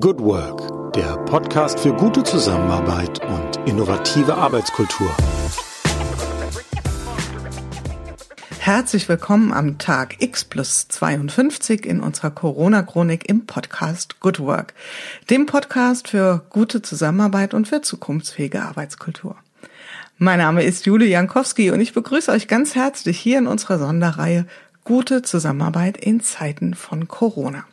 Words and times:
Good 0.00 0.20
Work, 0.20 0.94
der 0.94 1.18
Podcast 1.26 1.78
für 1.78 1.92
gute 1.92 2.22
Zusammenarbeit 2.22 3.20
und 3.26 3.68
innovative 3.68 4.34
Arbeitskultur. 4.34 5.14
Herzlich 8.58 9.06
willkommen 9.10 9.52
am 9.52 9.76
Tag 9.76 10.22
X 10.22 10.46
plus 10.46 10.88
52 10.88 11.84
in 11.84 12.00
unserer 12.00 12.30
Corona-Chronik 12.30 13.28
im 13.28 13.44
Podcast 13.44 14.18
Good 14.20 14.40
Work, 14.40 14.72
dem 15.28 15.44
Podcast 15.44 16.08
für 16.08 16.42
gute 16.48 16.80
Zusammenarbeit 16.80 17.52
und 17.52 17.68
für 17.68 17.82
zukunftsfähige 17.82 18.62
Arbeitskultur. 18.62 19.36
Mein 20.16 20.38
Name 20.38 20.62
ist 20.62 20.86
Jule 20.86 21.04
Jankowski 21.04 21.70
und 21.70 21.80
ich 21.80 21.92
begrüße 21.92 22.32
euch 22.32 22.48
ganz 22.48 22.74
herzlich 22.74 23.18
hier 23.18 23.36
in 23.36 23.46
unserer 23.46 23.78
Sonderreihe 23.78 24.46
Gute 24.84 25.22
Zusammenarbeit 25.22 25.96
in 25.96 26.20
Zeiten 26.20 26.74
von 26.74 27.06
Corona. 27.06 27.64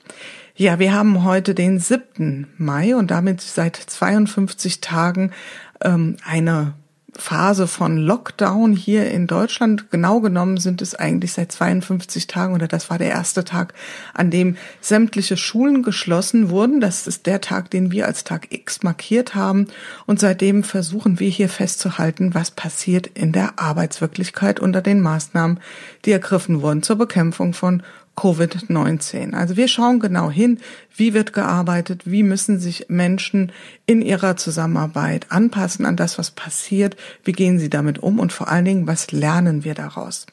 Ja, 0.60 0.78
wir 0.78 0.92
haben 0.92 1.24
heute 1.24 1.56
den 1.56 1.80
7. 1.80 2.48
Mai 2.58 2.94
und 2.94 3.12
damit 3.12 3.40
seit 3.40 3.78
52 3.78 4.82
Tagen 4.82 5.32
ähm, 5.80 6.18
eine 6.26 6.74
Phase 7.16 7.66
von 7.66 7.96
Lockdown 7.96 8.74
hier 8.74 9.10
in 9.10 9.26
Deutschland. 9.26 9.90
Genau 9.90 10.20
genommen 10.20 10.58
sind 10.58 10.82
es 10.82 10.96
eigentlich 10.96 11.32
seit 11.32 11.54
52 11.54 12.28
Tagen 12.28 12.54
oder 12.54 12.68
das 12.68 12.90
war 12.90 12.98
der 12.98 13.10
erste 13.10 13.46
Tag, 13.46 13.74
an 14.14 14.32
dem 14.32 14.58
sämtliche 14.82 15.38
Schulen 15.38 15.82
geschlossen 15.82 16.50
wurden. 16.50 16.82
Das 16.82 17.08
ist 17.08 17.26
der 17.26 17.40
Tag, 17.40 17.72
den 17.72 17.94
wir 17.94 18.06
als 18.06 18.26
Tag 18.26 18.48
X 18.52 18.84
markiert 18.84 19.36
haben. 19.36 19.68
Und 20.08 20.20
seitdem 20.20 20.64
versuchen 20.64 21.22
wir 21.22 21.30
hier 21.30 21.48
festzuhalten, 21.48 22.34
was 22.34 22.52
passiert 22.52 23.08
in 23.08 23.32
der 23.32 23.60
Arbeitswirklichkeit 23.60 24.60
unter 24.60 24.82
den 24.82 25.00
Maßnahmen, 25.00 25.62
die 26.04 26.12
ergriffen 26.12 26.62
wurden 26.62 26.84
zur 26.84 26.98
Bekämpfung 26.98 27.54
von 27.54 27.82
Covid-19. 28.20 29.34
Also 29.34 29.56
wir 29.56 29.68
schauen 29.68 30.00
genau 30.00 30.30
hin, 30.30 30.60
wie 30.96 31.14
wird 31.14 31.34
gearbeitet, 31.34 32.04
wie 32.06 32.24
müssen 32.24 32.60
sich 32.60 32.88
Menschen 32.90 33.52
in 33.86 34.02
ihrer 34.02 34.36
Zusammenarbeit 34.36 35.28
anpassen 35.30 35.86
an 35.86 35.96
das, 35.96 36.18
was 36.18 36.32
passiert, 36.32 36.98
wie 37.24 37.32
gehen 37.32 37.60
sie 37.60 37.70
damit 37.70 38.00
um 38.00 38.20
und 38.20 38.34
vor 38.34 38.50
allen 38.50 38.66
Dingen, 38.66 38.88
was 38.88 39.12
lernen 39.12 39.64
wir 39.64 39.74
daraus. 39.74 40.26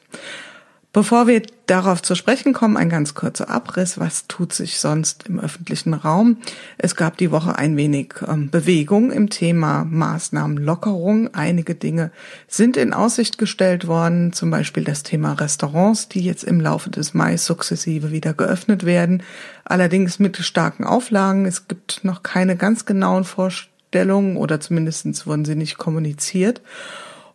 Bevor 0.97 1.27
wir 1.27 1.43
darauf 1.67 2.01
zu 2.01 2.15
sprechen 2.15 2.53
kommen, 2.53 2.75
ein 2.75 2.89
ganz 2.89 3.13
kurzer 3.13 3.51
Abriss. 3.51 3.99
Was 3.99 4.25
tut 4.27 4.51
sich 4.51 4.79
sonst 4.79 5.27
im 5.27 5.39
öffentlichen 5.39 5.93
Raum? 5.93 6.37
Es 6.79 6.95
gab 6.95 7.17
die 7.17 7.29
Woche 7.29 7.55
ein 7.55 7.77
wenig 7.77 8.15
ähm, 8.27 8.49
Bewegung 8.49 9.11
im 9.11 9.29
Thema 9.29 9.85
Maßnahmenlockerung. 9.85 11.35
Einige 11.35 11.75
Dinge 11.75 12.09
sind 12.47 12.77
in 12.77 12.93
Aussicht 12.93 13.37
gestellt 13.37 13.85
worden, 13.85 14.33
zum 14.33 14.49
Beispiel 14.49 14.85
das 14.85 15.03
Thema 15.03 15.33
Restaurants, 15.33 16.09
die 16.09 16.21
jetzt 16.21 16.43
im 16.43 16.59
Laufe 16.59 16.89
des 16.89 17.13
Mai 17.13 17.37
sukzessive 17.37 18.11
wieder 18.11 18.33
geöffnet 18.33 18.83
werden. 18.83 19.21
Allerdings 19.65 20.17
mit 20.17 20.37
starken 20.37 20.83
Auflagen. 20.83 21.45
Es 21.45 21.67
gibt 21.67 22.05
noch 22.05 22.23
keine 22.23 22.55
ganz 22.55 22.85
genauen 22.87 23.23
Vorstellungen 23.23 24.35
oder 24.35 24.59
zumindest 24.59 25.27
wurden 25.27 25.45
sie 25.45 25.53
nicht 25.53 25.77
kommuniziert. 25.77 26.63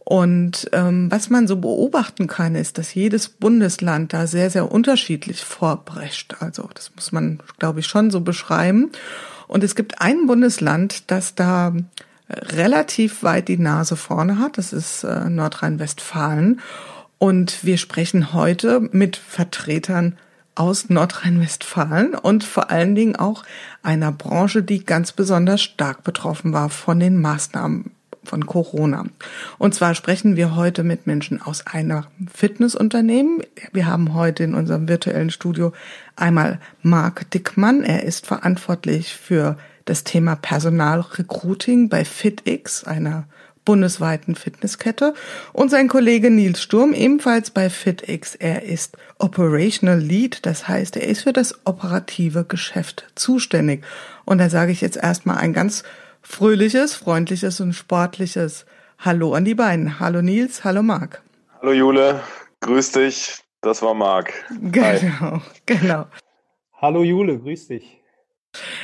Und 0.04 0.68
ähm, 0.72 1.10
was 1.10 1.30
man 1.30 1.46
so 1.46 1.56
beobachten 1.56 2.26
kann, 2.26 2.56
ist, 2.56 2.76
dass 2.76 2.94
jedes 2.94 3.28
Bundesland 3.28 4.12
da 4.12 4.26
sehr, 4.26 4.50
sehr 4.50 4.70
unterschiedlich 4.70 5.44
vorbrecht. 5.44 6.36
Also 6.40 6.68
das 6.74 6.90
muss 6.96 7.12
man, 7.12 7.38
glaube 7.58 7.80
ich, 7.80 7.86
schon 7.86 8.10
so 8.10 8.20
beschreiben. 8.20 8.90
Und 9.46 9.62
es 9.62 9.76
gibt 9.76 10.00
ein 10.00 10.26
Bundesland, 10.26 11.10
das 11.10 11.34
da 11.36 11.72
relativ 12.28 13.22
weit 13.22 13.48
die 13.48 13.58
Nase 13.58 13.96
vorne 13.96 14.38
hat. 14.38 14.58
Das 14.58 14.72
ist 14.72 15.04
äh, 15.04 15.28
Nordrhein-Westfalen. 15.28 16.60
Und 17.18 17.64
wir 17.64 17.78
sprechen 17.78 18.32
heute 18.32 18.80
mit 18.80 19.16
Vertretern 19.16 20.16
aus 20.54 20.90
Nordrhein-Westfalen 20.90 22.14
und 22.14 22.44
vor 22.44 22.70
allen 22.70 22.94
Dingen 22.94 23.16
auch 23.16 23.44
einer 23.82 24.12
Branche, 24.12 24.62
die 24.62 24.84
ganz 24.84 25.12
besonders 25.12 25.62
stark 25.62 26.02
betroffen 26.02 26.52
war 26.52 26.68
von 26.68 27.00
den 27.00 27.20
Maßnahmen 27.20 27.92
von 28.24 28.46
Corona. 28.46 29.04
Und 29.58 29.74
zwar 29.74 29.94
sprechen 29.94 30.36
wir 30.36 30.56
heute 30.56 30.82
mit 30.84 31.06
Menschen 31.06 31.40
aus 31.42 31.66
einer 31.66 32.06
Fitnessunternehmen. 32.32 33.42
Wir 33.72 33.86
haben 33.86 34.14
heute 34.14 34.44
in 34.44 34.54
unserem 34.54 34.88
virtuellen 34.88 35.30
Studio 35.30 35.72
einmal 36.16 36.60
Marc 36.82 37.30
Dickmann. 37.30 37.82
Er 37.82 38.04
ist 38.04 38.26
verantwortlich 38.26 39.14
für 39.14 39.56
das 39.84 40.04
Thema 40.04 40.36
Personalrecruiting 40.36 41.88
bei 41.88 42.04
FitX, 42.04 42.84
einer 42.84 43.26
bundesweiten 43.64 44.34
Fitnesskette. 44.34 45.14
Und 45.52 45.70
sein 45.70 45.88
Kollege 45.88 46.30
Nils 46.30 46.62
Sturm, 46.62 46.92
ebenfalls 46.92 47.50
bei 47.50 47.70
FitX. 47.70 48.34
Er 48.34 48.64
ist 48.64 48.96
Operational 49.18 50.00
Lead, 50.00 50.44
das 50.46 50.66
heißt, 50.66 50.96
er 50.96 51.06
ist 51.06 51.22
für 51.22 51.32
das 51.32 51.54
operative 51.64 52.44
Geschäft 52.44 53.06
zuständig. 53.14 53.84
Und 54.24 54.38
da 54.38 54.50
sage 54.50 54.72
ich 54.72 54.80
jetzt 54.80 54.96
erstmal 54.96 55.38
ein 55.38 55.52
ganz 55.52 55.84
fröhliches, 56.22 56.94
freundliches 56.94 57.60
und 57.60 57.72
sportliches 57.74 58.64
Hallo 58.98 59.34
an 59.34 59.44
die 59.44 59.54
beiden. 59.54 59.98
Hallo 59.98 60.22
Nils, 60.22 60.64
hallo 60.64 60.82
Marc. 60.82 61.22
Hallo 61.60 61.72
Jule, 61.72 62.20
grüß 62.60 62.92
dich. 62.92 63.40
Das 63.60 63.82
war 63.82 63.94
Marc. 63.94 64.32
Genau, 64.60 65.00
Hi. 65.20 65.40
genau. 65.66 66.06
Hallo 66.80 67.02
Jule, 67.02 67.38
grüß 67.38 67.68
dich. 67.68 68.00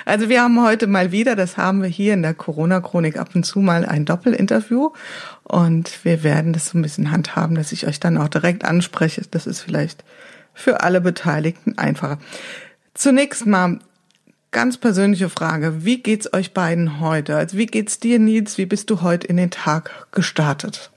Also 0.04 0.28
wir 0.28 0.42
haben 0.42 0.62
heute 0.64 0.86
mal 0.86 1.12
wieder, 1.12 1.36
das 1.36 1.56
haben 1.56 1.82
wir 1.82 1.88
hier 1.88 2.14
in 2.14 2.22
der 2.22 2.34
Corona-Chronik 2.34 3.18
ab 3.18 3.30
und 3.34 3.44
zu 3.44 3.60
mal 3.60 3.84
ein 3.84 4.04
Doppelinterview 4.06 4.90
und 5.44 6.04
wir 6.04 6.22
werden 6.22 6.52
das 6.52 6.68
so 6.68 6.78
ein 6.78 6.82
bisschen 6.82 7.10
handhaben, 7.10 7.54
dass 7.54 7.72
ich 7.72 7.86
euch 7.86 8.00
dann 8.00 8.16
auch 8.16 8.28
direkt 8.28 8.64
anspreche. 8.64 9.22
Das 9.30 9.46
ist 9.46 9.60
vielleicht 9.60 10.04
für 10.54 10.80
alle 10.80 11.00
Beteiligten 11.00 11.76
einfacher. 11.76 12.18
Zunächst 12.94 13.46
mal, 13.46 13.78
ganz 14.50 14.78
persönliche 14.78 15.28
Frage. 15.28 15.84
Wie 15.84 16.02
geht's 16.02 16.32
euch 16.32 16.54
beiden 16.54 17.00
heute? 17.00 17.36
Also 17.36 17.58
wie 17.58 17.66
geht's 17.66 18.00
dir, 18.00 18.18
Nils? 18.18 18.58
Wie 18.58 18.66
bist 18.66 18.90
du 18.90 19.02
heute 19.02 19.26
in 19.26 19.36
den 19.36 19.50
Tag 19.50 20.08
gestartet? 20.12 20.90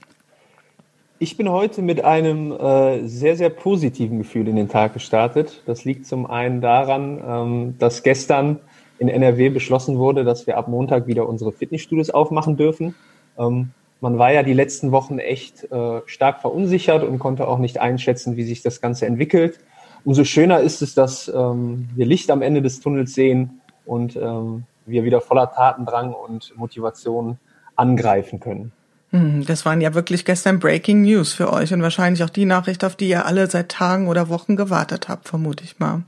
Ich 1.20 1.38
bin 1.38 1.50
heute 1.50 1.82
mit 1.82 2.04
einem 2.04 2.52
äh, 2.52 3.08
sehr, 3.08 3.36
sehr 3.36 3.50
positiven 3.50 4.18
Gefühl 4.18 4.48
in 4.48 4.56
den 4.56 4.70
Tag 4.70 4.94
gestartet. 4.94 5.62
Das 5.66 5.86
liegt 5.86 6.08
zum 6.08 6.26
einen 6.26 6.62
daran, 6.62 7.22
ähm, 7.26 7.76
dass 7.78 8.02
gestern 8.02 8.60
in 8.98 9.08
NRW 9.08 9.50
beschlossen 9.50 9.98
wurde, 9.98 10.24
dass 10.24 10.48
wir 10.48 10.58
ab 10.58 10.68
Montag 10.68 11.08
wieder 11.08 11.28
unsere 11.28 11.52
Fitnessstudios 11.52 12.10
aufmachen 12.10 12.58
dürfen. 12.58 12.96
Ähm, 13.38 13.70
man 14.00 14.18
war 14.18 14.34
ja 14.34 14.42
die 14.42 14.54
letzten 14.54 14.92
Wochen 14.92 15.20
echt 15.20 15.72
äh, 15.72 16.02
stark 16.08 16.42
verunsichert 16.42 17.04
und 17.04 17.20
konnte 17.20 17.48
auch 17.48 17.60
nicht 17.60 17.80
einschätzen, 17.80 18.36
wie 18.36 18.44
sich 18.44 18.64
das 18.64 18.82
Ganze 18.82 19.06
entwickelt 19.06 19.60
umso 20.06 20.24
schöner 20.24 20.60
ist 20.60 20.82
es, 20.82 20.94
dass 20.94 21.28
ähm, 21.28 21.90
wir 21.96 22.06
Licht 22.06 22.30
am 22.32 22.42
Ende 22.42 22.62
des 22.62 22.80
Tunnels 22.80 23.14
sehen 23.14 23.62
und 23.86 24.16
ähm, 24.16 24.64
wir 24.86 25.04
wieder 25.04 25.22
voller 25.22 25.52
Tatendrang 25.52 26.14
und 26.14 26.54
Motivation 26.58 27.38
angreifen 27.76 28.40
können. 28.40 28.72
Hm, 29.12 29.46
das 29.46 29.66
waren 29.66 29.82
ja 29.82 29.94
wirklich 29.94 30.26
gestern 30.26 30.60
Breaking 30.60 31.02
News 31.02 31.34
für 31.34 31.52
euch 31.52 31.74
und 31.74 31.82
wahrscheinlich 31.82 32.24
auch 32.24 32.30
die 32.30 32.46
Nachricht, 32.46 32.84
auf 32.84 32.96
die 32.96 33.10
ihr 33.10 33.26
alle 33.26 33.50
seit 33.50 33.70
Tagen 33.70 34.08
oder 34.08 34.30
Wochen 34.30 34.56
gewartet 34.56 35.10
habt, 35.10 35.28
vermute 35.28 35.64
ich 35.64 35.80
mal. 35.80 36.04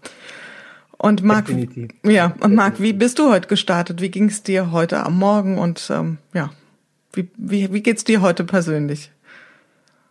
Und 0.98 1.22
Marc, 1.22 1.48
Definitiv. 1.48 1.92
ja, 2.06 2.34
und 2.40 2.56
Marc, 2.56 2.80
wie 2.82 2.94
bist 2.94 3.20
du 3.20 3.30
heute 3.30 3.50
gestartet? 3.50 4.00
Wie 4.00 4.10
ging 4.10 4.30
es 4.30 4.44
dir 4.44 4.72
heute 4.72 5.04
am 5.04 5.20
Morgen 5.20 5.58
und 5.58 5.90
ähm, 5.94 6.18
ja, 6.34 6.52
wie, 7.12 7.30
wie, 7.36 7.74
wie 7.74 7.84
geht's 7.84 8.06
dir 8.06 8.22
heute 8.22 8.46
persönlich? 8.46 9.12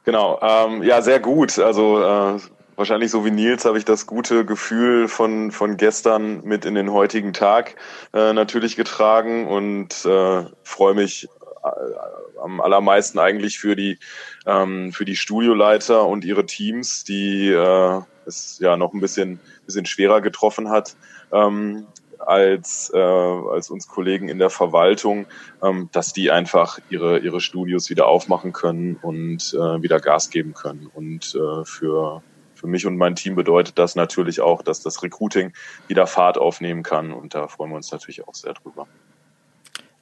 Genau, 0.04 0.38
ähm, 0.42 0.82
ja, 0.82 1.00
sehr 1.00 1.20
gut. 1.20 1.58
Also 1.58 2.02
äh, 2.02 2.38
wahrscheinlich 2.76 3.10
so 3.10 3.24
wie 3.24 3.30
Nils 3.30 3.64
habe 3.64 3.78
ich 3.78 3.84
das 3.84 4.06
gute 4.06 4.44
Gefühl 4.44 5.08
von, 5.08 5.50
von 5.50 5.76
gestern 5.76 6.42
mit 6.44 6.64
in 6.64 6.74
den 6.74 6.92
heutigen 6.92 7.32
Tag 7.32 7.76
äh, 8.12 8.32
natürlich 8.32 8.76
getragen 8.76 9.46
und 9.46 10.04
äh, 10.04 10.44
freue 10.62 10.94
mich 10.94 11.28
äh, 11.64 12.38
am 12.42 12.60
allermeisten 12.60 13.18
eigentlich 13.18 13.58
für 13.58 13.76
die, 13.76 13.98
ähm, 14.46 14.92
für 14.92 15.04
die 15.04 15.16
Studioleiter 15.16 16.06
und 16.06 16.24
ihre 16.24 16.46
Teams, 16.46 17.04
die 17.04 17.48
äh, 17.48 18.00
es 18.26 18.58
ja 18.60 18.76
noch 18.76 18.92
ein 18.92 19.00
bisschen, 19.00 19.40
bisschen 19.66 19.86
schwerer 19.86 20.20
getroffen 20.20 20.70
hat. 20.70 20.96
Ähm, 21.32 21.86
als, 22.26 22.90
äh, 22.94 22.98
als 22.98 23.70
uns 23.70 23.88
Kollegen 23.88 24.28
in 24.28 24.38
der 24.38 24.50
Verwaltung, 24.50 25.26
ähm, 25.62 25.88
dass 25.92 26.12
die 26.12 26.30
einfach 26.30 26.78
ihre, 26.88 27.18
ihre 27.18 27.40
Studios 27.40 27.90
wieder 27.90 28.06
aufmachen 28.06 28.52
können 28.52 28.96
und 29.02 29.52
äh, 29.54 29.82
wieder 29.82 30.00
Gas 30.00 30.30
geben 30.30 30.54
können. 30.54 30.88
Und 30.92 31.34
äh, 31.34 31.64
für, 31.64 32.22
für 32.62 32.68
mich 32.68 32.86
und 32.86 32.96
mein 32.96 33.16
Team 33.16 33.34
bedeutet 33.34 33.76
das 33.76 33.96
natürlich 33.96 34.40
auch, 34.40 34.62
dass 34.62 34.80
das 34.80 35.02
Recruiting 35.02 35.52
wieder 35.88 36.06
Fahrt 36.06 36.38
aufnehmen 36.38 36.84
kann 36.84 37.12
und 37.12 37.34
da 37.34 37.48
freuen 37.48 37.70
wir 37.70 37.76
uns 37.76 37.90
natürlich 37.90 38.26
auch 38.26 38.34
sehr 38.34 38.54
drüber. 38.54 38.86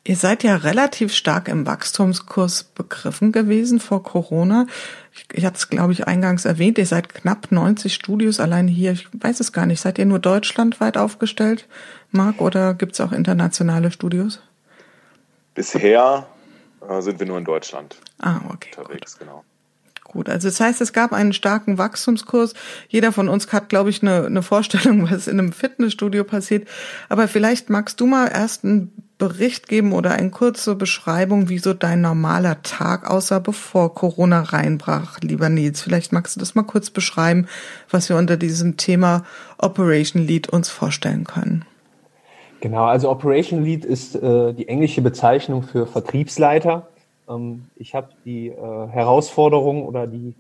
Ihr 0.04 0.16
seid 0.16 0.42
ja 0.44 0.56
relativ 0.56 1.14
stark 1.14 1.48
im 1.48 1.66
Wachstumskurs 1.66 2.64
begriffen 2.64 3.32
gewesen 3.32 3.80
vor 3.80 4.02
Corona. 4.02 4.66
Ich, 5.32 5.44
hatte 5.44 5.56
es, 5.56 5.68
glaube 5.68 5.92
ich, 5.92 6.06
eingangs 6.06 6.44
erwähnt. 6.44 6.78
Ihr 6.78 6.86
seid 6.86 7.14
knapp 7.14 7.50
90 7.50 7.94
Studios 7.94 8.40
allein 8.40 8.66
hier. 8.66 8.92
Ich 8.92 9.08
weiß 9.12 9.40
es 9.40 9.52
gar 9.52 9.66
nicht. 9.66 9.80
Seid 9.80 9.98
ihr 9.98 10.06
nur 10.06 10.18
deutschlandweit 10.18 10.96
aufgestellt, 10.96 11.66
Marc, 12.10 12.40
oder 12.40 12.74
gibt 12.74 12.92
es 12.92 13.00
auch 13.00 13.12
internationale 13.12 13.90
Studios? 13.90 14.40
Bisher 15.54 16.26
äh, 16.86 17.00
sind 17.02 17.20
wir 17.20 17.26
nur 17.26 17.38
in 17.38 17.44
Deutschland 17.44 17.96
ah, 18.20 18.40
okay, 18.52 18.70
unterwegs, 18.76 19.18
gut. 19.18 19.26
genau. 19.26 19.44
Gut, 20.12 20.28
also 20.28 20.48
das 20.48 20.58
heißt, 20.58 20.80
es 20.80 20.92
gab 20.92 21.12
einen 21.12 21.32
starken 21.32 21.78
Wachstumskurs. 21.78 22.54
Jeder 22.88 23.12
von 23.12 23.28
uns 23.28 23.52
hat, 23.52 23.68
glaube 23.68 23.90
ich, 23.90 24.02
eine, 24.02 24.26
eine 24.26 24.42
Vorstellung, 24.42 25.08
was 25.10 25.28
in 25.28 25.38
einem 25.38 25.52
Fitnessstudio 25.52 26.24
passiert. 26.24 26.66
Aber 27.08 27.28
vielleicht 27.28 27.70
magst 27.70 28.00
du 28.00 28.06
mal 28.06 28.26
erst 28.26 28.64
einen 28.64 28.90
Bericht 29.18 29.68
geben 29.68 29.92
oder 29.92 30.10
eine 30.10 30.30
kurze 30.30 30.74
Beschreibung, 30.74 31.48
wie 31.48 31.58
so 31.58 31.74
dein 31.74 32.00
normaler 32.00 32.60
Tag 32.62 33.08
aussah, 33.08 33.38
bevor 33.38 33.94
Corona 33.94 34.40
reinbrach, 34.40 35.20
lieber 35.20 35.48
Nils. 35.48 35.80
Vielleicht 35.80 36.12
magst 36.12 36.34
du 36.34 36.40
das 36.40 36.56
mal 36.56 36.64
kurz 36.64 36.90
beschreiben, 36.90 37.46
was 37.88 38.08
wir 38.08 38.16
unter 38.16 38.36
diesem 38.36 38.76
Thema 38.78 39.22
Operation 39.58 40.26
Lead 40.26 40.48
uns 40.48 40.70
vorstellen 40.70 41.22
können. 41.22 41.64
Genau, 42.60 42.86
also 42.86 43.08
Operation 43.10 43.62
Lead 43.62 43.84
ist 43.84 44.16
äh, 44.16 44.54
die 44.54 44.66
englische 44.66 45.02
Bezeichnung 45.02 45.62
für 45.62 45.86
Vertriebsleiter. 45.86 46.88
Ähm, 47.30 47.66
ich 47.76 47.94
habe 47.94 48.08
die 48.24 48.48
äh, 48.48 48.86
Herausforderung 48.88 49.86
oder 49.86 50.06
die 50.06 50.34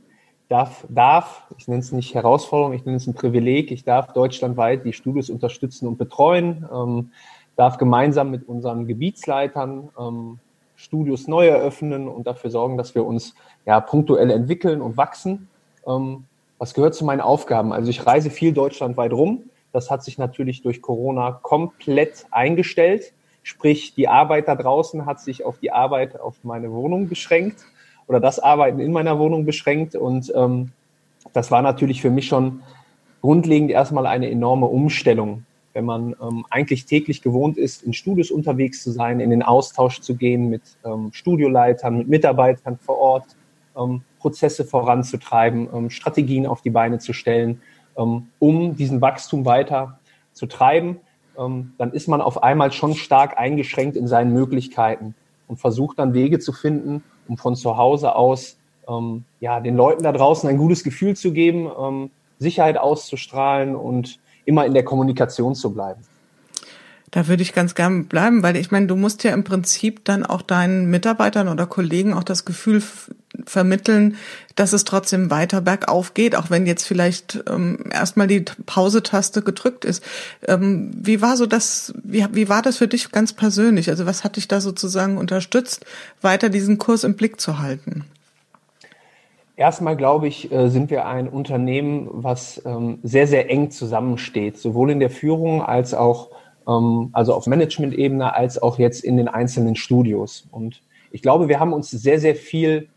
darf, 0.48 0.84
darf, 0.88 1.44
ich 1.56 1.68
nenne 1.68 1.80
es 1.80 1.92
nicht 1.92 2.14
Herausforderung, 2.14 2.74
ich 2.74 2.84
nenne 2.84 2.96
es 2.96 3.06
ein 3.06 3.14
Privileg, 3.14 3.70
ich 3.70 3.84
darf 3.84 4.12
deutschlandweit 4.12 4.84
die 4.84 4.92
Studios 4.92 5.30
unterstützen 5.30 5.86
und 5.86 5.96
betreuen, 5.96 6.68
ähm, 6.74 7.12
darf 7.56 7.78
gemeinsam 7.78 8.30
mit 8.30 8.48
unseren 8.48 8.86
Gebietsleitern 8.86 9.90
ähm, 9.98 10.38
Studios 10.76 11.28
neu 11.28 11.46
eröffnen 11.46 12.08
und 12.08 12.26
dafür 12.26 12.50
sorgen, 12.50 12.76
dass 12.76 12.94
wir 12.94 13.04
uns 13.04 13.34
ja 13.66 13.80
punktuell 13.80 14.30
entwickeln 14.30 14.80
und 14.80 14.96
wachsen. 14.96 15.48
Ähm, 15.86 16.24
was 16.58 16.74
gehört 16.74 16.94
zu 16.94 17.04
meinen 17.04 17.20
Aufgaben? 17.20 17.72
Also 17.72 17.90
ich 17.90 18.06
reise 18.06 18.30
viel 18.30 18.52
deutschlandweit 18.52 19.12
rum. 19.12 19.44
Das 19.72 19.90
hat 19.90 20.02
sich 20.02 20.18
natürlich 20.18 20.62
durch 20.62 20.82
Corona 20.82 21.32
komplett 21.42 22.26
eingestellt. 22.30 23.12
Sprich, 23.42 23.94
die 23.94 24.08
Arbeit 24.08 24.48
da 24.48 24.54
draußen 24.54 25.06
hat 25.06 25.20
sich 25.20 25.44
auf 25.44 25.58
die 25.58 25.72
Arbeit 25.72 26.20
auf 26.20 26.36
meine 26.42 26.70
Wohnung 26.72 27.08
beschränkt 27.08 27.64
oder 28.06 28.20
das 28.20 28.38
Arbeiten 28.38 28.80
in 28.80 28.92
meiner 28.92 29.18
Wohnung 29.18 29.44
beschränkt. 29.44 29.94
Und 29.94 30.32
ähm, 30.34 30.72
das 31.32 31.50
war 31.50 31.62
natürlich 31.62 32.02
für 32.02 32.10
mich 32.10 32.26
schon 32.26 32.62
grundlegend 33.22 33.70
erstmal 33.70 34.06
eine 34.06 34.30
enorme 34.30 34.66
Umstellung. 34.66 35.44
Wenn 35.72 35.84
man 35.84 36.16
ähm, 36.20 36.44
eigentlich 36.50 36.84
täglich 36.86 37.22
gewohnt 37.22 37.56
ist, 37.56 37.82
in 37.82 37.92
Studios 37.92 38.30
unterwegs 38.30 38.82
zu 38.82 38.90
sein, 38.90 39.20
in 39.20 39.30
den 39.30 39.42
Austausch 39.42 40.00
zu 40.00 40.16
gehen 40.16 40.50
mit 40.50 40.62
ähm, 40.84 41.10
Studioleitern, 41.12 41.98
mit 41.98 42.08
Mitarbeitern 42.08 42.76
vor 42.76 42.98
Ort, 42.98 43.36
ähm, 43.76 44.02
Prozesse 44.18 44.64
voranzutreiben, 44.64 45.68
ähm, 45.72 45.90
Strategien 45.90 46.46
auf 46.46 46.60
die 46.60 46.70
Beine 46.70 46.98
zu 46.98 47.12
stellen, 47.12 47.62
ähm, 47.96 48.28
um 48.38 48.76
diesen 48.76 49.00
Wachstum 49.00 49.44
weiter 49.44 49.98
zu 50.32 50.46
treiben 50.46 50.98
dann 51.36 51.92
ist 51.92 52.08
man 52.08 52.20
auf 52.20 52.42
einmal 52.42 52.72
schon 52.72 52.94
stark 52.94 53.38
eingeschränkt 53.38 53.96
in 53.96 54.06
seinen 54.06 54.32
Möglichkeiten 54.32 55.14
und 55.48 55.58
versucht 55.58 55.98
dann 55.98 56.14
Wege 56.14 56.38
zu 56.38 56.52
finden, 56.52 57.02
um 57.28 57.36
von 57.36 57.56
zu 57.56 57.76
Hause 57.76 58.14
aus 58.14 58.58
ähm, 58.88 59.24
ja, 59.40 59.60
den 59.60 59.76
Leuten 59.76 60.02
da 60.02 60.12
draußen 60.12 60.48
ein 60.48 60.58
gutes 60.58 60.84
Gefühl 60.84 61.16
zu 61.16 61.32
geben, 61.32 61.70
ähm, 61.78 62.10
Sicherheit 62.38 62.78
auszustrahlen 62.78 63.76
und 63.76 64.18
immer 64.44 64.66
in 64.66 64.74
der 64.74 64.84
Kommunikation 64.84 65.54
zu 65.54 65.72
bleiben. 65.72 66.02
Da 67.10 67.26
würde 67.26 67.42
ich 67.42 67.52
ganz 67.52 67.74
gern 67.74 68.06
bleiben, 68.06 68.42
weil 68.42 68.56
ich 68.56 68.70
meine, 68.70 68.86
du 68.86 68.94
musst 68.94 69.24
ja 69.24 69.32
im 69.32 69.42
Prinzip 69.42 70.04
dann 70.04 70.24
auch 70.24 70.42
deinen 70.42 70.90
Mitarbeitern 70.90 71.48
oder 71.48 71.66
Kollegen 71.66 72.14
auch 72.14 72.22
das 72.22 72.44
Gefühl 72.44 72.82
vermitteln, 73.46 74.16
dass 74.54 74.72
es 74.72 74.84
trotzdem 74.84 75.30
weiter 75.30 75.60
bergauf 75.60 76.14
geht, 76.14 76.36
auch 76.36 76.50
wenn 76.50 76.66
jetzt 76.66 76.86
vielleicht 76.86 77.42
ähm, 77.48 77.86
erstmal 77.92 78.28
die 78.28 78.44
Pause-Taste 78.66 79.42
gedrückt 79.42 79.84
ist. 79.84 80.04
Ähm, 80.46 80.92
wie 80.94 81.20
war 81.20 81.36
so 81.36 81.46
das, 81.46 81.94
wie, 82.02 82.24
wie 82.32 82.48
war 82.48 82.62
das 82.62 82.76
für 82.76 82.88
dich 82.88 83.10
ganz 83.10 83.32
persönlich? 83.32 83.88
Also 83.88 84.06
was 84.06 84.22
hat 84.22 84.36
dich 84.36 84.46
da 84.46 84.60
sozusagen 84.60 85.18
unterstützt, 85.18 85.86
weiter 86.20 86.48
diesen 86.48 86.78
Kurs 86.78 87.02
im 87.02 87.16
Blick 87.16 87.40
zu 87.40 87.58
halten? 87.58 88.04
Erstmal 89.56 89.96
glaube 89.96 90.28
ich, 90.28 90.50
äh, 90.52 90.68
sind 90.70 90.90
wir 90.90 91.06
ein 91.06 91.28
Unternehmen, 91.28 92.08
was 92.10 92.62
ähm, 92.64 92.98
sehr, 93.02 93.26
sehr 93.26 93.50
eng 93.50 93.70
zusammensteht, 93.70 94.58
sowohl 94.58 94.90
in 94.90 95.00
der 95.00 95.10
Führung 95.10 95.62
als 95.62 95.92
auch 95.92 96.30
also 97.12 97.34
auf 97.34 97.46
Management-Ebene 97.46 98.34
als 98.34 98.60
auch 98.60 98.78
jetzt 98.78 99.02
in 99.02 99.16
den 99.16 99.28
einzelnen 99.28 99.76
Studios. 99.76 100.46
Und 100.50 100.82
ich 101.10 101.22
glaube, 101.22 101.48
wir 101.48 101.58
haben 101.58 101.72
uns 101.72 101.90
sehr, 101.90 102.20
sehr 102.20 102.36
viel 102.36 102.88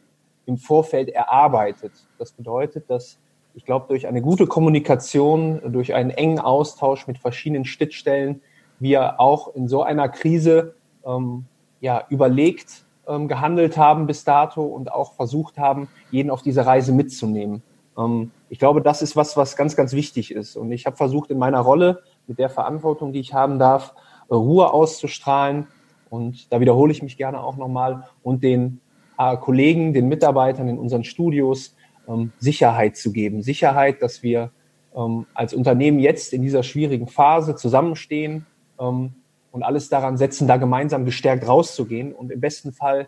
im 0.45 0.57
Vorfeld 0.57 1.09
erarbeitet. 1.09 1.91
Das 2.17 2.31
bedeutet, 2.33 2.89
dass 2.89 3.17
ich 3.55 3.65
glaube, 3.65 3.85
durch 3.87 4.07
eine 4.07 4.21
gute 4.21 4.47
Kommunikation, 4.47 5.61
durch 5.71 5.93
einen 5.93 6.09
engen 6.09 6.39
Austausch 6.39 7.07
mit 7.07 7.19
verschiedenen 7.19 7.65
Schnittstellen, 7.65 8.41
wir 8.79 9.19
auch 9.19 9.53
in 9.55 9.67
so 9.67 9.83
einer 9.83 10.09
Krise 10.09 10.75
ähm, 11.05 11.45
ja, 11.79 12.03
überlegt 12.09 12.83
ähm, 13.07 13.27
gehandelt 13.27 13.77
haben 13.77 14.07
bis 14.07 14.23
dato 14.23 14.63
und 14.63 14.91
auch 14.91 15.13
versucht 15.13 15.57
haben, 15.57 15.87
jeden 16.09 16.31
auf 16.31 16.41
diese 16.41 16.65
Reise 16.65 16.93
mitzunehmen. 16.93 17.61
Ähm, 17.97 18.31
ich 18.49 18.59
glaube, 18.59 18.81
das 18.81 19.01
ist 19.01 19.15
was, 19.15 19.37
was 19.37 19.55
ganz, 19.55 19.75
ganz 19.75 19.93
wichtig 19.93 20.31
ist. 20.31 20.55
Und 20.55 20.71
ich 20.71 20.85
habe 20.85 20.95
versucht, 20.95 21.29
in 21.29 21.37
meiner 21.37 21.59
Rolle 21.59 22.01
mit 22.27 22.39
der 22.39 22.49
Verantwortung, 22.49 23.13
die 23.13 23.19
ich 23.19 23.33
haben 23.33 23.59
darf, 23.59 23.93
äh, 24.29 24.35
Ruhe 24.35 24.71
auszustrahlen. 24.71 25.67
Und 26.09 26.51
da 26.51 26.59
wiederhole 26.59 26.91
ich 26.91 27.01
mich 27.01 27.17
gerne 27.17 27.41
auch 27.41 27.57
nochmal 27.57 28.07
und 28.21 28.43
den 28.43 28.81
äh, 29.17 29.37
Kollegen, 29.37 29.93
den 29.93 30.07
Mitarbeitern 30.07 30.67
in 30.67 30.77
unseren 30.77 31.03
Studios 31.03 31.75
ähm, 32.07 32.31
Sicherheit 32.39 32.97
zu 32.97 33.11
geben. 33.11 33.41
Sicherheit, 33.41 34.01
dass 34.01 34.23
wir 34.23 34.51
ähm, 34.95 35.25
als 35.33 35.53
Unternehmen 35.53 35.99
jetzt 35.99 36.33
in 36.33 36.41
dieser 36.41 36.63
schwierigen 36.63 37.07
Phase 37.07 37.55
zusammenstehen 37.55 38.45
ähm, 38.79 39.13
und 39.51 39.63
alles 39.63 39.89
daran 39.89 40.17
setzen, 40.17 40.47
da 40.47 40.57
gemeinsam 40.57 41.05
gestärkt 41.05 41.47
rauszugehen 41.47 42.13
und 42.13 42.31
im 42.31 42.39
besten 42.39 42.73
Fall 42.73 43.07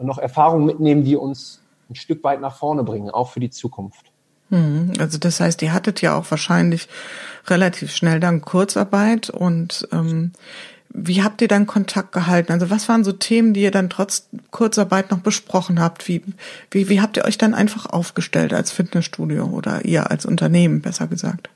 noch 0.00 0.18
Erfahrungen 0.18 0.66
mitnehmen, 0.66 1.04
die 1.04 1.16
uns 1.16 1.62
ein 1.88 1.94
Stück 1.94 2.24
weit 2.24 2.40
nach 2.40 2.56
vorne 2.56 2.82
bringen, 2.82 3.10
auch 3.10 3.30
für 3.30 3.40
die 3.40 3.50
Zukunft. 3.50 4.11
Hm, 4.52 4.92
also 4.98 5.18
das 5.18 5.40
heißt, 5.40 5.62
ihr 5.62 5.72
hattet 5.72 6.02
ja 6.02 6.14
auch 6.14 6.30
wahrscheinlich 6.30 6.88
relativ 7.48 7.90
schnell 7.90 8.20
dann 8.20 8.42
Kurzarbeit 8.42 9.30
und 9.30 9.88
ähm, 9.90 10.32
wie 10.94 11.22
habt 11.22 11.40
ihr 11.40 11.48
dann 11.48 11.66
Kontakt 11.66 12.12
gehalten? 12.12 12.52
Also 12.52 12.68
was 12.68 12.86
waren 12.86 13.02
so 13.02 13.12
Themen, 13.12 13.54
die 13.54 13.62
ihr 13.62 13.70
dann 13.70 13.88
trotz 13.88 14.28
Kurzarbeit 14.50 15.10
noch 15.10 15.20
besprochen 15.20 15.80
habt? 15.80 16.06
Wie, 16.06 16.22
wie, 16.70 16.90
wie 16.90 17.00
habt 17.00 17.16
ihr 17.16 17.24
euch 17.24 17.38
dann 17.38 17.54
einfach 17.54 17.86
aufgestellt 17.86 18.52
als 18.52 18.70
Fitnessstudio 18.70 19.46
oder 19.46 19.86
ihr 19.86 20.10
als 20.10 20.26
Unternehmen, 20.26 20.82
besser 20.82 21.06
gesagt? 21.06 21.48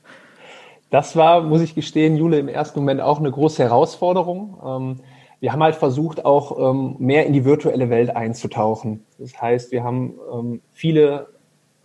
Das 0.89 1.15
war, 1.15 1.43
muss 1.43 1.61
ich 1.61 1.75
gestehen, 1.75 2.17
Jule, 2.17 2.39
im 2.39 2.47
ersten 2.47 2.79
Moment 2.79 3.01
auch 3.01 3.19
eine 3.19 3.29
große 3.29 3.61
Herausforderung. 3.61 4.57
Ähm, 4.65 4.99
wir 5.39 5.53
haben 5.53 5.61
halt 5.61 5.75
versucht, 5.75 6.25
auch 6.25 6.71
ähm, 6.71 6.95
mehr 6.97 7.27
in 7.27 7.33
die 7.33 7.45
virtuelle 7.45 7.91
Welt 7.91 8.15
einzutauchen. 8.15 9.05
Das 9.19 9.39
heißt, 9.39 9.71
wir 9.71 9.83
haben 9.83 10.15
ähm, 10.33 10.61
viele 10.73 11.27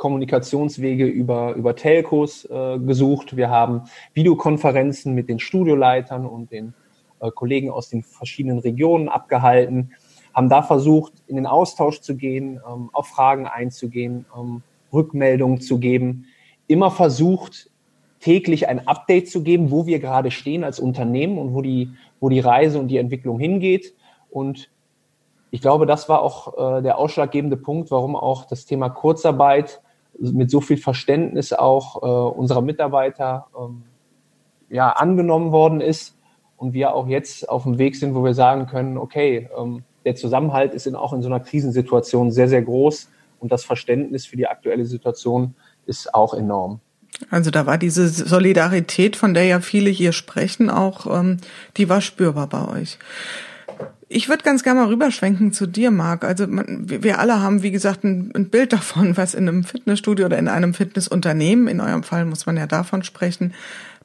Kommunikationswege 0.02 1.06
über, 1.06 1.54
über 1.54 1.76
Telcos 1.76 2.44
äh, 2.46 2.81
gesucht. 2.81 3.37
Wir 3.37 3.50
haben 3.50 3.82
Videokonferenzen 4.14 5.14
mit 5.14 5.28
den 5.28 5.38
Studioleitern 5.38 6.26
und 6.26 6.50
den 6.50 6.75
äh, 7.20 7.31
Kollegen 7.31 7.70
aus 7.70 7.88
den 7.88 8.02
verschiedenen 8.02 8.58
Regionen 8.58 9.08
abgehalten, 9.08 9.93
haben 10.35 10.49
da 10.49 10.64
versucht, 10.64 11.12
in 11.28 11.37
den 11.37 11.47
Austausch 11.47 12.00
zu 12.00 12.16
gehen, 12.16 12.61
ähm, 12.68 12.90
auf 12.92 13.06
Fragen 13.06 13.47
einzugehen, 13.47 14.26
ähm, 14.37 14.64
Rückmeldungen 14.92 15.61
zu 15.61 15.78
geben, 15.78 16.25
immer 16.66 16.90
versucht, 16.90 17.71
täglich 18.18 18.66
ein 18.66 18.88
Update 18.88 19.30
zu 19.30 19.44
geben, 19.44 19.71
wo 19.71 19.87
wir 19.87 20.00
gerade 20.00 20.32
stehen 20.32 20.64
als 20.64 20.80
Unternehmen 20.80 21.38
und 21.38 21.54
wo 21.54 21.62
die, 21.62 21.90
wo 22.18 22.28
die 22.28 22.40
Reise 22.40 22.80
und 22.80 22.88
die 22.88 22.97
Entwicklung 22.97 23.38
hingeht. 23.38 23.94
Und 24.30 24.68
ich 25.52 25.61
glaube, 25.61 25.87
das 25.87 26.09
war 26.09 26.23
auch 26.23 26.78
äh, 26.78 26.82
der 26.82 26.99
ausschlaggebende 26.99 27.56
Punkt, 27.56 27.92
warum 27.92 28.16
auch 28.16 28.47
das 28.47 28.66
Thema 28.66 28.88
Kurzarbeit 28.88 29.80
mit 30.31 30.50
so 30.50 30.61
viel 30.61 30.76
Verständnis 30.76 31.52
auch 31.52 32.02
äh, 32.02 32.38
unserer 32.38 32.62
Mitarbeiter 32.62 33.47
ähm, 33.59 33.83
ja, 34.71 34.91
angenommen 34.91 35.50
worden 35.50 35.81
ist 35.81 36.17
und 36.57 36.73
wir 36.75 36.95
auch 36.95 37.09
jetzt 37.09 37.49
auf 37.49 37.64
dem 37.64 37.79
Weg 37.79 37.97
sind, 37.97 38.14
wo 38.14 38.25
wir 38.25 38.35
sagen 38.35 38.67
können, 38.67 38.97
okay, 38.97 39.49
ähm, 39.59 39.83
der 40.05 40.14
Zusammenhalt 40.14 40.75
ist 40.75 40.87
in, 40.87 40.95
auch 40.95 41.12
in 41.12 41.23
so 41.23 41.29
einer 41.29 41.41
Krisensituation 41.41 42.31
sehr, 42.31 42.49
sehr 42.49 42.62
groß 42.62 43.09
und 43.41 43.50
das 43.50 43.64
Verständnis 43.64 44.26
für 44.26 44.37
die 44.37 44.47
aktuelle 44.47 44.85
Situation 44.85 45.55
ist 45.87 46.14
auch 46.14 46.35
enorm. 46.35 46.81
Also 47.31 47.50
da 47.50 47.67
war 47.67 47.79
diese 47.79 48.09
Solidarität, 48.09 49.17
von 49.17 49.35
der 49.35 49.45
ja 49.45 49.61
viele 49.61 49.91
hier 49.91 50.12
sprechen, 50.12 50.71
auch, 50.71 51.07
ähm, 51.07 51.38
die 51.76 51.88
war 51.88 52.00
spürbar 52.00 52.47
bei 52.47 52.69
euch. 52.69 52.99
Ich 54.14 54.28
würde 54.28 54.45
ganz 54.45 54.62
gerne 54.62 54.81
mal 54.81 54.88
rüberschwenken 54.88 55.52
zu 55.52 55.66
dir, 55.66 55.90
Marc. 55.90 56.25
Also 56.25 56.47
man, 56.47 56.85
wir 56.87 57.19
alle 57.19 57.40
haben, 57.40 57.62
wie 57.62 57.71
gesagt, 57.71 58.04
ein, 58.04 58.31
ein, 58.35 58.50
Bild 58.50 58.73
davon, 58.73 59.16
was 59.16 59.35
in 59.35 59.49
einem 59.49 59.64
Fitnessstudio 59.64 60.26
oder 60.26 60.38
in 60.38 60.49
einem 60.49 60.75
Fitnessunternehmen, 60.75 61.66
in 61.66 61.81
eurem 61.81 62.02
Fall 62.02 62.25
muss 62.25 62.47
man 62.47 62.57
ja 62.57 62.66
davon 62.66 63.02
sprechen, 63.02 63.54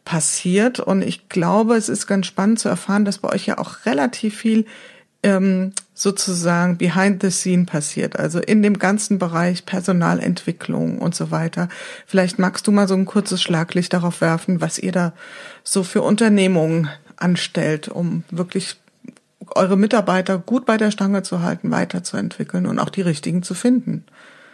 passiert. 0.06 0.80
Und 0.80 1.02
ich 1.02 1.28
glaube, 1.28 1.76
es 1.76 1.90
ist 1.90 2.08
ganz 2.08 2.28
spannend 2.28 2.60
zu 2.60 2.70
erfahren, 2.70 3.04
dass 3.04 3.18
bei 3.18 3.30
euch 3.30 3.46
ja 3.46 3.58
auch 3.58 3.86
relativ 3.86 4.38
viel 4.38 4.66
ähm, 5.24 5.74
sozusagen 5.94 6.78
behind 6.78 7.22
the 7.22 7.32
scene 7.32 7.66
passiert, 7.66 8.18
also 8.18 8.40
in 8.40 8.62
dem 8.62 8.78
ganzen 8.80 9.20
Bereich 9.20 9.66
Personalentwicklung 9.66 11.00
und 11.00 11.16
so 11.16 11.32
weiter. 11.32 11.70
Vielleicht 12.06 12.40
magst 12.40 12.68
du 12.68 12.72
mal 12.72 12.88
so 12.88 12.94
ein 12.94 13.06
kurzes 13.06 13.42
Schlaglicht 13.42 13.94
darauf 13.94 14.22
werfen, 14.22 14.62
was 14.62 14.80
ihr 14.80 14.92
da 14.92 15.14
so 15.64 15.84
für 15.84 16.02
Unternehmungen 16.02 16.88
anstellt, 17.18 17.90
um 17.90 18.24
wirklich 18.30 18.78
eure 19.56 19.78
Mitarbeiter 19.78 20.38
gut 20.38 20.66
bei 20.66 20.78
der 20.78 20.92
Stange 20.92 21.24
zu 21.24 21.42
halten, 21.42 21.72
weiterzuentwickeln 21.72 22.66
und 22.66 22.80
auch 22.80 22.90
die 22.90 23.02
richtigen 23.02 23.44
zu 23.44 23.54
finden. 23.54 24.06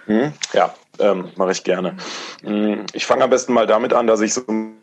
Hm, 0.05 0.33
ja, 0.53 0.73
ähm, 0.99 1.29
mache 1.35 1.51
ich 1.51 1.63
gerne. 1.63 1.95
Hm, 2.43 2.85
ich 2.93 3.05
fange 3.05 3.23
am 3.23 3.29
besten 3.29 3.53
mal 3.53 3.67
damit 3.67 3.93
an, 3.93 4.07
dass 4.07 4.21
ich 4.21 4.33
so 4.33 4.43
ein 4.47 4.75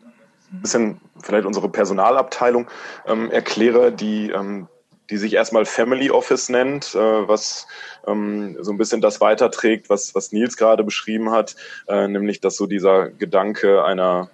bisschen 0.61 0.99
vielleicht 1.21 1.45
unsere 1.45 1.69
Personalabteilung 1.69 2.67
ähm, 3.07 3.29
erkläre, 3.31 3.91
die, 3.91 4.31
ähm, 4.31 4.67
die 5.09 5.17
sich 5.17 5.33
erstmal 5.33 5.65
Family 5.65 6.09
Office 6.09 6.49
nennt, 6.49 6.95
äh, 6.95 7.27
was 7.27 7.67
ähm, 8.07 8.57
so 8.61 8.71
ein 8.71 8.77
bisschen 8.77 9.01
das 9.01 9.21
weiterträgt, 9.21 9.89
was, 9.89 10.15
was 10.15 10.31
Nils 10.31 10.57
gerade 10.57 10.83
beschrieben 10.83 11.31
hat, 11.31 11.55
äh, 11.87 12.07
nämlich 12.07 12.41
dass 12.41 12.57
so 12.57 12.65
dieser 12.65 13.09
Gedanke 13.09 13.83
einer 13.83 14.29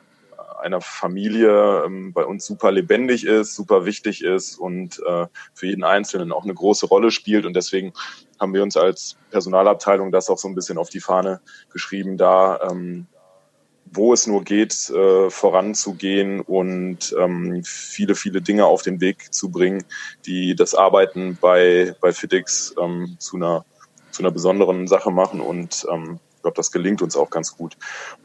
einer 0.58 0.82
Familie 0.82 1.84
ähm, 1.86 2.14
bei 2.14 2.26
uns 2.26 2.46
super 2.46 2.72
lebendig 2.72 3.26
ist, 3.26 3.56
super 3.56 3.86
wichtig 3.86 4.24
ist 4.24 4.58
und 4.58 5.00
äh, 5.06 5.28
für 5.54 5.68
jeden 5.68 5.84
Einzelnen 5.84 6.32
auch 6.32 6.44
eine 6.44 6.54
große 6.54 6.88
Rolle 6.88 7.12
spielt. 7.12 7.46
Und 7.46 7.56
deswegen 7.56 7.94
haben 8.40 8.54
wir 8.54 8.64
uns 8.64 8.78
als 8.78 9.18
Personalabteilung 9.32 10.12
das 10.12 10.30
auch 10.30 10.38
so 10.38 10.48
ein 10.48 10.56
bisschen 10.56 10.78
auf 10.78 10.90
die 10.90 11.00
Fahne 11.00 11.42
geschrieben, 11.72 12.18
da 12.18 12.60
ähm, 12.70 13.08
wo 13.92 14.14
es 14.14 14.28
nur 14.28 14.44
geht, 14.44 14.90
äh, 14.90 15.30
voranzugehen 15.30 16.42
und 16.42 17.16
ähm, 17.18 17.62
viele, 17.64 18.16
viele 18.16 18.42
Dinge 18.42 18.66
auf 18.66 18.82
den 18.82 19.00
Weg 19.02 19.34
zu 19.34 19.50
bringen, 19.50 19.84
die 20.26 20.56
das 20.56 20.76
Arbeiten 20.76 21.38
bei, 21.40 21.96
bei 22.02 22.12
FitX 22.12 22.76
ähm, 22.82 23.16
zu, 23.20 23.38
einer, 23.38 23.66
zu 24.12 24.22
einer 24.22 24.32
besonderen 24.32 24.88
Sache 24.88 25.12
machen. 25.12 25.42
Und 25.42 25.86
ähm, 25.92 26.20
ich 26.36 26.42
glaube, 26.42 26.56
das 26.56 26.72
gelingt 26.72 27.02
uns 27.02 27.16
auch 27.16 27.30
ganz 27.30 27.56
gut. 27.56 27.78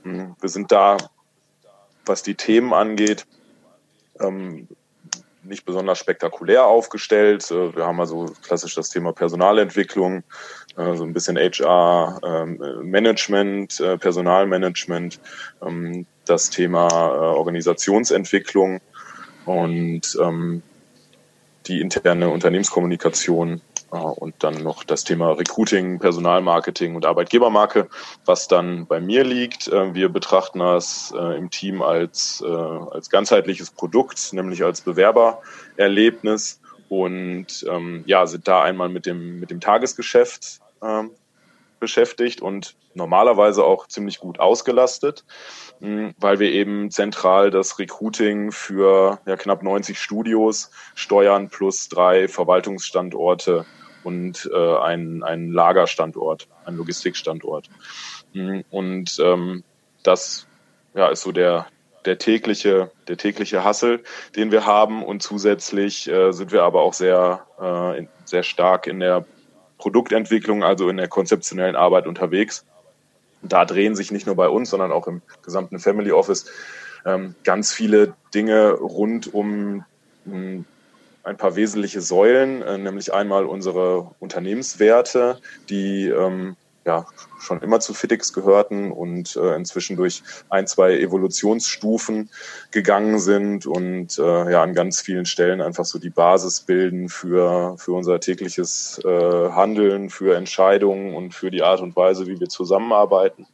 Mm, 0.04 0.32
wir 0.40 0.48
sind 0.48 0.72
da, 0.72 0.96
was 2.06 2.22
die 2.22 2.34
Themen 2.34 2.72
angeht, 2.72 3.26
ähm, 4.20 4.68
nicht 5.44 5.64
besonders 5.64 5.98
spektakulär 5.98 6.64
aufgestellt. 6.66 7.50
Äh, 7.50 7.74
wir 7.74 7.86
haben 7.86 8.00
also 8.00 8.26
klassisch 8.42 8.74
das 8.74 8.90
Thema 8.90 9.12
Personalentwicklung, 9.12 10.22
äh, 10.76 10.96
so 10.96 11.04
ein 11.04 11.12
bisschen 11.12 11.36
HR, 11.36 12.20
ähm, 12.22 12.58
Management, 12.82 13.80
äh, 13.80 13.98
Personalmanagement, 13.98 15.20
ähm, 15.62 16.06
das 16.24 16.50
Thema 16.50 16.86
Organisationsentwicklung 17.34 18.80
und 19.44 20.16
ähm, 20.22 20.62
die 21.66 21.80
interne 21.80 22.28
Unternehmenskommunikation 22.28 23.60
und 23.98 24.34
dann 24.38 24.62
noch 24.62 24.84
das 24.84 25.04
Thema 25.04 25.32
Recruiting, 25.32 25.98
Personalmarketing 25.98 26.96
und 26.96 27.04
Arbeitgebermarke, 27.04 27.88
was 28.24 28.48
dann 28.48 28.86
bei 28.86 29.00
mir 29.00 29.24
liegt. 29.24 29.68
Äh, 29.68 29.94
wir 29.94 30.08
betrachten 30.08 30.60
das 30.60 31.12
äh, 31.16 31.36
im 31.36 31.50
Team 31.50 31.82
als, 31.82 32.42
als 32.42 33.10
ganzheitliches 33.10 33.70
Produkt, 33.70 34.32
nämlich 34.32 34.64
als 34.64 34.80
Bewerbererlebnis 34.80 36.60
und 36.88 37.64
ähm, 37.68 38.04
ja, 38.06 38.26
sind 38.26 38.48
da 38.48 38.62
einmal 38.62 38.88
mit 38.88 39.06
dem, 39.06 39.40
mit 39.40 39.50
dem 39.50 39.60
Tagesgeschäft 39.60 40.60
ähm, 40.82 41.10
beschäftigt 41.80 42.40
und 42.40 42.76
normalerweise 42.94 43.64
auch 43.64 43.88
ziemlich 43.88 44.20
gut 44.20 44.38
ausgelastet, 44.38 45.24
weil 45.80 46.38
wir 46.38 46.52
eben 46.52 46.90
zentral 46.90 47.50
das 47.50 47.78
Recruiting 47.78 48.52
für 48.52 49.18
ja, 49.26 49.36
knapp 49.36 49.62
90 49.62 49.98
Studios 49.98 50.70
steuern 50.94 51.48
plus 51.48 51.88
drei 51.88 52.28
Verwaltungsstandorte 52.28 53.64
und 54.04 54.50
äh, 54.52 54.76
ein, 54.78 55.22
ein 55.22 55.52
Lagerstandort, 55.52 56.48
ein 56.64 56.76
Logistikstandort. 56.76 57.68
Und 58.70 59.18
ähm, 59.22 59.64
das 60.02 60.46
ja, 60.94 61.08
ist 61.08 61.22
so 61.22 61.32
der, 61.32 61.66
der 62.04 62.18
tägliche, 62.18 62.90
der 63.08 63.16
tägliche 63.16 63.64
Hassel, 63.64 64.02
den 64.36 64.50
wir 64.50 64.66
haben. 64.66 65.04
Und 65.04 65.22
zusätzlich 65.22 66.08
äh, 66.08 66.32
sind 66.32 66.52
wir 66.52 66.62
aber 66.62 66.82
auch 66.82 66.94
sehr, 66.94 67.46
äh, 67.60 68.06
sehr 68.24 68.42
stark 68.42 68.86
in 68.86 69.00
der 69.00 69.24
Produktentwicklung, 69.78 70.62
also 70.62 70.88
in 70.88 70.96
der 70.96 71.08
konzeptionellen 71.08 71.76
Arbeit 71.76 72.06
unterwegs. 72.06 72.64
Da 73.42 73.64
drehen 73.64 73.96
sich 73.96 74.12
nicht 74.12 74.26
nur 74.26 74.36
bei 74.36 74.48
uns, 74.48 74.70
sondern 74.70 74.92
auch 74.92 75.08
im 75.08 75.22
gesamten 75.42 75.80
Family 75.80 76.12
Office 76.12 76.46
ähm, 77.04 77.34
ganz 77.42 77.72
viele 77.72 78.14
Dinge 78.32 78.72
rund 78.72 79.32
um 79.32 79.84
ein 81.24 81.36
paar 81.36 81.56
wesentliche 81.56 82.00
Säulen, 82.00 82.62
äh, 82.62 82.78
nämlich 82.78 83.12
einmal 83.12 83.46
unsere 83.46 84.10
Unternehmenswerte, 84.18 85.38
die 85.68 86.08
ähm, 86.08 86.56
ja 86.84 87.06
schon 87.38 87.60
immer 87.60 87.80
zu 87.80 87.94
FITX 87.94 88.32
gehörten 88.32 88.90
und 88.90 89.36
äh, 89.36 89.54
inzwischen 89.54 89.96
durch 89.96 90.22
ein, 90.48 90.66
zwei 90.66 90.98
Evolutionsstufen 90.98 92.30
gegangen 92.70 93.18
sind 93.18 93.66
und 93.66 94.18
äh, 94.18 94.52
ja 94.52 94.62
an 94.62 94.74
ganz 94.74 95.00
vielen 95.00 95.26
Stellen 95.26 95.60
einfach 95.60 95.84
so 95.84 95.98
die 95.98 96.10
Basis 96.10 96.60
bilden 96.60 97.08
für, 97.08 97.76
für 97.78 97.92
unser 97.92 98.20
tägliches 98.20 99.00
äh, 99.04 99.08
Handeln, 99.08 100.10
für 100.10 100.36
Entscheidungen 100.36 101.14
und 101.14 101.34
für 101.34 101.50
die 101.50 101.62
Art 101.62 101.80
und 101.80 101.94
Weise, 101.96 102.26
wie 102.26 102.40
wir 102.40 102.48
zusammenarbeiten. 102.48 103.46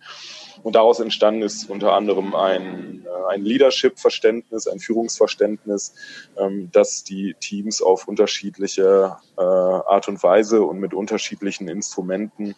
Und 0.62 0.76
daraus 0.76 1.00
entstanden 1.00 1.42
ist 1.42 1.70
unter 1.70 1.92
anderem 1.92 2.34
ein, 2.34 3.04
äh, 3.06 3.32
ein 3.32 3.42
Leadership-Verständnis, 3.42 4.66
ein 4.66 4.80
Führungsverständnis, 4.80 5.94
ähm, 6.36 6.70
das 6.72 7.04
die 7.04 7.34
Teams 7.40 7.82
auf 7.82 8.08
unterschiedliche 8.08 9.16
äh, 9.36 9.40
Art 9.42 10.08
und 10.08 10.22
Weise 10.22 10.62
und 10.62 10.78
mit 10.78 10.94
unterschiedlichen 10.94 11.68
Instrumenten 11.68 12.54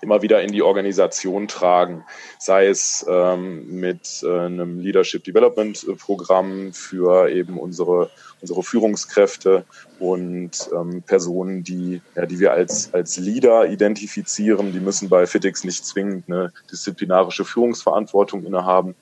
immer 0.00 0.22
wieder 0.22 0.42
in 0.42 0.52
die 0.52 0.62
Organisation 0.62 1.48
tragen, 1.48 2.04
sei 2.38 2.66
es 2.66 3.04
ähm, 3.08 3.80
mit 3.80 4.22
äh, 4.22 4.40
einem 4.46 4.80
Leadership 4.80 5.24
Development 5.24 5.86
Programm 5.98 6.72
für 6.72 7.28
eben 7.30 7.58
unsere, 7.58 8.10
unsere 8.40 8.62
Führungskräfte 8.62 9.64
und 9.98 10.70
ähm, 10.74 11.02
Personen, 11.02 11.64
die, 11.64 12.02
ja, 12.14 12.26
die 12.26 12.40
wir 12.40 12.52
als, 12.52 12.92
als 12.92 13.16
Leader 13.16 13.66
identifizieren. 13.66 14.72
Die 14.72 14.80
müssen 14.80 15.08
bei 15.08 15.26
FITX 15.26 15.64
nicht 15.64 15.86
zwingend 15.86 16.24
eine 16.28 16.52
disziplinarische 16.70 17.44
Führungsverantwortung 17.44 18.44
innehaben 18.44 18.94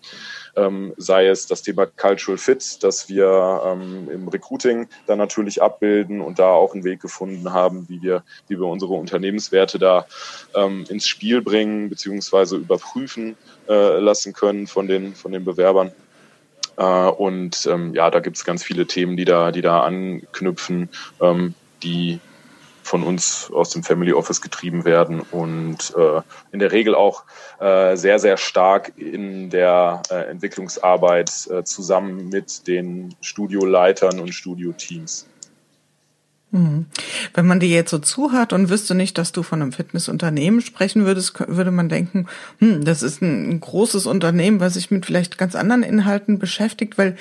ähm, 0.56 0.92
sei 0.96 1.26
es 1.26 1.46
das 1.46 1.62
Thema 1.62 1.86
Cultural 1.86 2.38
Fit, 2.38 2.82
das 2.82 3.08
wir 3.08 3.62
ähm, 3.64 4.08
im 4.10 4.28
Recruiting 4.28 4.88
dann 5.06 5.18
natürlich 5.18 5.62
abbilden 5.62 6.20
und 6.20 6.38
da 6.38 6.48
auch 6.48 6.74
einen 6.74 6.84
Weg 6.84 7.00
gefunden 7.00 7.52
haben, 7.52 7.88
wie 7.88 8.02
wir, 8.02 8.22
wie 8.48 8.58
wir 8.58 8.66
unsere 8.66 8.94
Unternehmenswerte 8.94 9.78
da 9.78 10.06
ähm, 10.54 10.84
ins 10.88 11.06
Spiel 11.06 11.42
bringen 11.42 11.88
beziehungsweise 11.88 12.56
überprüfen 12.56 13.36
äh, 13.68 13.98
lassen 13.98 14.32
können 14.32 14.66
von 14.66 14.86
den, 14.86 15.14
von 15.14 15.32
den 15.32 15.44
Bewerbern. 15.44 15.92
Äh, 16.76 16.84
und 16.84 17.66
ähm, 17.66 17.94
ja, 17.94 18.10
da 18.10 18.20
gibt 18.20 18.36
es 18.36 18.44
ganz 18.44 18.62
viele 18.62 18.86
Themen, 18.86 19.16
die 19.16 19.24
da, 19.24 19.52
die 19.52 19.62
da 19.62 19.82
anknüpfen, 19.82 20.88
ähm, 21.20 21.54
die 21.82 22.20
von 22.82 23.02
uns 23.02 23.50
aus 23.52 23.70
dem 23.70 23.82
Family 23.82 24.12
Office 24.12 24.40
getrieben 24.40 24.84
werden 24.84 25.20
und 25.20 25.94
äh, 25.96 26.20
in 26.52 26.58
der 26.58 26.72
Regel 26.72 26.94
auch 26.94 27.24
äh, 27.60 27.96
sehr, 27.96 28.18
sehr 28.18 28.36
stark 28.36 28.92
in 28.96 29.50
der 29.50 30.02
äh, 30.10 30.30
Entwicklungsarbeit 30.30 31.48
äh, 31.50 31.64
zusammen 31.64 32.28
mit 32.28 32.66
den 32.66 33.14
Studioleitern 33.20 34.20
und 34.20 34.32
Studioteams. 34.32 35.26
Mhm. 36.52 36.84
Wenn 37.32 37.46
man 37.46 37.60
dir 37.60 37.68
jetzt 37.70 37.90
so 37.90 37.98
zuhört 37.98 38.52
und 38.52 38.68
wüsste 38.68 38.94
nicht, 38.94 39.16
dass 39.16 39.32
du 39.32 39.42
von 39.42 39.62
einem 39.62 39.72
Fitnessunternehmen 39.72 40.60
sprechen 40.60 41.06
würdest, 41.06 41.32
würde 41.48 41.70
man 41.70 41.88
denken, 41.88 42.26
hm, 42.58 42.84
das 42.84 43.02
ist 43.02 43.22
ein, 43.22 43.58
großes 43.58 44.04
Unternehmen, 44.04 44.60
was 44.60 44.74
sich 44.74 44.90
mit 44.90 45.06
vielleicht 45.06 45.38
ganz 45.38 45.54
anderen 45.54 45.82
Inhalten 45.82 46.38
beschäftigt, 46.38 46.98
weil 46.98 47.16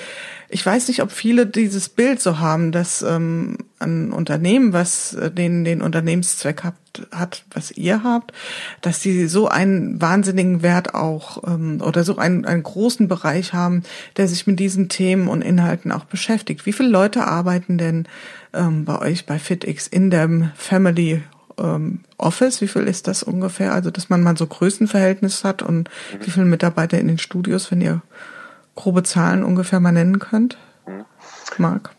ich 0.49 0.65
weiß 0.65 0.89
nicht, 0.89 1.01
ob 1.01 1.13
viele 1.13 1.45
dieses 1.45 1.87
Bild 1.87 2.21
so 2.21 2.39
haben, 2.39 2.73
dass 2.73 3.03
ähm, 3.03 3.57
ein 3.79 4.11
Unternehmen, 4.11 4.73
was 4.73 5.13
äh, 5.13 5.31
den, 5.31 5.63
den 5.63 5.81
Unternehmenszweck 5.81 6.65
hat, 6.65 6.75
hat, 7.11 7.45
was 7.53 7.71
ihr 7.71 8.03
habt, 8.03 8.33
dass 8.81 8.99
die 8.99 9.27
so 9.27 9.47
einen 9.47 10.01
wahnsinnigen 10.01 10.61
Wert 10.61 10.93
auch 10.93 11.41
ähm, 11.47 11.81
oder 11.81 12.03
so 12.03 12.17
einen, 12.17 12.43
einen 12.43 12.63
großen 12.63 13.07
Bereich 13.07 13.53
haben, 13.53 13.83
der 14.17 14.27
sich 14.27 14.45
mit 14.45 14.59
diesen 14.59 14.89
Themen 14.89 15.29
und 15.29 15.41
Inhalten 15.41 15.93
auch 15.93 16.03
beschäftigt. 16.03 16.65
Wie 16.65 16.73
viele 16.73 16.89
Leute 16.89 17.25
arbeiten 17.25 17.77
denn 17.77 18.07
ähm, 18.53 18.85
bei 18.85 18.99
euch 18.99 19.25
bei 19.25 19.39
FitX 19.39 19.87
in 19.87 20.09
dem 20.09 20.51
Family 20.55 21.21
ähm, 21.57 22.01
Office? 22.17 22.61
Wie 22.61 22.67
viel 22.67 22.83
ist 22.83 23.07
das 23.07 23.23
ungefähr? 23.23 23.73
Also, 23.73 23.91
dass 23.91 24.09
man 24.09 24.23
mal 24.23 24.37
so 24.37 24.47
Größenverhältnis 24.47 25.43
hat 25.43 25.61
und 25.61 25.89
mhm. 26.13 26.25
wie 26.25 26.31
viele 26.31 26.45
Mitarbeiter 26.45 26.99
in 26.99 27.07
den 27.07 27.17
Studios, 27.17 27.71
wenn 27.71 27.81
ihr 27.81 28.01
grobe 28.75 29.03
Zahlen 29.03 29.43
ungefähr 29.43 29.79
mal 29.79 29.91
nennen 29.91 30.19
könnt? 30.19 30.57
Mhm. 30.87 31.05
Marc? 31.57 31.91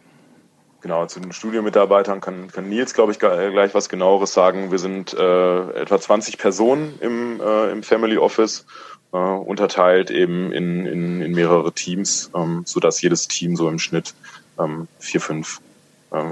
Genau, 0.82 1.06
zu 1.06 1.20
den 1.20 1.32
Studiomitarbeitern 1.32 2.20
kann, 2.20 2.48
kann 2.48 2.68
Nils, 2.68 2.92
glaube 2.92 3.12
ich, 3.12 3.20
gleich 3.20 3.72
was 3.72 3.88
genaueres 3.88 4.32
sagen. 4.32 4.72
Wir 4.72 4.80
sind 4.80 5.14
äh, 5.14 5.70
etwa 5.80 6.00
20 6.00 6.38
Personen 6.38 6.98
im, 7.00 7.40
äh, 7.40 7.70
im 7.70 7.84
Family 7.84 8.18
Office, 8.18 8.66
äh, 9.12 9.16
unterteilt 9.16 10.10
eben 10.10 10.50
in, 10.52 10.86
in, 10.86 11.22
in 11.22 11.32
mehrere 11.32 11.72
Teams, 11.72 12.32
ähm, 12.34 12.62
sodass 12.66 13.00
jedes 13.00 13.28
Team 13.28 13.54
so 13.54 13.68
im 13.68 13.78
Schnitt 13.78 14.14
ähm, 14.58 14.88
vier, 14.98 15.20
fünf 15.20 15.60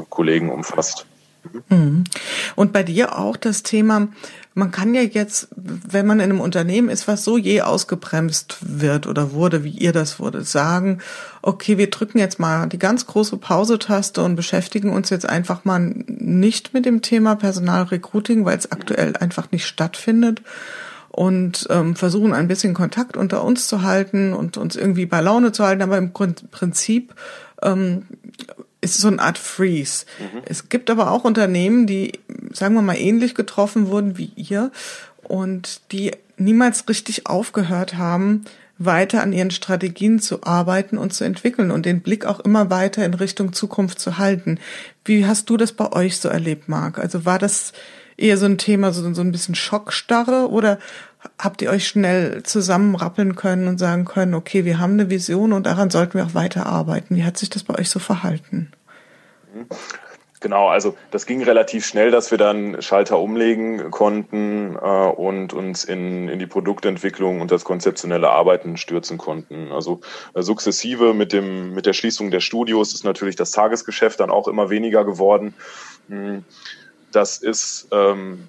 Kollegen 0.08 0.50
umfasst. 0.50 1.06
Mhm. 1.68 2.04
Und 2.54 2.72
bei 2.72 2.82
dir 2.82 3.18
auch 3.18 3.37
das 3.37 3.62
Thema, 3.62 4.08
man 4.54 4.70
kann 4.70 4.94
ja 4.94 5.02
jetzt, 5.02 5.49
wenn 5.56 6.06
man 6.06 6.20
in 6.20 6.30
einem 6.30 6.40
Unternehmen 6.40 6.88
ist, 6.88 7.08
was 7.08 7.25
so 7.25 7.38
je 7.38 7.62
ausgebremst 7.62 8.58
wird 8.60 9.06
oder 9.06 9.32
wurde, 9.32 9.64
wie 9.64 9.70
ihr 9.70 9.92
das 9.92 10.18
wurde, 10.18 10.42
sagen, 10.42 10.99
okay, 11.40 11.78
wir 11.78 11.88
drücken 11.88 12.18
jetzt 12.18 12.38
mal 12.38 12.68
die 12.68 12.78
ganz 12.78 13.06
große 13.06 13.37
Pause-Taste 13.38 14.22
und 14.22 14.37
beschäftigen 14.37 14.90
uns 14.90 15.10
jetzt 15.10 15.28
einfach 15.28 15.64
mal 15.64 15.80
nicht 15.80 16.75
mit 16.75 16.84
dem 16.84 17.00
Thema 17.00 17.37
Personalrecruiting, 17.37 18.44
weil 18.44 18.58
es 18.58 18.70
aktuell 18.70 19.16
einfach 19.16 19.50
nicht 19.50 19.66
stattfindet 19.66 20.42
und 21.08 21.66
ähm, 21.70 21.96
versuchen 21.96 22.34
ein 22.34 22.49
bisschen 22.49 22.75
Kontakt 22.75 23.16
unter 23.16 23.42
uns 23.44 23.66
zu 23.66 23.82
halten 23.82 24.32
und 24.32 24.56
uns 24.56 24.76
irgendwie 24.76 25.06
bei 25.06 25.20
Laune 25.20 25.52
zu 25.52 25.64
halten, 25.64 25.82
aber 25.82 25.99
im 25.99 26.12
Prinzip 26.12 27.14
ähm, 27.62 28.04
ist 28.80 28.99
so 28.99 29.08
eine 29.08 29.20
Art 29.20 29.38
Freeze. 29.38 30.06
Mhm. 30.18 30.42
Es 30.46 30.68
gibt 30.68 30.90
aber 30.90 31.10
auch 31.10 31.25
Unternehmen, 31.25 31.87
die, 31.87 32.12
sagen 32.52 32.75
wir 32.75 32.82
mal, 32.82 32.96
ähnlich 32.96 33.34
getroffen 33.34 33.88
wurden 33.88 34.16
wie 34.18 34.32
ihr 34.37 34.70
und 35.22 35.80
die 35.92 36.12
niemals 36.37 36.88
richtig 36.88 37.26
aufgehört 37.26 37.96
haben, 37.96 38.44
weiter 38.78 39.22
an 39.22 39.34
ihren 39.34 39.50
Strategien 39.50 40.20
zu 40.20 40.42
arbeiten 40.42 40.96
und 40.96 41.12
zu 41.12 41.25
entwickeln 41.25 41.70
und 41.70 41.84
den 41.84 42.00
Blick 42.00 42.25
auch 42.25 42.40
immer 42.40 42.70
weiter 42.70 43.04
in 43.04 43.12
Richtung 43.12 43.52
Zukunft 43.52 44.00
zu 44.00 44.16
halten. 44.16 44.58
Wie 45.04 45.26
hast 45.26 45.50
du 45.50 45.58
das 45.58 45.72
bei 45.72 45.92
euch 45.92 46.16
so 46.16 46.30
erlebt, 46.30 46.68
Marc? 46.68 46.99
Also 46.99 47.26
war 47.26 47.38
das 47.38 47.75
eher 48.16 48.38
so 48.38 48.46
ein 48.46 48.56
Thema, 48.56 48.92
so, 48.92 49.12
so 49.12 49.20
ein 49.20 49.32
bisschen 49.32 49.54
Schockstarre 49.54 50.49
oder 50.49 50.78
habt 51.39 51.62
ihr 51.62 51.71
euch 51.71 51.87
schnell 51.87 52.43
zusammenrappeln 52.43 53.37
können 53.37 53.69
und 53.69 53.79
sagen 53.79 54.05
können, 54.05 54.35
okay, 54.35 54.65
wir 54.65 54.79
haben 54.79 54.95
eine 54.95 55.11
Vision 55.11 55.53
und 55.53 55.67
daran 55.67 55.91
sollten 55.91 56.15
wir 56.15 56.25
auch 56.25 56.35
weiter 56.35 56.67
arbeiten? 56.67 57.17
Wie 57.17 57.25
hat 57.25 57.37
sich 57.37 57.50
das 57.50 57.65
bei 57.65 57.79
euch 57.79 57.91
so 57.91 57.99
verhalten? 57.99 58.73
Genau, 60.41 60.69
also 60.69 60.97
das 61.11 61.27
ging 61.27 61.43
relativ 61.43 61.85
schnell, 61.85 62.11
dass 62.11 62.31
wir 62.31 62.39
dann 62.39 62.81
Schalter 62.81 63.19
umlegen 63.19 63.91
konnten 63.91 64.75
äh, 64.75 64.79
und 64.79 65.53
uns 65.53 65.85
in, 65.85 66.29
in 66.29 66.39
die 66.39 66.47
Produktentwicklung 66.47 67.43
und 67.43 67.50
das 67.50 67.65
konzeptionelle 67.65 68.31
Arbeiten 68.31 68.79
stürzen 68.79 69.19
konnten. 69.19 69.71
Also 69.71 70.00
äh, 70.33 70.41
sukzessive 70.41 71.12
mit 71.12 71.35
dem 71.35 71.75
mit 71.75 71.85
der 71.85 71.93
Schließung 71.93 72.31
der 72.31 72.41
Studios 72.41 72.95
ist 72.95 73.05
natürlich 73.05 73.37
das 73.37 73.50
Tagesgeschäft 73.50 74.19
dann 74.21 74.31
auch 74.31 74.49
immer 74.49 74.71
weniger 74.71 75.05
geworden. 75.05 75.53
Hm, 76.09 76.45
das 77.12 77.37
ist 77.37 77.89
ähm, 77.93 78.49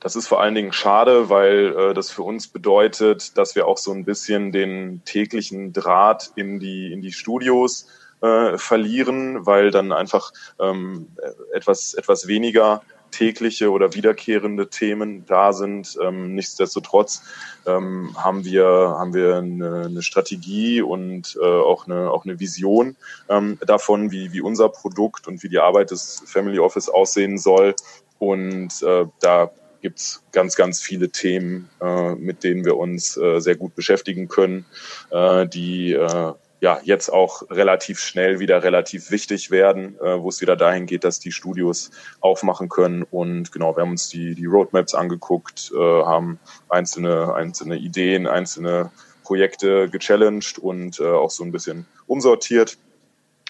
das 0.00 0.16
ist 0.16 0.28
vor 0.28 0.40
allen 0.40 0.54
Dingen 0.54 0.72
schade, 0.72 1.28
weil 1.28 1.74
äh, 1.76 1.94
das 1.94 2.10
für 2.10 2.22
uns 2.22 2.48
bedeutet, 2.48 3.36
dass 3.36 3.54
wir 3.54 3.66
auch 3.66 3.78
so 3.78 3.92
ein 3.92 4.04
bisschen 4.04 4.52
den 4.52 5.02
täglichen 5.04 5.72
Draht 5.72 6.32
in 6.36 6.60
die, 6.60 6.92
in 6.92 7.02
die 7.02 7.12
Studios 7.12 7.86
äh, 8.20 8.58
verlieren, 8.58 9.46
weil 9.46 9.70
dann 9.70 9.92
einfach 9.92 10.32
ähm, 10.60 11.08
etwas, 11.52 11.94
etwas 11.94 12.26
weniger 12.26 12.82
tägliche 13.10 13.70
oder 13.70 13.94
wiederkehrende 13.94 14.68
Themen 14.68 15.24
da 15.26 15.52
sind. 15.52 15.98
Ähm, 16.02 16.34
nichtsdestotrotz 16.34 17.22
ähm, 17.66 18.14
haben 18.16 18.44
wir 18.44 18.66
haben 18.66 19.14
wir 19.14 19.36
eine, 19.36 19.86
eine 19.86 20.02
Strategie 20.02 20.82
und 20.82 21.38
äh, 21.40 21.44
auch 21.44 21.86
eine 21.86 22.10
auch 22.10 22.24
eine 22.24 22.38
Vision 22.38 22.96
ähm, 23.28 23.58
davon, 23.66 24.10
wie 24.10 24.32
wie 24.32 24.42
unser 24.42 24.68
Produkt 24.68 25.26
und 25.26 25.42
wie 25.42 25.48
die 25.48 25.58
Arbeit 25.58 25.90
des 25.90 26.22
Family 26.26 26.58
Office 26.58 26.88
aussehen 26.88 27.38
soll. 27.38 27.74
Und 28.18 28.82
äh, 28.82 29.06
da 29.20 29.50
gibt's 29.80 30.22
ganz, 30.32 30.56
ganz 30.56 30.80
viele 30.80 31.10
Themen, 31.10 31.68
äh, 31.80 32.14
mit 32.14 32.44
denen 32.44 32.64
wir 32.64 32.76
uns 32.76 33.16
äh, 33.16 33.40
sehr 33.40 33.56
gut 33.56 33.74
beschäftigen 33.74 34.28
können, 34.28 34.64
äh, 35.10 35.46
die 35.46 35.92
äh, 35.92 36.32
ja 36.60 36.80
jetzt 36.82 37.08
auch 37.10 37.42
relativ 37.50 38.00
schnell 38.00 38.40
wieder 38.40 38.62
relativ 38.62 39.10
wichtig 39.10 39.50
werden, 39.50 39.96
äh, 40.00 40.20
wo 40.20 40.28
es 40.28 40.40
wieder 40.40 40.56
dahin 40.56 40.86
geht, 40.86 41.04
dass 41.04 41.20
die 41.20 41.32
Studios 41.32 41.90
aufmachen 42.20 42.68
können. 42.68 43.04
Und 43.04 43.52
genau, 43.52 43.76
wir 43.76 43.82
haben 43.82 43.92
uns 43.92 44.08
die, 44.08 44.34
die 44.34 44.46
Roadmaps 44.46 44.94
angeguckt, 44.94 45.72
äh, 45.74 45.78
haben 45.78 46.40
einzelne, 46.68 47.34
einzelne 47.34 47.76
Ideen, 47.76 48.26
einzelne 48.26 48.90
Projekte 49.22 49.90
gechallenged 49.90 50.58
und 50.58 51.02
auch 51.02 51.30
so 51.30 51.44
ein 51.44 51.52
bisschen 51.52 51.84
umsortiert 52.06 52.78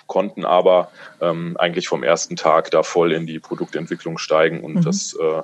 konnten 0.09 0.45
aber 0.45 0.91
ähm, 1.21 1.57
eigentlich 1.59 1.87
vom 1.87 2.03
ersten 2.03 2.35
Tag 2.35 2.73
da 2.73 2.83
voll 2.83 3.13
in 3.13 3.27
die 3.27 3.39
Produktentwicklung 3.39 4.19
steigen 4.19 4.65
und 4.65 4.75
mhm. 4.75 4.83
das 4.83 5.15
äh, 5.15 5.43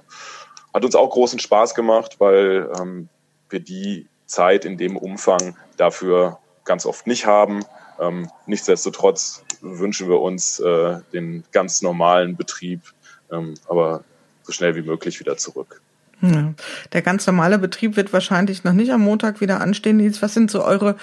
hat 0.74 0.84
uns 0.84 0.96
auch 0.96 1.08
großen 1.08 1.38
Spaß 1.38 1.74
gemacht, 1.74 2.16
weil 2.18 2.68
ähm, 2.78 3.08
wir 3.48 3.60
die 3.60 4.08
Zeit 4.26 4.64
in 4.64 4.76
dem 4.76 4.96
Umfang 4.96 5.56
dafür 5.76 6.38
ganz 6.64 6.84
oft 6.84 7.06
nicht 7.06 7.26
haben. 7.26 7.64
Ähm, 8.00 8.28
nichtsdestotrotz 8.46 9.44
wünschen 9.60 10.08
wir 10.08 10.20
uns 10.20 10.58
äh, 10.58 10.98
den 11.12 11.44
ganz 11.52 11.80
normalen 11.80 12.36
Betrieb, 12.36 12.80
ähm, 13.30 13.54
aber 13.68 14.02
so 14.42 14.52
schnell 14.52 14.74
wie 14.74 14.82
möglich 14.82 15.20
wieder 15.20 15.36
zurück. 15.36 15.80
Ja. 16.20 16.54
Der 16.92 17.02
ganz 17.02 17.26
normale 17.26 17.58
Betrieb 17.58 17.96
wird 17.96 18.12
wahrscheinlich 18.12 18.64
noch 18.64 18.72
nicht 18.72 18.90
am 18.90 19.02
Montag 19.02 19.40
wieder 19.40 19.60
anstehen. 19.60 20.00
Was 20.20 20.34
sind 20.34 20.50
so 20.50 20.64
eure 20.64 20.96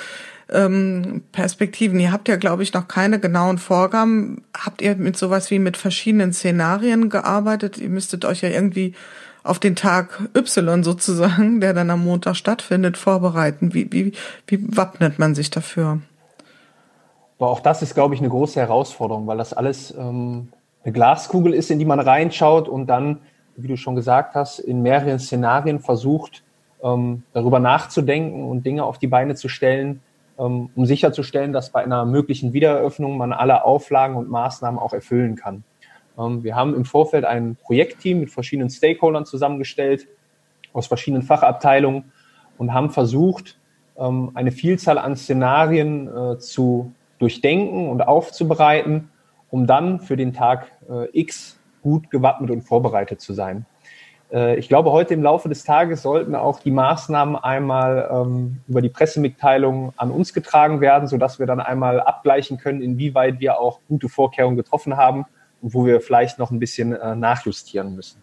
ähm, 0.49 1.23
Perspektiven? 1.31 1.99
Ihr 1.99 2.11
habt 2.11 2.27
ja, 2.27 2.37
glaube 2.37 2.63
ich, 2.63 2.73
noch 2.73 2.87
keine 2.87 3.19
genauen 3.19 3.57
Vorgaben. 3.57 4.43
Habt 4.57 4.81
ihr 4.81 4.95
mit 4.95 5.17
sowas 5.17 5.51
wie 5.51 5.59
mit 5.59 5.77
verschiedenen 5.77 6.33
Szenarien 6.33 7.09
gearbeitet? 7.09 7.77
Ihr 7.77 7.89
müsstet 7.89 8.25
euch 8.25 8.41
ja 8.41 8.49
irgendwie 8.49 8.95
auf 9.43 9.59
den 9.59 9.75
Tag 9.75 10.29
Y 10.35 10.83
sozusagen, 10.83 11.61
der 11.61 11.73
dann 11.73 11.89
am 11.89 12.03
Montag 12.03 12.35
stattfindet, 12.35 12.97
vorbereiten? 12.97 13.73
Wie, 13.73 13.91
wie, 13.91 14.13
wie 14.47 14.77
wappnet 14.77 15.19
man 15.19 15.35
sich 15.35 15.49
dafür? 15.49 15.99
Aber 17.39 17.49
auch 17.49 17.59
das 17.59 17.81
ist, 17.81 17.95
glaube 17.95 18.13
ich, 18.13 18.21
eine 18.21 18.29
große 18.29 18.59
Herausforderung, 18.59 19.25
weil 19.25 19.37
das 19.37 19.53
alles 19.53 19.93
ähm, 19.97 20.49
eine 20.83 20.93
Glaskugel 20.93 21.53
ist, 21.53 21.71
in 21.71 21.79
die 21.79 21.85
man 21.85 21.99
reinschaut 21.99 22.67
und 22.67 22.87
dann, 22.87 23.17
wie 23.55 23.67
du 23.67 23.77
schon 23.77 23.95
gesagt 23.95 24.35
hast, 24.35 24.59
in 24.59 24.83
mehreren 24.83 25.19
Szenarien 25.19 25.79
versucht, 25.79 26.43
ähm, 26.83 27.23
darüber 27.33 27.59
nachzudenken 27.59 28.47
und 28.47 28.65
Dinge 28.65 28.83
auf 28.83 28.99
die 28.99 29.07
Beine 29.07 29.35
zu 29.35 29.49
stellen, 29.49 30.01
ähm, 30.37 30.69
um 30.75 30.85
sicherzustellen, 30.85 31.53
dass 31.53 31.71
bei 31.71 31.83
einer 31.83 32.05
möglichen 32.05 32.53
Wiedereröffnung 32.53 33.17
man 33.17 33.33
alle 33.33 33.63
Auflagen 33.63 34.15
und 34.15 34.29
Maßnahmen 34.29 34.79
auch 34.79 34.93
erfüllen 34.93 35.35
kann. 35.35 35.63
Ähm, 36.17 36.43
wir 36.43 36.55
haben 36.55 36.75
im 36.75 36.85
Vorfeld 36.85 37.25
ein 37.25 37.55
Projektteam 37.55 38.19
mit 38.19 38.31
verschiedenen 38.31 38.69
Stakeholdern 38.69 39.25
zusammengestellt, 39.25 40.07
aus 40.73 40.87
verschiedenen 40.87 41.23
Fachabteilungen 41.23 42.11
und 42.57 42.73
haben 42.73 42.89
versucht, 42.89 43.57
ähm, 43.97 44.31
eine 44.33 44.51
Vielzahl 44.51 44.97
an 44.97 45.15
Szenarien 45.15 46.07
äh, 46.07 46.37
zu 46.39 46.93
durchdenken 47.19 47.89
und 47.89 48.01
aufzubereiten, 48.01 49.09
um 49.49 49.67
dann 49.67 49.99
für 49.99 50.17
den 50.17 50.33
Tag 50.33 50.71
äh, 50.89 51.07
X 51.19 51.59
gut 51.83 52.09
gewappnet 52.09 52.51
und 52.51 52.61
vorbereitet 52.61 53.21
zu 53.21 53.33
sein. 53.33 53.65
Äh, 54.31 54.57
ich 54.57 54.69
glaube, 54.69 54.91
heute 54.91 55.13
im 55.13 55.23
Laufe 55.23 55.49
des 55.49 55.63
Tages 55.63 56.03
sollten 56.03 56.35
auch 56.35 56.59
die 56.59 56.71
Maßnahmen 56.71 57.35
einmal 57.35 58.09
ähm, 58.11 58.61
über 58.67 58.81
die 58.81 58.89
Pressemitteilung 58.89 59.93
an 59.97 60.09
uns 60.09 60.33
getragen 60.33 60.81
werden, 60.81 61.07
sodass 61.07 61.39
wir 61.39 61.45
dann 61.45 61.59
einmal 61.59 61.99
abgleichen 61.99 62.57
können, 62.57 62.81
inwieweit 62.81 63.39
wir 63.39 63.59
auch 63.59 63.79
gute 63.87 64.09
Vorkehrungen 64.09 64.57
getroffen 64.57 64.97
haben 64.97 65.25
wo 65.61 65.85
wir 65.85 66.01
vielleicht 66.01 66.39
noch 66.39 66.51
ein 66.51 66.59
bisschen 66.59 66.93
äh, 66.93 67.15
nachjustieren 67.15 67.95
müssen. 67.95 68.21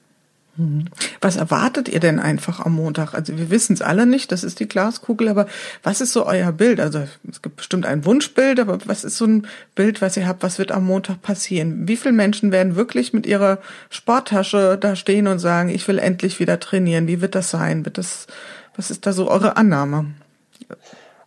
Mhm. 0.59 0.87
Was 1.21 1.37
erwartet 1.37 1.89
ihr 1.89 2.01
denn 2.01 2.19
einfach 2.19 2.59
am 2.59 2.75
Montag? 2.75 3.15
Also 3.15 3.39
wir 3.39 3.49
wissen 3.49 3.75
es 3.75 3.81
alle 3.81 4.07
nicht, 4.07 4.33
das 4.33 4.43
ist 4.43 4.59
die 4.59 4.67
Glaskugel, 4.67 5.29
aber 5.29 5.47
was 5.85 6.01
ist 6.01 6.13
so 6.13 6.27
euer 6.27 6.51
Bild? 6.51 6.81
Also 6.81 7.05
es 7.31 7.43
gibt 7.43 7.57
bestimmt 7.57 7.87
ein 7.87 8.05
Wunschbild, 8.05 8.59
aber 8.59 8.79
was 8.87 9.05
ist 9.05 9.17
so 9.17 9.25
ein 9.25 9.47
Bild, 9.77 10.03
was 10.03 10.17
ihr 10.17 10.27
habt? 10.27 10.43
Was 10.43 10.59
wird 10.59 10.73
am 10.73 10.85
Montag 10.85 11.23
passieren? 11.23 11.87
Wie 11.87 11.97
viele 11.97 12.13
Menschen 12.13 12.51
werden 12.51 12.75
wirklich 12.75 13.13
mit 13.13 13.25
ihrer 13.25 13.59
Sporttasche 13.89 14.77
da 14.79 14.97
stehen 14.97 15.29
und 15.29 15.39
sagen, 15.39 15.69
ich 15.69 15.87
will 15.87 16.01
endlich 16.01 16.41
wieder 16.41 16.59
trainieren? 16.59 17.07
Wie 17.07 17.21
wird 17.21 17.37
das 17.37 17.51
sein? 17.51 17.85
Wird 17.85 17.97
das, 17.97 18.27
was 18.77 18.91
ist 18.91 19.07
da 19.07 19.13
so 19.13 19.31
eure 19.31 19.57
Annahme? 19.57 20.07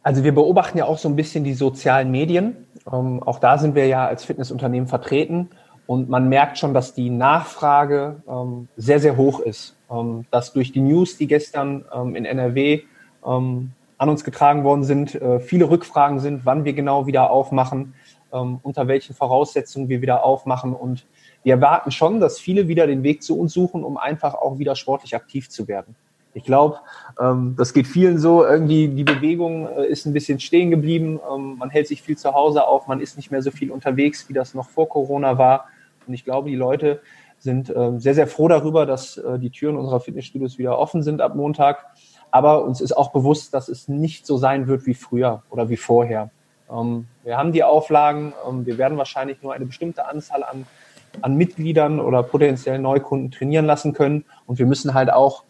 Also 0.04 0.26
wir 0.26 0.36
beobachten 0.36 0.78
ja 0.78 0.86
auch 0.86 0.97
so 0.97 1.08
ein 1.08 1.15
bisschen 1.15 1.45
die 1.45 1.54
sozialen 1.54 2.12
Medien. 2.12 2.58
Ähm, 2.91 3.24
auch 3.24 3.39
da 3.39 3.58
sind 3.58 3.76
wir 3.76 3.88
ja 3.88 4.08
als 4.08 4.26
Fitnessunternehmen 4.26 4.89
vertreten. 4.89 5.50
Und 5.88 6.10
man 6.10 6.30
merkt 6.30 6.58
schon, 6.58 6.74
dass 6.74 6.94
die 6.94 7.10
Nachfrage 7.10 8.22
ähm, 8.28 8.67
sehr, 8.78 9.00
sehr 9.00 9.17
hoch 9.17 9.39
ist. 9.39 9.76
Ähm, 9.89 10.26
dass 10.32 10.54
durch 10.54 10.72
die 10.72 10.80
News, 10.80 11.17
die 11.17 11.28
gestern 11.28 11.86
ähm, 11.94 12.15
in 12.15 12.26
NRW 12.26 12.82
ähm, 13.26 13.72
an 13.98 14.10
uns 14.10 14.24
getragen 14.24 14.63
worden 14.63 14.84
sind, 14.84 15.15
äh, 15.15 15.39
viele 15.39 15.70
Rückfragen 15.70 16.20
sind, 16.20 16.46
wann 16.46 16.65
wir 16.65 16.74
genau 16.74 17.08
wieder 17.08 17.30
aufmachen, 17.30 17.94
ähm, 18.32 18.60
unter 18.63 18.88
welchen 18.88 19.13
Voraussetzungen 19.13 19.89
wir 19.89 20.02
wieder 20.02 20.24
aufmachen. 20.24 20.74
Und 20.74 21.06
wir 21.44 21.56
erwarten 21.56 21.91
schon, 21.91 22.20
dass 22.20 22.39
viele 22.39 22.67
wieder 22.67 22.88
den 22.88 23.04
Weg 23.04 23.22
zu 23.22 23.38
uns 23.38 23.54
suchen, 23.54 23.84
um 23.84 23.98
einfach 23.98 24.34
auch 24.34 24.60
wieder 24.60 24.76
sportlich 24.76 25.15
aktiv 25.15 25.50
zu 25.50 25.67
werden. 25.67 25.96
Ich 26.34 26.44
glaube, 26.44 26.80
ähm, 27.20 27.56
das 27.58 27.74
geht 27.74 27.88
vielen 27.88 28.17
so. 28.17 28.46
Irgendwie 28.46 28.88
die 28.88 29.04
Bewegung 29.04 29.67
äh, 29.67 29.86
ist 29.88 30.06
ein 30.06 30.13
bisschen 30.13 30.39
stehen 30.39 30.72
geblieben. 30.72 31.20
Ähm, 31.32 31.58
man 31.58 31.70
hält 31.70 31.88
sich 31.88 32.02
viel 32.02 32.17
zu 32.17 32.34
Hause 32.34 32.65
auf. 32.65 32.88
Man 32.88 33.02
ist 33.02 33.17
nicht 33.17 33.32
mehr 33.32 33.41
so 33.41 33.52
viel 33.52 33.72
unterwegs, 33.72 34.30
wie 34.30 34.34
das 34.34 34.54
noch 34.54 34.70
vor 34.70 34.88
Corona 34.88 35.38
war. 35.38 35.65
Und 36.08 36.13
ich 36.13 36.24
glaube, 36.24 36.50
die 36.50 36.56
Leute 36.56 37.02
sind 37.39 37.70
äh, 37.70 38.00
sehr, 38.00 38.13
sehr 38.13 38.28
froh 38.28 38.48
darüber, 38.48 38.86
dass 38.86 39.17
äh, 39.17 39.39
die 39.39 39.50
Türen 39.50 39.76
unserer 39.76 40.00
Fitnessstudios 40.00 40.58
wieder 40.58 40.78
offen 40.78 41.04
sind 41.04 41.22
ab 41.22 41.36
Montag. 41.36 41.86
Aber 42.30 42.63
uns 42.63 42.80
ist 42.80 42.96
auch 42.96 43.12
bewusst, 43.12 43.54
dass 43.54 43.67
es 43.67 43.88
nicht 43.88 44.26
so 44.26 44.38
sein 44.38 44.67
wird 44.67 44.86
wie 44.86 44.94
früher 44.94 45.44
oder 45.50 45.70
wie 45.70 45.78
vorher. 45.78 46.30
Ähm, 46.72 47.08
wir 47.24 47.38
haben 47.38 47.52
die 47.52 47.63
Auflagen. 47.63 48.34
Ähm, 48.48 48.65
wir 48.65 48.78
werden 48.78 48.98
wahrscheinlich 48.98 49.41
nur 49.41 49.54
eine 49.54 49.65
bestimmte 49.65 50.08
Anzahl 50.08 50.44
an, 50.44 50.65
an 51.22 51.36
Mitgliedern 51.36 52.00
oder 52.00 52.24
potenziellen 52.24 52.82
Neukunden 52.82 53.32
trainieren 53.32 53.65
lassen 53.65 53.91
können. 53.91 54.24
Und 54.46 54.60
wir 54.60 54.65
müssen 54.65 54.94
halt 54.94 55.12
auch 55.12 55.44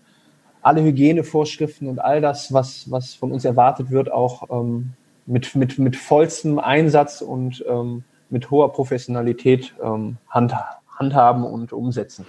alle 0.61 0.83
Hygienevorschriften 0.83 1.87
und 1.87 1.99
all 1.99 2.21
das, 2.21 2.53
was, 2.53 2.89
was 2.91 3.13
von 3.13 3.31
uns 3.31 3.45
erwartet 3.45 3.91
wird, 3.91 4.11
auch 4.11 4.49
ähm, 4.49 4.93
mit, 5.25 5.55
mit, 5.55 5.79
mit 5.79 5.95
vollstem 5.95 6.59
Einsatz 6.59 7.21
und 7.21 7.63
ähm, 7.67 8.03
mit 8.29 8.49
hoher 8.49 8.71
Professionalität 8.71 9.73
ähm, 9.83 10.17
hand, 10.29 10.53
handhaben 10.89 11.43
und 11.43 11.73
umsetzen. 11.73 12.25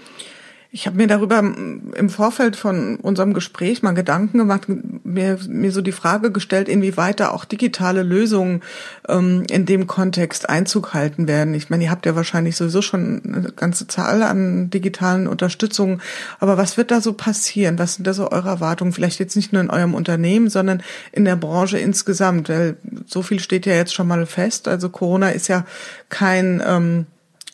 Ich 0.74 0.86
habe 0.86 0.96
mir 0.96 1.06
darüber 1.06 1.38
im 1.38 2.08
Vorfeld 2.08 2.56
von 2.56 2.96
unserem 2.96 3.34
Gespräch 3.34 3.82
mal 3.82 3.92
Gedanken 3.92 4.38
gemacht, 4.38 4.68
mir, 5.04 5.38
mir 5.46 5.70
so 5.70 5.82
die 5.82 5.92
Frage 5.92 6.32
gestellt, 6.32 6.66
inwieweit 6.66 7.20
da 7.20 7.28
auch 7.28 7.44
digitale 7.44 8.02
Lösungen 8.02 8.62
ähm, 9.06 9.42
in 9.50 9.66
dem 9.66 9.86
Kontext 9.86 10.48
Einzug 10.48 10.94
halten 10.94 11.28
werden. 11.28 11.52
Ich 11.52 11.68
meine, 11.68 11.84
ihr 11.84 11.90
habt 11.90 12.06
ja 12.06 12.16
wahrscheinlich 12.16 12.56
sowieso 12.56 12.80
schon 12.80 13.20
eine 13.22 13.52
ganze 13.52 13.86
Zahl 13.86 14.22
an 14.22 14.70
digitalen 14.70 15.26
Unterstützungen, 15.26 16.00
aber 16.40 16.56
was 16.56 16.78
wird 16.78 16.90
da 16.90 17.02
so 17.02 17.12
passieren? 17.12 17.78
Was 17.78 17.96
sind 17.96 18.06
da 18.06 18.14
so 18.14 18.30
eure 18.30 18.48
Erwartungen? 18.48 18.94
Vielleicht 18.94 19.20
jetzt 19.20 19.36
nicht 19.36 19.52
nur 19.52 19.60
in 19.60 19.68
eurem 19.68 19.92
Unternehmen, 19.92 20.48
sondern 20.48 20.82
in 21.12 21.26
der 21.26 21.36
Branche 21.36 21.78
insgesamt, 21.78 22.48
weil 22.48 22.78
so 23.04 23.20
viel 23.20 23.40
steht 23.40 23.66
ja 23.66 23.74
jetzt 23.74 23.92
schon 23.92 24.08
mal 24.08 24.24
fest. 24.24 24.68
Also 24.68 24.88
Corona 24.88 25.28
ist 25.28 25.48
ja 25.48 25.66
kein 26.08 26.62
ähm, 26.66 27.04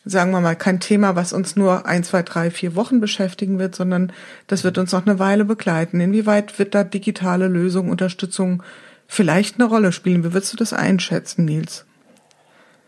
sagen 0.05 0.31
wir 0.31 0.41
mal, 0.41 0.55
kein 0.55 0.79
Thema, 0.79 1.15
was 1.15 1.33
uns 1.33 1.55
nur 1.55 1.85
ein, 1.85 2.03
zwei, 2.03 2.23
drei, 2.23 2.51
vier 2.51 2.75
Wochen 2.75 2.99
beschäftigen 2.99 3.59
wird, 3.59 3.75
sondern 3.75 4.11
das 4.47 4.63
wird 4.63 4.77
uns 4.77 4.91
noch 4.91 5.05
eine 5.05 5.19
Weile 5.19 5.45
begleiten. 5.45 5.99
Inwieweit 5.99 6.57
wird 6.57 6.73
da 6.73 6.83
digitale 6.83 7.47
Lösung, 7.47 7.89
Unterstützung 7.89 8.63
vielleicht 9.07 9.59
eine 9.59 9.69
Rolle 9.69 9.91
spielen? 9.91 10.23
Wie 10.23 10.33
würdest 10.33 10.53
du 10.53 10.57
das 10.57 10.71
einschätzen, 10.71 11.45
Nils? 11.45 11.85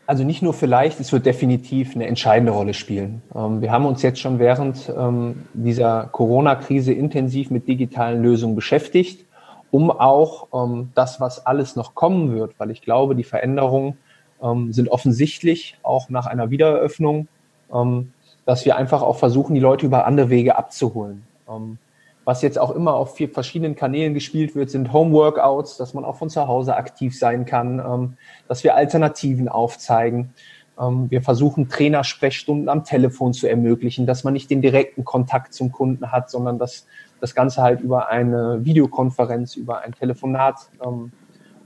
Also 0.08 0.24
nicht 0.24 0.42
nur 0.42 0.54
vielleicht, 0.54 1.00
es 1.00 1.14
wird 1.14 1.26
definitiv 1.26 1.96
eine 1.96 2.06
entscheidende 2.06 2.52
Rolle 2.52 2.74
spielen. 2.74 3.22
Ähm, 3.34 3.62
wir 3.62 3.72
haben 3.72 3.86
uns 3.86 4.02
jetzt 4.02 4.20
schon 4.20 4.40
während 4.40 4.92
ähm, 4.96 5.44
dieser 5.54 6.10
Corona-Krise 6.12 6.92
intensiv 6.92 7.50
mit 7.50 7.68
digitalen 7.68 8.22
Lösungen 8.22 8.56
beschäftigt, 8.56 9.26
um 9.70 9.90
auch 9.90 10.48
ähm, 10.54 10.90
das, 10.96 11.22
was 11.22 11.46
alles 11.46 11.76
noch 11.76 11.96
kommen 11.96 12.34
wird, 12.34 12.56
weil 12.58 12.72
ich 12.72 12.82
glaube, 12.82 13.16
die 13.16 13.24
Veränderungen 13.24 13.98
ähm, 14.42 14.74
sind 14.74 14.90
offensichtlich 14.90 15.78
auch 15.84 16.10
nach 16.10 16.26
einer 16.26 16.50
Wiedereröffnung, 16.50 17.28
ähm, 17.74 18.14
dass 18.46 18.66
wir 18.66 18.76
einfach 18.76 19.02
auch 19.02 19.18
versuchen, 19.18 19.54
die 19.54 19.62
Leute 19.62 19.86
über 19.86 20.06
andere 20.06 20.30
Wege 20.30 20.58
abzuholen. 20.58 21.24
Ähm, 21.50 21.78
was 22.24 22.42
jetzt 22.44 22.60
auch 22.60 22.72
immer 22.72 22.94
auf 22.94 23.16
vier 23.16 23.30
verschiedenen 23.30 23.76
Kanälen 23.76 24.14
gespielt 24.14 24.56
wird, 24.56 24.70
sind 24.70 24.94
Home-Workouts, 24.94 25.78
dass 25.78 25.94
man 25.94 26.06
auch 26.06 26.18
von 26.18 26.30
zu 26.30 26.48
Hause 26.48 26.76
aktiv 26.76 27.18
sein 27.18 27.46
kann, 27.46 27.80
ähm, 27.80 28.14
dass 28.48 28.64
wir 28.64 28.76
Alternativen 28.76 29.50
aufzeigen. 29.50 30.34
Ähm, 30.80 31.10
wir 31.10 31.22
versuchen 31.22 31.68
Trainersprechstunden 31.68 32.70
am 32.70 32.84
Telefon 32.84 33.34
zu 33.34 33.48
ermöglichen, 33.48 34.06
dass 34.06 34.24
man 34.24 34.34
nicht 34.34 34.50
den 34.50 34.62
direkten 34.62 35.04
Kontakt 35.04 35.54
zum 35.54 35.72
Kunden 35.72 36.12
hat, 36.12 36.30
sondern 36.30 36.60
dass 36.60 36.86
das 37.20 37.36
Ganze 37.36 37.62
halt 37.62 37.82
über 37.82 38.10
eine 38.10 38.64
Videokonferenz, 38.64 39.56
über 39.56 39.82
ein 39.82 39.94
Telefonat 39.94 40.70
ähm, 40.86 41.12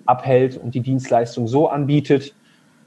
abhält 0.06 0.58
und 0.58 0.76
die 0.76 0.82
Dienstleistung 0.82 1.48
so 1.48 1.68
anbietet. 1.68 2.36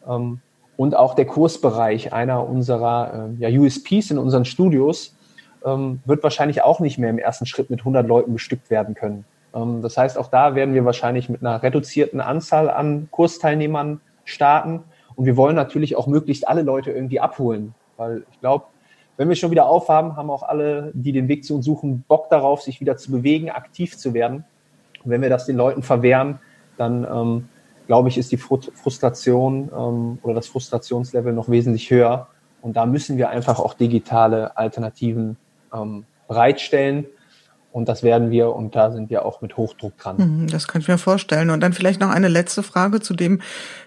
Ähm, 0.09 0.41
und 0.77 0.97
auch 0.97 1.15
der 1.15 1.27
Kursbereich 1.27 2.13
einer 2.13 2.49
unserer 2.49 3.31
äh, 3.41 3.51
ja, 3.51 3.61
USPs 3.61 4.11
in 4.11 4.19
unseren 4.19 4.45
Studios 4.45 5.17
ähm, 5.65 6.01
wird 6.05 6.23
wahrscheinlich 6.23 6.63
auch 6.63 6.81
nicht 6.81 6.99
mehr 6.99 7.11
im 7.11 7.19
ersten 7.19 7.47
Schritt 7.47 7.69
mit 7.71 7.81
100 7.81 8.07
Leuten 8.07 8.33
bestückt 8.33 8.71
werden 8.71 8.95
können. 8.95 9.25
Ähm, 9.55 9.83
das 9.83 9.97
heißt, 9.97 10.19
auch 10.19 10.29
da 10.29 10.55
werden 10.55 10.75
wir 10.75 10.85
wahrscheinlich 10.85 11.29
mit 11.29 11.43
einer 11.43 11.63
reduzierten 11.63 12.21
Anzahl 12.21 12.71
an 12.71 13.09
Kursteilnehmern 13.11 14.01
starten. 14.25 14.85
Und 15.17 15.27
wir 15.27 15.37
wollen 15.37 15.57
natürlich 15.57 15.97
auch 15.97 16.07
möglichst 16.07 16.47
alle 16.47 16.63
Leute 16.63 16.93
irgendwie 16.93 17.19
abholen, 17.19 17.75
weil 17.97 18.25
ich 18.31 18.41
glaube, 18.41 18.67
wenn 19.17 19.29
wir 19.29 19.35
schon 19.35 19.51
wieder 19.51 19.67
aufhaben, 19.67 20.17
haben 20.17 20.31
auch 20.31 20.45
alle, 20.45 20.93
die 20.95 21.11
den 21.11 21.27
Weg 21.27 21.45
zu 21.45 21.57
uns 21.57 21.65
suchen, 21.65 22.05
Bock 22.07 22.31
darauf, 22.31 22.63
sich 22.63 22.81
wieder 22.81 22.97
zu 22.97 23.11
bewegen, 23.11 23.51
aktiv 23.51 23.99
zu 23.99 24.15
werden. 24.15 24.45
Und 25.03 25.11
wenn 25.11 25.23
wir 25.23 25.29
das 25.29 25.45
den 25.45 25.57
Leuten 25.57 25.83
verwehren, 25.83 26.39
dann 26.77 27.05
ähm, 27.05 27.49
glaube 27.89 28.11
ich, 28.11 28.19
ist 28.19 28.31
die 28.31 28.37
Frustration 28.37 29.71
ähm, 29.75 30.19
oder 30.23 30.35
das 30.35 30.47
Frustrationslevel 30.47 31.33
noch 31.33 31.49
wesentlich 31.49 31.91
höher. 31.91 32.29
Und 32.61 32.77
da 32.77 32.85
müssen 32.85 33.17
wir 33.17 33.31
einfach 33.31 33.59
auch 33.59 33.73
digitale 33.73 34.57
Alternativen 34.59 35.39
ähm, 35.75 36.05
bereitstellen. 36.29 37.07
Und 37.79 37.89
das 37.89 38.03
werden 38.03 38.33
wir 38.33 38.51
und 38.51 38.75
da 38.75 38.91
sind 38.91 39.09
wir 39.09 39.25
auch 39.25 39.41
mit 39.41 39.57
Hochdruck 39.57 39.97
dran. 39.99 40.17
Mhm, 40.17 40.47
das 40.49 40.67
kann 40.67 40.83
ich 40.83 40.89
mir 40.89 40.99
vorstellen. 40.99 41.51
Und 41.51 41.61
dann 41.61 41.73
vielleicht 41.73 42.01
noch 42.01 42.11
eine 42.11 42.27
letzte 42.27 42.65
Frage 42.65 43.01
zu 43.01 43.15
dem 43.15 43.41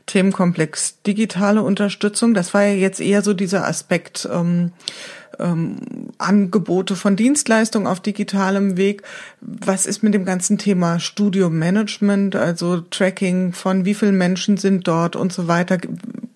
Themenkomplex 0.06 1.02
digitale 1.02 1.62
Unterstützung. 1.62 2.34
Das 2.34 2.54
war 2.54 2.64
ja 2.64 2.74
jetzt 2.74 3.02
eher 3.02 3.22
so 3.22 3.34
dieser 3.34 3.68
Aspekt. 3.68 4.28
Ähm, 4.32 4.72
ähm, 5.40 5.78
Angebote 6.18 6.96
von 6.96 7.16
Dienstleistungen 7.18 7.88
auf 7.88 8.00
digitalem 8.00 8.78
Weg. 8.78 9.04
Was 9.42 9.86
ist 9.86 10.04
mit 10.04 10.14
dem 10.14 10.24
ganzen 10.24 10.58
Thema 10.58 11.00
Studio-Management, 11.00 12.36
also 12.36 12.82
Tracking 12.82 13.52
von 13.52 13.84
wie 13.84 13.94
viele 13.94 14.12
Menschen 14.12 14.58
sind 14.58 14.88
dort 14.88 15.16
und 15.16 15.34
so 15.34 15.48
weiter? 15.48 15.80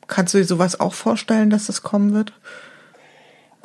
Kannst 0.08 0.34
du 0.34 0.39
dir 0.39 0.46
sowas 0.46 0.80
auch 0.80 0.94
vorstellen, 0.94 1.50
dass 1.50 1.68
das 1.68 1.84
kommen 1.84 2.13
wird? 2.13 2.34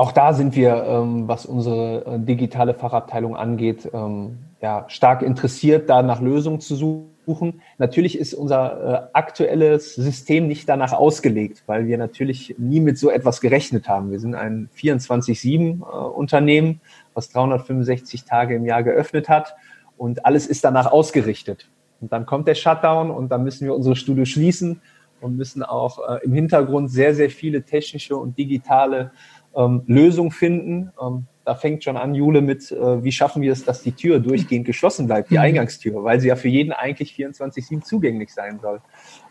Auch 0.00 0.12
da 0.12 0.32
sind 0.32 0.56
wir, 0.56 0.82
ähm, 0.84 1.28
was 1.28 1.44
unsere 1.44 2.06
äh, 2.06 2.18
digitale 2.18 2.72
Fachabteilung 2.72 3.36
angeht, 3.36 3.86
ähm, 3.92 4.38
ja, 4.62 4.86
stark 4.88 5.20
interessiert, 5.20 5.90
da 5.90 6.00
nach 6.00 6.22
Lösungen 6.22 6.58
zu 6.60 6.74
suchen. 6.74 7.60
Natürlich 7.76 8.18
ist 8.18 8.32
unser 8.32 8.62
äh, 8.82 9.08
aktuelles 9.12 9.94
System 9.96 10.46
nicht 10.46 10.66
danach 10.70 10.94
ausgelegt, 10.94 11.64
weil 11.66 11.86
wir 11.86 11.98
natürlich 11.98 12.54
nie 12.56 12.80
mit 12.80 12.96
so 12.96 13.10
etwas 13.10 13.42
gerechnet 13.42 13.90
haben. 13.90 14.10
Wir 14.10 14.20
sind 14.20 14.34
ein 14.34 14.70
24-7-Unternehmen, 14.74 16.70
äh, 16.70 16.78
was 17.12 17.28
365 17.28 18.24
Tage 18.24 18.54
im 18.54 18.64
Jahr 18.64 18.82
geöffnet 18.82 19.28
hat 19.28 19.54
und 19.98 20.24
alles 20.24 20.46
ist 20.46 20.64
danach 20.64 20.90
ausgerichtet. 20.90 21.68
Und 22.00 22.10
dann 22.10 22.24
kommt 22.24 22.48
der 22.48 22.54
Shutdown 22.54 23.10
und 23.10 23.28
dann 23.28 23.44
müssen 23.44 23.66
wir 23.66 23.74
unsere 23.74 23.96
Studio 23.96 24.24
schließen 24.24 24.80
und 25.20 25.36
müssen 25.36 25.62
auch 25.62 25.98
äh, 26.08 26.24
im 26.24 26.32
Hintergrund 26.32 26.90
sehr, 26.90 27.14
sehr 27.14 27.28
viele 27.28 27.62
technische 27.62 28.16
und 28.16 28.38
digitale 28.38 29.10
ähm, 29.56 29.82
Lösungen 29.86 30.30
finden. 30.30 30.90
Ähm, 31.00 31.26
da 31.44 31.54
fängt 31.54 31.82
schon 31.84 31.96
an, 31.96 32.14
Jule, 32.14 32.42
mit, 32.42 32.70
äh, 32.70 33.02
wie 33.02 33.12
schaffen 33.12 33.42
wir 33.42 33.52
es, 33.52 33.64
dass 33.64 33.82
die 33.82 33.92
Tür 33.92 34.20
durchgehend 34.20 34.66
geschlossen 34.66 35.06
bleibt, 35.06 35.30
die 35.30 35.34
mhm. 35.34 35.40
Eingangstür, 35.40 36.04
weil 36.04 36.20
sie 36.20 36.28
ja 36.28 36.36
für 36.36 36.48
jeden 36.48 36.72
eigentlich 36.72 37.12
24-7 37.12 37.82
zugänglich 37.82 38.32
sein 38.32 38.60
soll. 38.60 38.80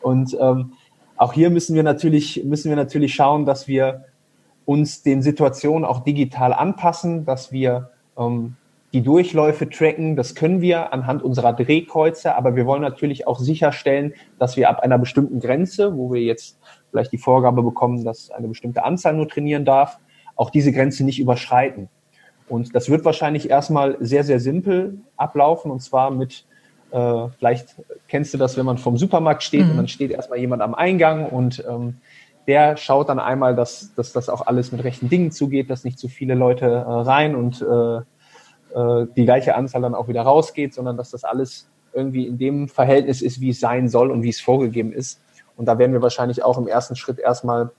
Und 0.01 0.35
ähm, 0.39 0.73
auch 1.15 1.33
hier 1.33 1.49
müssen 1.49 1.75
wir 1.75 1.83
natürlich, 1.83 2.43
müssen 2.43 2.69
wir 2.69 2.75
natürlich 2.75 3.13
schauen, 3.13 3.45
dass 3.45 3.67
wir 3.67 4.05
uns 4.65 5.01
den 5.01 5.21
Situationen 5.21 5.85
auch 5.85 6.03
digital 6.03 6.53
anpassen, 6.53 7.25
dass 7.25 7.51
wir 7.51 7.91
ähm, 8.17 8.55
die 8.93 9.01
Durchläufe 9.01 9.69
tracken. 9.69 10.15
Das 10.15 10.35
können 10.35 10.61
wir 10.61 10.93
anhand 10.93 11.23
unserer 11.23 11.53
Drehkreuze, 11.53 12.35
aber 12.35 12.55
wir 12.55 12.65
wollen 12.65 12.81
natürlich 12.81 13.27
auch 13.27 13.39
sicherstellen, 13.39 14.13
dass 14.39 14.57
wir 14.57 14.69
ab 14.69 14.79
einer 14.79 14.97
bestimmten 14.97 15.39
Grenze, 15.39 15.95
wo 15.95 16.11
wir 16.11 16.21
jetzt 16.21 16.59
vielleicht 16.89 17.11
die 17.11 17.17
Vorgabe 17.17 17.63
bekommen, 17.63 18.03
dass 18.03 18.31
eine 18.31 18.47
bestimmte 18.47 18.83
Anzahl 18.83 19.13
nur 19.13 19.27
trainieren 19.27 19.65
darf, 19.65 19.99
auch 20.39 20.49
diese 20.49 20.71
Grenze 20.71 21.03
nicht 21.03 21.19
überschreiten. 21.19 21.89
Und 22.47 22.73
das 22.73 22.89
wird 22.89 23.03
wahrscheinlich 23.03 23.49
erstmal 23.49 23.97
sehr, 23.99 24.23
sehr 24.23 24.39
simpel 24.39 24.97
ablaufen 25.17 25.69
und 25.69 25.81
zwar 25.81 26.11
mit, 26.11 26.45
äh, 26.91 27.27
vielleicht 27.37 27.75
kennst 28.07 28.33
du 28.33 28.37
das, 28.37 28.55
wenn 28.55 28.65
man 28.65 28.77
vom 28.77 28.97
Supermarkt 28.97 29.43
steht 29.43 29.65
mhm. 29.65 29.71
und 29.71 29.77
dann 29.77 29.87
steht 29.89 30.11
erstmal 30.11 30.39
jemand 30.39 30.61
am 30.61 30.73
Eingang 30.73 31.25
und 31.25 31.63
ähm, 31.69 31.97
der 32.47 32.77
schaut 32.77 33.09
dann 33.09 33.19
einmal, 33.19 33.53
dass, 33.53 33.93
dass 33.95 34.13
das 34.13 34.29
auch 34.29 34.47
alles 34.47 34.71
mit 34.71 34.81
rechten 34.83 35.09
Dingen 35.09 35.31
zugeht, 35.31 35.69
dass 35.69 35.83
nicht 35.83 35.99
zu 35.99 36.07
viele 36.07 36.35
Leute 36.35 36.65
äh, 36.65 36.69
rein 36.69 37.35
und 37.35 37.61
äh, 37.61 37.97
äh, 37.97 39.07
die 39.17 39.25
gleiche 39.25 39.55
Anzahl 39.55 39.81
dann 39.81 39.93
auch 39.93 40.07
wieder 40.07 40.21
rausgeht, 40.21 40.73
sondern 40.73 40.95
dass 40.95 41.11
das 41.11 41.25
alles 41.25 41.69
irgendwie 41.93 42.25
in 42.27 42.37
dem 42.37 42.69
Verhältnis 42.69 43.21
ist, 43.21 43.41
wie 43.41 43.49
es 43.49 43.59
sein 43.59 43.89
soll 43.89 44.09
und 44.09 44.23
wie 44.23 44.29
es 44.29 44.39
vorgegeben 44.39 44.93
ist. 44.93 45.21
Und 45.57 45.65
da 45.65 45.77
werden 45.77 45.91
wir 45.91 46.01
wahrscheinlich 46.01 46.43
auch 46.43 46.57
im 46.57 46.67
ersten 46.67 46.95
Schritt 46.95 47.19
erstmal 47.19 47.71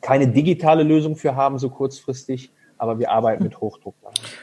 keine 0.00 0.28
digitale 0.28 0.82
Lösung 0.82 1.16
für 1.16 1.36
haben, 1.36 1.58
so 1.58 1.70
kurzfristig, 1.70 2.50
aber 2.78 2.98
wir 2.98 3.10
arbeiten 3.10 3.42
mit 3.42 3.60
Hochdruck. 3.60 3.94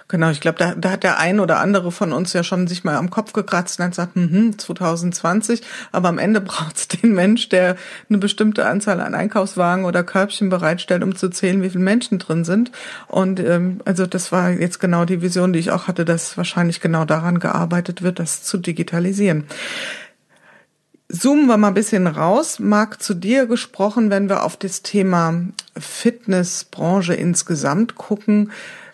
Genau, 0.08 0.30
ich 0.30 0.42
glaube, 0.42 0.58
da, 0.60 0.76
da 0.76 0.92
hat 0.92 1.04
der 1.04 1.20
ein 1.20 1.40
oder 1.40 1.60
andere 1.60 1.92
von 1.92 2.12
uns 2.12 2.34
ja 2.34 2.44
schon 2.44 2.68
sich 2.68 2.84
mal 2.84 2.98
am 2.98 3.10
Kopf 3.10 3.34
gekratzt 3.34 3.80
und 3.80 3.86
hat 3.86 3.92
gesagt, 3.92 4.16
hm, 4.16 4.58
2020, 4.58 5.62
aber 5.92 6.10
am 6.10 6.20
Ende 6.20 6.42
braucht 6.42 6.76
es 6.76 6.88
den 6.88 7.14
Mensch, 7.14 7.50
der 7.50 7.78
eine 8.10 8.18
bestimmte 8.18 8.66
Anzahl 8.66 9.00
an 9.00 9.16
Einkaufswagen 9.16 9.86
oder 9.86 10.04
Körbchen 10.04 10.50
bereitstellt, 10.50 11.04
um 11.04 11.16
zu 11.16 11.30
zählen, 11.30 11.62
wie 11.64 11.70
viele 11.70 11.84
Menschen 11.84 12.20
drin 12.20 12.44
sind. 12.44 12.72
Und 13.08 13.40
ähm, 13.40 13.82
also 13.86 14.06
das 14.06 14.32
war 14.32 14.52
jetzt 14.52 14.80
genau 14.80 15.06
die 15.06 15.22
Vision, 15.22 15.54
die 15.54 15.60
ich 15.60 15.72
auch 15.72 15.88
hatte, 15.88 16.06
dass 16.06 16.38
wahrscheinlich 16.38 16.82
genau 16.82 17.06
daran 17.06 17.40
gearbeitet 17.40 18.02
wird, 18.02 18.20
das 18.20 18.44
zu 18.44 18.58
digitalisieren. 18.58 19.46
Zoomen 21.08 21.46
wir 21.46 21.58
mal 21.58 21.68
ein 21.68 21.74
bisschen 21.76 22.08
raus. 22.08 22.60
Marc, 22.60 23.02
zu 23.02 23.14
dir 23.14 23.46
gesprochen, 23.46 24.10
wenn 24.10 24.28
wir 24.28 24.44
auf 24.44 24.58
das 24.58 24.82
Thema 24.82 25.36
Fitnessbranche 25.78 27.14
insgesamt 27.14 27.96
gucken. 27.96 28.52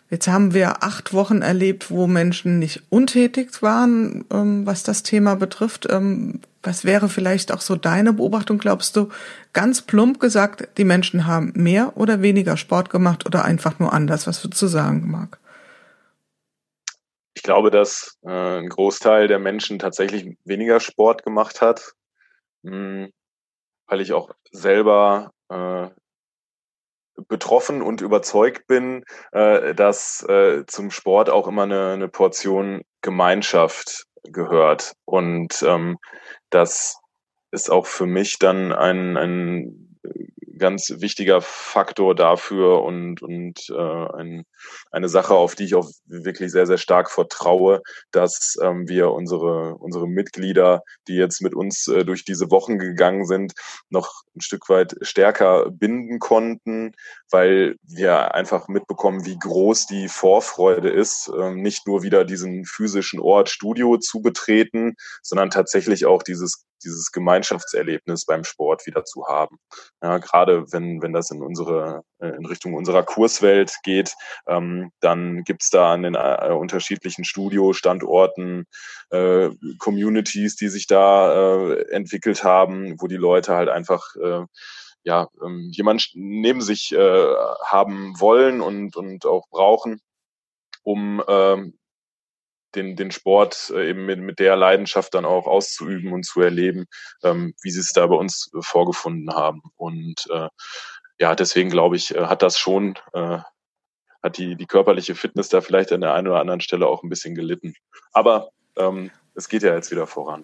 Jetzt 0.10 0.28
haben 0.28 0.54
wir 0.54 0.84
acht 0.84 1.13
Wochen 1.13 1.41
erlebt, 1.41 1.89
wo 1.89 2.06
Menschen 2.06 2.60
nicht 2.60 2.84
untätig 2.89 3.62
waren, 3.62 4.26
ähm, 4.30 4.65
was 4.65 4.84
das 4.84 5.04
Thema 5.04 5.36
betrifft. 5.36 5.88
Ähm, 5.89 6.41
was 6.62 6.84
wäre 6.84 7.08
vielleicht 7.08 7.54
auch 7.54 7.62
so 7.62 7.78
deine 7.78 8.12
Beobachtung, 8.12 8.58
glaubst 8.58 8.97
du? 8.97 9.08
Ganz 9.54 9.82
plump 9.82 10.19
gesagt, 10.19 10.78
die 10.78 10.84
Menschen 10.84 11.28
haben 11.28 11.54
mehr 11.56 11.93
oder 11.95 12.21
weniger 12.21 12.58
Sport 12.58 12.89
gemacht 12.89 13.26
oder 13.26 13.45
einfach 13.45 13.80
nur 13.80 13.93
anders? 13.93 14.28
Was 14.28 14.43
würdest 14.43 14.62
du 14.62 14.67
sagen, 14.67 15.10
Marc? 15.10 15.39
Ich 17.34 17.43
glaube, 17.43 17.71
dass 17.71 18.17
äh, 18.24 18.60
ein 18.60 18.67
Großteil 18.67 19.30
der 19.30 19.39
Menschen 19.39 19.80
tatsächlich 19.80 20.36
weniger 20.43 20.82
Sport 20.82 21.24
gemacht 21.24 21.62
hat. 21.62 21.93
Hm, 22.63 23.12
weil 23.88 24.02
ich 24.02 24.13
auch 24.13 24.32
selber 24.52 25.32
äh, 25.50 25.89
betroffen 27.28 27.82
und 27.82 28.02
überzeugt 28.02 28.67
bin, 28.67 29.04
äh, 29.32 29.76
dass 29.76 30.24
äh, 30.28 30.65
zum 30.65 30.91
Sport 30.91 31.30
auch 31.30 31.47
immer 31.47 31.63
eine, 31.63 31.93
eine 31.93 32.08
Portion 32.08 32.84
Gemeinschaft 33.02 34.06
gehört. 34.24 34.93
Und 35.06 35.63
ähm, 35.63 35.97
das 36.50 37.00
ist 37.52 37.69
auch 37.69 37.86
für 37.86 38.06
mich 38.06 38.39
dann 38.39 38.71
ein, 38.71 39.17
ein 39.17 39.97
ganz 40.57 40.93
wichtiger 40.97 41.41
Faktor 41.41 42.15
dafür 42.15 42.83
und, 42.83 43.21
und 43.21 43.69
äh, 43.69 43.73
ein, 44.15 44.43
eine 44.91 45.09
Sache, 45.09 45.33
auf 45.33 45.55
die 45.55 45.65
ich 45.65 45.75
auch 45.75 45.89
wirklich 46.05 46.51
sehr, 46.51 46.65
sehr 46.65 46.77
stark 46.77 47.09
vertraue, 47.11 47.81
dass 48.11 48.57
ähm, 48.61 48.87
wir 48.87 49.11
unsere, 49.11 49.75
unsere 49.75 50.07
Mitglieder, 50.07 50.83
die 51.07 51.15
jetzt 51.15 51.41
mit 51.41 51.55
uns 51.55 51.87
äh, 51.87 52.05
durch 52.05 52.25
diese 52.25 52.51
Wochen 52.51 52.77
gegangen 52.77 53.25
sind, 53.25 53.53
noch 53.89 54.23
ein 54.35 54.41
Stück 54.41 54.69
weit 54.69 54.95
stärker 55.01 55.69
binden 55.69 56.19
konnten, 56.19 56.93
weil 57.29 57.75
wir 57.83 58.33
einfach 58.33 58.67
mitbekommen, 58.67 59.25
wie 59.25 59.37
groß 59.37 59.87
die 59.87 60.07
Vorfreude 60.07 60.89
ist, 60.89 61.31
äh, 61.37 61.51
nicht 61.51 61.87
nur 61.87 62.03
wieder 62.03 62.25
diesen 62.25 62.65
physischen 62.65 63.19
Ort 63.19 63.49
Studio 63.49 63.97
zu 63.97 64.21
betreten, 64.21 64.95
sondern 65.21 65.49
tatsächlich 65.49 66.05
auch 66.05 66.23
dieses 66.23 66.65
dieses 66.83 67.11
Gemeinschaftserlebnis 67.11 68.25
beim 68.25 68.43
Sport 68.43 68.85
wieder 68.85 69.05
zu 69.05 69.25
haben. 69.27 69.57
Ja, 70.01 70.19
wenn, 70.47 71.01
wenn 71.01 71.13
das 71.13 71.32
in 71.32 71.41
unsere, 71.41 72.04
äh, 72.19 72.30
in 72.30 72.45
Richtung 72.45 72.73
unserer 72.73 73.04
Kurswelt 73.04 73.73
geht, 73.84 74.13
ähm, 74.47 74.91
dann 74.99 75.43
gibt's 75.43 75.69
da 75.69 75.93
an 75.93 76.04
den 76.04 76.15
äh, 76.15 76.51
unterschiedlichen 76.51 77.23
Studiostandorten 77.23 78.65
äh, 79.10 79.49
Communities, 79.80 80.56
die 80.56 80.69
sich 80.69 80.88
da 80.88 81.65
äh, 81.67 81.91
entwickelt 81.91 82.43
haben, 82.43 82.95
wo 82.99 83.08
die 83.08 83.17
Leute 83.17 83.56
halt 83.56 83.69
einfach 83.69 84.15
äh, 84.15 84.45
ja, 85.04 85.27
ähm, 85.43 85.69
jemand 85.71 86.12
neben 86.13 86.62
sich 86.62 86.91
äh, 86.91 87.34
haben 87.65 88.19
wollen 88.19 88.62
und, 88.62 88.95
und 88.95 89.25
auch 89.25 89.47
brauchen, 89.49 89.99
um 90.84 91.23
ähm, 91.27 91.77
den, 92.75 92.95
den 92.95 93.12
Sport 93.12 93.71
äh, 93.75 93.89
eben 93.89 94.05
mit, 94.05 94.19
mit 94.19 94.39
der 94.39 94.55
Leidenschaft 94.55 95.13
dann 95.13 95.25
auch 95.25 95.47
auszuüben 95.47 96.13
und 96.13 96.25
zu 96.25 96.41
erleben, 96.41 96.86
ähm, 97.23 97.53
wie 97.62 97.71
sie 97.71 97.79
es 97.79 97.93
da 97.93 98.07
bei 98.07 98.15
uns 98.15 98.51
vorgefunden 98.60 99.34
haben. 99.34 99.62
Und 99.75 100.27
äh, 100.31 100.47
ja, 101.19 101.36
deswegen 101.36 101.69
glaube 101.69 101.95
ich, 101.95 102.15
äh, 102.15 102.25
hat 102.25 102.41
das 102.41 102.57
schon, 102.57 102.95
äh, 103.13 103.39
hat 104.23 104.38
die, 104.38 104.55
die 104.55 104.65
körperliche 104.65 105.15
Fitness 105.15 105.49
da 105.49 105.62
vielleicht 105.62 105.91
an 105.91 106.01
der 106.01 106.13
einen 106.13 106.27
oder 106.27 106.39
anderen 106.39 106.62
Stelle 106.62 106.88
auch 106.88 107.03
ein 107.03 107.10
bisschen 107.10 107.36
gelitten. 107.36 107.73
Aber 108.13 108.49
ähm, 108.77 109.12
es 109.36 109.49
geht 109.49 109.63
ja 109.63 109.73
jetzt 109.73 109.91
wieder 109.91 110.07
voran. 110.07 110.43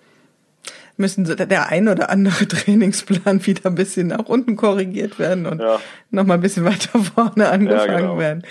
Müssen 0.98 1.26
der 1.26 1.70
ein 1.70 1.88
oder 1.88 2.10
andere 2.10 2.48
Trainingsplan 2.48 3.46
wieder 3.46 3.70
ein 3.70 3.76
bisschen 3.76 4.08
nach 4.08 4.26
unten 4.26 4.56
korrigiert 4.56 5.20
werden 5.20 5.46
und 5.46 5.60
ja. 5.60 5.80
nochmal 6.10 6.38
ein 6.38 6.42
bisschen 6.42 6.66
weiter 6.66 7.00
vorne 7.16 7.50
angefangen 7.50 7.92
ja, 7.92 8.00
genau. 8.00 8.18
werden. 8.18 8.44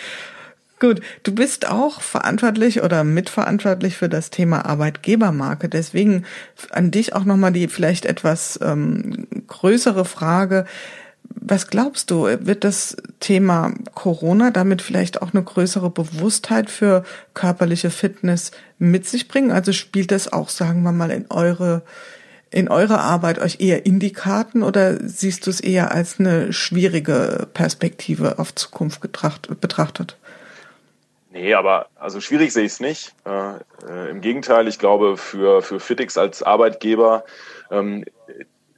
Gut, 0.78 1.00
du 1.22 1.34
bist 1.34 1.68
auch 1.68 2.02
verantwortlich 2.02 2.82
oder 2.82 3.02
mitverantwortlich 3.02 3.96
für 3.96 4.10
das 4.10 4.28
Thema 4.28 4.66
Arbeitgebermarke. 4.66 5.70
Deswegen 5.70 6.24
an 6.70 6.90
dich 6.90 7.14
auch 7.14 7.24
nochmal 7.24 7.52
die 7.52 7.68
vielleicht 7.68 8.04
etwas 8.04 8.58
ähm, 8.62 9.26
größere 9.46 10.04
Frage. 10.04 10.66
Was 11.34 11.68
glaubst 11.68 12.10
du, 12.10 12.24
wird 12.26 12.62
das 12.62 12.96
Thema 13.20 13.72
Corona 13.94 14.50
damit 14.50 14.82
vielleicht 14.82 15.22
auch 15.22 15.32
eine 15.32 15.42
größere 15.42 15.88
Bewusstheit 15.88 16.68
für 16.68 17.04
körperliche 17.32 17.90
Fitness 17.90 18.50
mit 18.78 19.06
sich 19.06 19.28
bringen? 19.28 19.52
Also 19.52 19.72
spielt 19.72 20.10
das 20.10 20.30
auch, 20.30 20.50
sagen 20.50 20.82
wir 20.82 20.92
mal, 20.92 21.10
in 21.10 21.26
eure 21.30 21.82
in 22.50 22.68
eurer 22.68 23.00
Arbeit 23.00 23.38
euch 23.40 23.60
eher 23.60 23.86
in 23.86 23.98
die 23.98 24.12
Karten 24.12 24.62
oder 24.62 24.98
siehst 25.06 25.46
du 25.46 25.50
es 25.50 25.60
eher 25.60 25.90
als 25.90 26.20
eine 26.20 26.52
schwierige 26.52 27.48
Perspektive 27.52 28.38
auf 28.38 28.54
Zukunft 28.54 29.00
betrachtet? 29.00 30.16
Nee, 31.36 31.52
aber 31.52 31.88
also 31.96 32.18
schwierig 32.22 32.50
sehe 32.54 32.64
ich 32.64 32.72
es 32.72 32.80
nicht. 32.80 33.14
Äh, 33.26 33.56
äh, 33.86 34.10
Im 34.10 34.22
Gegenteil, 34.22 34.68
ich 34.68 34.78
glaube, 34.78 35.18
für, 35.18 35.60
für 35.60 35.80
Fitix 35.80 36.16
als 36.16 36.42
Arbeitgeber 36.42 37.26
ähm, 37.70 38.06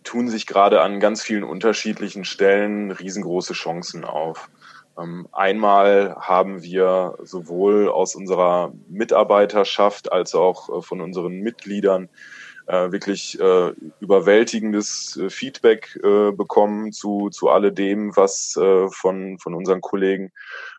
tun 0.03 0.29
sich 0.29 0.44
gerade 0.44 0.81
an 0.81 0.99
ganz 0.99 1.23
vielen 1.23 1.44
unterschiedlichen 1.44 2.25
Stellen 2.25 2.90
riesengroße 2.90 3.53
Chancen 3.53 4.05
auf. 4.05 4.51
Ähm, 4.99 5.29
einmal 5.31 6.16
haben 6.18 6.64
wir 6.64 7.16
sowohl 7.23 7.88
aus 7.88 8.16
unserer 8.16 8.73
Mitarbeiterschaft 8.88 10.11
als 10.11 10.35
auch 10.35 10.68
äh, 10.68 10.83
von 10.83 11.01
unseren 11.01 11.35
Mitgliedern 11.35 12.09
äh, 12.66 12.90
wirklich 12.90 13.38
äh, 13.38 13.73
überwältigendes 14.01 15.16
äh, 15.16 15.31
Feedback 15.31 15.97
äh, 16.03 16.33
bekommen 16.33 16.90
zu, 16.90 17.31
zu 17.31 17.51
alledem, 17.51 18.16
was 18.16 18.57
äh, 18.57 18.88
von, 18.88 19.38
von 19.38 19.55
unseren 19.55 19.81
Kollegen 19.81 20.33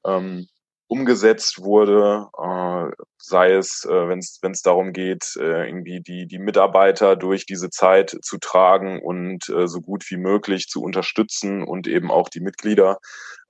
ähm, 0.06 0.50
umgesetzt 0.90 1.62
wurde, 1.62 2.28
äh, 2.38 3.04
sei 3.18 3.54
es, 3.54 3.86
äh, 3.86 4.08
wenn 4.10 4.20
es 4.52 4.62
darum 4.64 4.92
geht, 4.92 5.36
äh, 5.38 5.68
irgendwie 5.68 6.02
die, 6.02 6.26
die 6.26 6.40
Mitarbeiter 6.40 7.16
durch 7.16 7.46
diese 7.46 7.70
Zeit 7.70 8.18
zu 8.24 8.40
tragen 8.40 9.00
und 9.00 9.48
äh, 9.50 9.68
so 9.68 9.82
gut 9.82 10.04
wie 10.10 10.18
möglich 10.18 10.68
zu 10.68 10.82
unterstützen 10.82 11.64
und 11.64 11.88
eben 11.88 12.10
auch 12.10 12.28
die 12.28 12.40
Mitglieder 12.40 12.98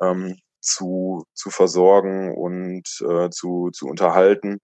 ähm, 0.02 0.38
zu, 0.60 1.24
zu 1.34 1.50
versorgen 1.50 2.36
und 2.36 2.84
äh, 3.10 3.30
zu, 3.30 3.70
zu 3.72 3.88
unterhalten. 3.88 4.60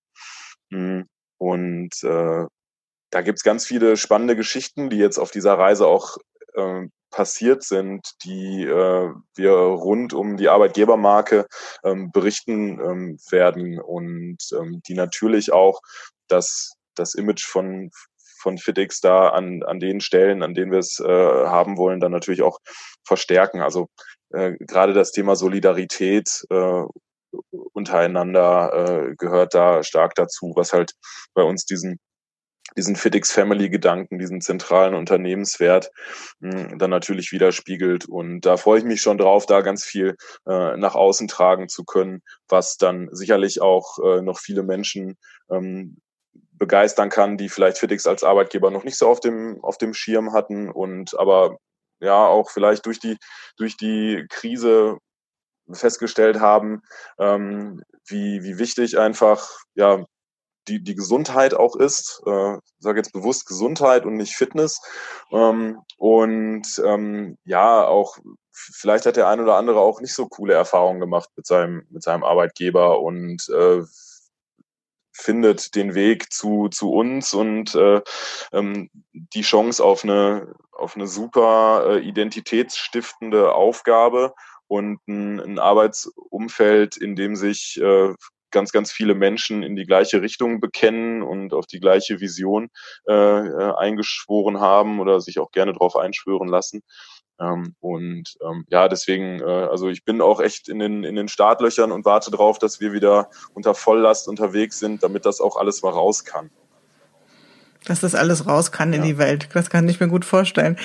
Mhm. 0.70 1.08
Und 1.38 2.04
äh, 2.04 2.46
da 3.10 3.22
gibt's 3.22 3.44
ganz 3.44 3.66
viele 3.66 3.96
spannende 3.96 4.36
Geschichten, 4.36 4.90
die 4.90 4.98
jetzt 4.98 5.18
auf 5.18 5.32
dieser 5.32 5.58
Reise 5.58 5.88
auch 5.88 6.18
äh, 6.56 6.88
passiert 7.16 7.64
sind, 7.64 8.12
die 8.26 8.64
äh, 8.64 9.10
wir 9.36 9.52
rund 9.52 10.14
um 10.14 10.36
die 10.36 10.50
Arbeitgebermarke 10.50 11.48
ähm, 11.86 12.12
berichten 12.12 12.78
ähm, 12.82 13.18
werden 13.30 13.80
und 13.80 14.38
ähm, 14.52 14.82
die 14.86 14.96
natürlich 14.96 15.54
auch 15.54 15.80
das, 16.28 16.74
das 16.94 17.16
Image 17.16 17.46
von, 17.46 17.90
von 18.42 18.58
FitX 18.58 19.00
da 19.00 19.30
an, 19.30 19.64
an 19.64 19.80
den 19.80 20.02
Stellen, 20.02 20.44
an 20.44 20.56
denen 20.56 20.74
wir 20.74 20.80
es 20.80 21.00
äh, 21.00 21.06
haben 21.08 21.78
wollen, 21.78 22.02
dann 22.02 22.12
natürlich 22.12 22.42
auch 22.42 22.60
verstärken. 23.06 23.62
Also 23.62 23.88
äh, 24.32 24.52
gerade 24.60 24.92
das 24.92 25.14
Thema 25.14 25.38
Solidarität 25.38 26.46
äh, 26.50 26.84
untereinander 27.72 28.74
äh, 28.74 29.16
gehört 29.16 29.54
da 29.54 29.84
stark 29.84 30.16
dazu, 30.16 30.52
was 30.58 30.74
halt 30.74 30.92
bei 31.34 31.44
uns 31.44 31.66
diesen 31.66 31.98
diesen 32.78 32.96
FitX 32.96 33.32
Family 33.32 33.70
Gedanken, 33.70 34.20
diesen 34.20 34.42
zentralen 34.42 34.96
Unternehmenswert 34.96 35.92
mh, 36.40 36.70
hm, 36.72 36.80
dann 36.80 36.90
natürlich 36.90 37.32
widerspiegelt. 37.32 38.06
Und 38.06 38.42
da 38.42 38.58
freue 38.58 38.80
ich 38.80 38.86
mich 38.86 39.02
schon 39.02 39.18
drauf, 39.18 39.46
da 39.46 39.62
ganz 39.62 39.84
viel 39.86 40.16
äh, 40.48 40.78
nach 40.78 40.96
außen 40.96 41.28
tragen 41.28 41.70
zu 41.70 41.84
können, 41.84 42.22
was 42.48 42.78
dann 42.78 43.10
sicherlich 43.12 43.62
auch 43.62 44.00
äh, 44.00 44.22
noch 44.22 44.40
viele 44.40 44.64
Menschen 44.64 45.18
ähm, 45.50 45.98
begeistern 46.58 47.10
kann, 47.10 47.38
die 47.38 47.50
vielleicht 47.50 47.78
FitX 47.78 48.06
als 48.08 48.24
Arbeitgeber 48.24 48.72
noch 48.72 48.84
nicht 48.84 48.98
so 48.98 49.10
auf 49.10 49.20
dem, 49.20 49.64
auf 49.64 49.78
dem 49.78 49.94
Schirm 49.94 50.34
hatten 50.34 50.70
und 50.70 51.18
aber 51.20 51.58
ja 52.00 52.26
auch 52.26 52.52
vielleicht 52.52 52.86
durch 52.86 53.00
die, 53.00 53.18
durch 53.58 53.78
die 53.78 54.26
Krise 54.30 54.98
festgestellt 55.72 56.40
haben, 56.40 56.82
ähm, 57.20 57.84
wie, 58.08 58.44
wie 58.44 58.60
wichtig 58.60 58.98
einfach 59.00 59.50
ja 59.74 60.06
die, 60.68 60.84
die 60.84 60.96
Gesundheit 60.96 61.54
auch 61.54 61.76
ist. 61.76 62.22
Äh, 62.26 62.58
sage 62.80 63.00
jetzt 63.00 63.14
bewusst 63.14 63.48
Gesundheit 63.48 64.06
und 64.06 64.16
nicht 64.16 64.36
Fitness. 64.36 64.82
Ähm, 65.32 65.80
und 65.98 66.82
ähm, 66.86 67.38
ja, 67.46 67.86
auch 67.86 68.18
vielleicht 68.52 69.06
hat 69.06 69.18
der 69.18 69.28
ein 69.28 69.40
oder 69.40 69.56
andere 69.56 69.80
auch 69.80 70.02
nicht 70.02 70.14
so 70.14 70.28
coole 70.28 70.54
Erfahrungen 70.54 71.00
gemacht 71.00 71.30
mit 71.36 71.46
seinem, 71.46 71.86
mit 71.90 72.04
seinem 72.04 72.24
Arbeitgeber 72.24 73.02
und 73.02 73.48
äh, 73.50 73.84
findet 75.12 75.76
den 75.76 75.96
Weg 75.96 76.32
zu, 76.32 76.68
zu 76.68 76.92
uns 76.92 77.34
und 77.34 77.74
äh, 77.76 78.02
ähm, 78.52 78.90
die 79.14 79.42
Chance 79.42 79.84
auf 79.84 80.04
eine, 80.04 80.54
auf 80.74 80.96
eine 80.96 81.08
super 81.08 81.86
äh, 81.88 82.00
identitätsstiftende 82.00 83.54
Aufgabe 83.54 84.34
und 84.68 85.00
ein, 85.08 85.40
ein 85.40 85.60
Arbeitsumfeld, 85.60 86.98
in 86.98 87.16
dem 87.16 87.36
sich 87.36 87.80
äh, 87.82 88.14
ganz, 88.56 88.72
ganz 88.72 88.90
viele 88.90 89.16
Menschen 89.16 89.64
in 89.64 89.76
die 89.76 89.86
gleiche 89.86 90.22
Richtung 90.22 90.62
bekennen 90.62 91.22
und 91.22 91.54
auf 91.54 91.66
die 91.66 91.82
gleiche 91.82 92.22
Vision 92.22 92.70
äh, 93.06 93.14
äh, 93.14 93.74
eingeschworen 93.76 94.62
haben 94.62 95.02
oder 95.02 95.20
sich 95.20 95.40
auch 95.40 95.52
gerne 95.52 95.74
darauf 95.74 95.98
einschwören 95.98 96.48
lassen. 96.48 96.82
Ähm, 97.38 97.76
und 97.82 98.24
ähm, 98.42 98.66
ja, 98.70 98.88
deswegen, 98.88 99.42
äh, 99.42 99.44
also 99.44 99.90
ich 99.90 100.06
bin 100.06 100.22
auch 100.22 100.40
echt 100.40 100.70
in 100.70 100.80
den, 100.80 101.04
in 101.04 101.18
den 101.18 101.28
Startlöchern 101.28 101.92
und 101.92 102.06
warte 102.06 102.32
darauf, 102.32 102.58
dass 102.58 102.80
wir 102.80 102.94
wieder 102.94 103.30
unter 103.54 103.76
Volllast 103.76 104.30
unterwegs 104.30 104.80
sind, 104.80 105.04
damit 105.04 105.26
das 105.26 105.42
auch 105.42 105.58
alles 105.58 105.82
mal 105.84 105.92
raus 105.92 106.24
kann. 106.24 106.50
Dass 107.84 108.00
das 108.00 108.16
alles 108.16 108.48
raus 108.48 108.72
kann 108.72 108.94
in 108.94 109.02
ja. 109.02 109.08
die 109.08 109.18
Welt. 109.18 109.50
Das 109.54 109.70
kann 109.70 109.90
ich 109.90 110.00
mir 110.00 110.08
gut 110.08 110.24
vorstellen. 110.24 110.78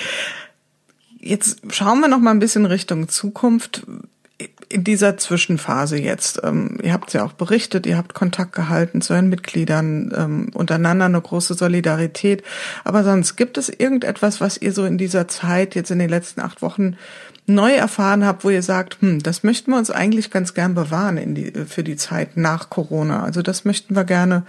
Jetzt 1.19 1.61
schauen 1.69 2.01
wir 2.01 2.09
noch 2.09 2.19
mal 2.19 2.31
ein 2.31 2.39
bisschen 2.39 2.65
Richtung 2.65 3.07
Zukunft 3.07 3.87
in 4.69 4.83
dieser 4.83 5.17
Zwischenphase 5.17 5.97
jetzt, 5.97 6.41
ähm, 6.43 6.77
ihr 6.81 6.93
habt 6.93 7.13
ja 7.13 7.25
auch 7.25 7.33
berichtet, 7.33 7.85
ihr 7.85 7.97
habt 7.97 8.13
Kontakt 8.13 8.53
gehalten 8.53 9.01
zu 9.01 9.13
euren 9.13 9.29
Mitgliedern, 9.29 10.13
ähm, 10.15 10.49
untereinander 10.53 11.05
eine 11.05 11.21
große 11.21 11.53
Solidarität. 11.53 12.43
Aber 12.83 13.03
sonst 13.03 13.35
gibt 13.35 13.57
es 13.57 13.69
irgendetwas, 13.69 14.41
was 14.41 14.57
ihr 14.57 14.71
so 14.71 14.85
in 14.85 14.97
dieser 14.97 15.27
Zeit, 15.27 15.75
jetzt 15.75 15.91
in 15.91 15.99
den 15.99 16.09
letzten 16.09 16.41
acht 16.41 16.61
Wochen, 16.61 16.95
neu 17.47 17.73
erfahren 17.73 18.25
habt, 18.25 18.43
wo 18.43 18.49
ihr 18.49 18.63
sagt, 18.63 19.01
hm, 19.01 19.21
das 19.23 19.43
möchten 19.43 19.71
wir 19.71 19.77
uns 19.77 19.91
eigentlich 19.91 20.31
ganz 20.31 20.53
gern 20.53 20.73
bewahren 20.73 21.17
in 21.17 21.35
die, 21.35 21.51
für 21.65 21.83
die 21.83 21.95
Zeit 21.97 22.37
nach 22.37 22.69
Corona. 22.69 23.23
Also 23.23 23.41
das 23.41 23.65
möchten 23.65 23.95
wir 23.95 24.03
gerne, 24.03 24.43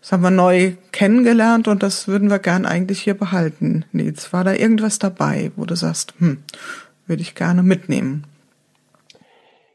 das 0.00 0.12
haben 0.12 0.22
wir 0.22 0.30
neu 0.30 0.72
kennengelernt 0.90 1.68
und 1.68 1.82
das 1.82 2.08
würden 2.08 2.30
wir 2.30 2.38
gern 2.38 2.66
eigentlich 2.66 3.02
hier 3.02 3.14
behalten. 3.14 3.84
Nils, 3.92 4.32
war 4.32 4.44
da 4.44 4.54
irgendwas 4.54 4.98
dabei, 4.98 5.52
wo 5.56 5.64
du 5.64 5.76
sagst, 5.76 6.14
hm, 6.18 6.38
würde 7.06 7.22
ich 7.22 7.34
gerne 7.34 7.62
mitnehmen? 7.62 8.24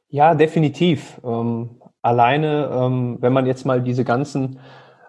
Ja, 0.10 0.36
definitiv. 0.36 1.20
Ähm, 1.24 1.82
alleine, 2.02 2.70
ähm, 2.72 3.17
wenn 3.20 3.34
man 3.34 3.46
jetzt 3.46 3.65
mal 3.65 3.82
diese 3.82 4.06
ganzen 4.06 4.60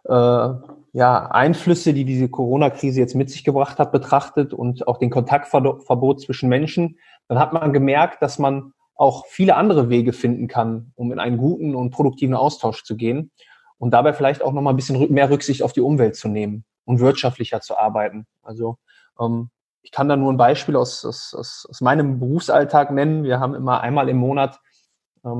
äh, 0.04 0.48
ja, 0.92 1.26
Einflüsse, 1.30 1.94
die 1.94 2.04
diese 2.04 2.28
Corona-Krise 2.28 3.00
jetzt 3.00 3.14
mit 3.14 3.30
sich 3.30 3.44
gebracht 3.44 3.78
hat, 3.78 3.92
betrachtet 3.92 4.52
und 4.52 4.88
auch 4.88 4.98
den 4.98 5.11
Kontaktverbot 5.11 6.20
zwischen 6.20 6.48
Menschen, 6.48 6.98
dann 7.28 7.38
hat 7.38 7.52
man 7.52 7.72
gemerkt, 7.72 8.22
dass 8.22 8.38
man 8.38 8.72
auch 8.96 9.26
viele 9.26 9.54
andere 9.54 9.90
Wege 9.90 10.12
finden 10.12 10.48
kann, 10.48 10.92
um 10.96 11.12
in 11.12 11.20
einen 11.20 11.38
guten 11.38 11.76
und 11.76 11.90
produktiven 11.90 12.34
Austausch 12.34 12.82
zu 12.82 12.96
gehen 12.96 13.30
und 13.78 13.92
dabei 13.92 14.12
vielleicht 14.12 14.42
auch 14.42 14.52
nochmal 14.52 14.72
ein 14.72 14.76
bisschen 14.76 15.12
mehr 15.12 15.30
Rücksicht 15.30 15.62
auf 15.62 15.72
die 15.72 15.80
Umwelt 15.80 16.16
zu 16.16 16.26
nehmen 16.26 16.64
und 16.84 16.98
wirtschaftlicher 16.98 17.61
zu 17.61 17.78
arbeiten. 17.78 18.26
Also 18.42 18.78
ähm, 19.20 19.50
ich 19.82 19.92
kann 19.92 20.08
da 20.08 20.16
nur 20.16 20.32
ein 20.32 20.37
Beispiel 20.37 20.74
aus, 20.74 21.04
aus, 21.04 21.66
aus 21.68 21.80
meinem 21.80 22.18
Berufsalltag 22.18 22.90
nennen. 22.90 23.22
Wir 23.22 23.38
haben 23.38 23.54
immer 23.54 23.80
einmal 23.80 24.08
im 24.08 24.16
Monat 24.16 24.58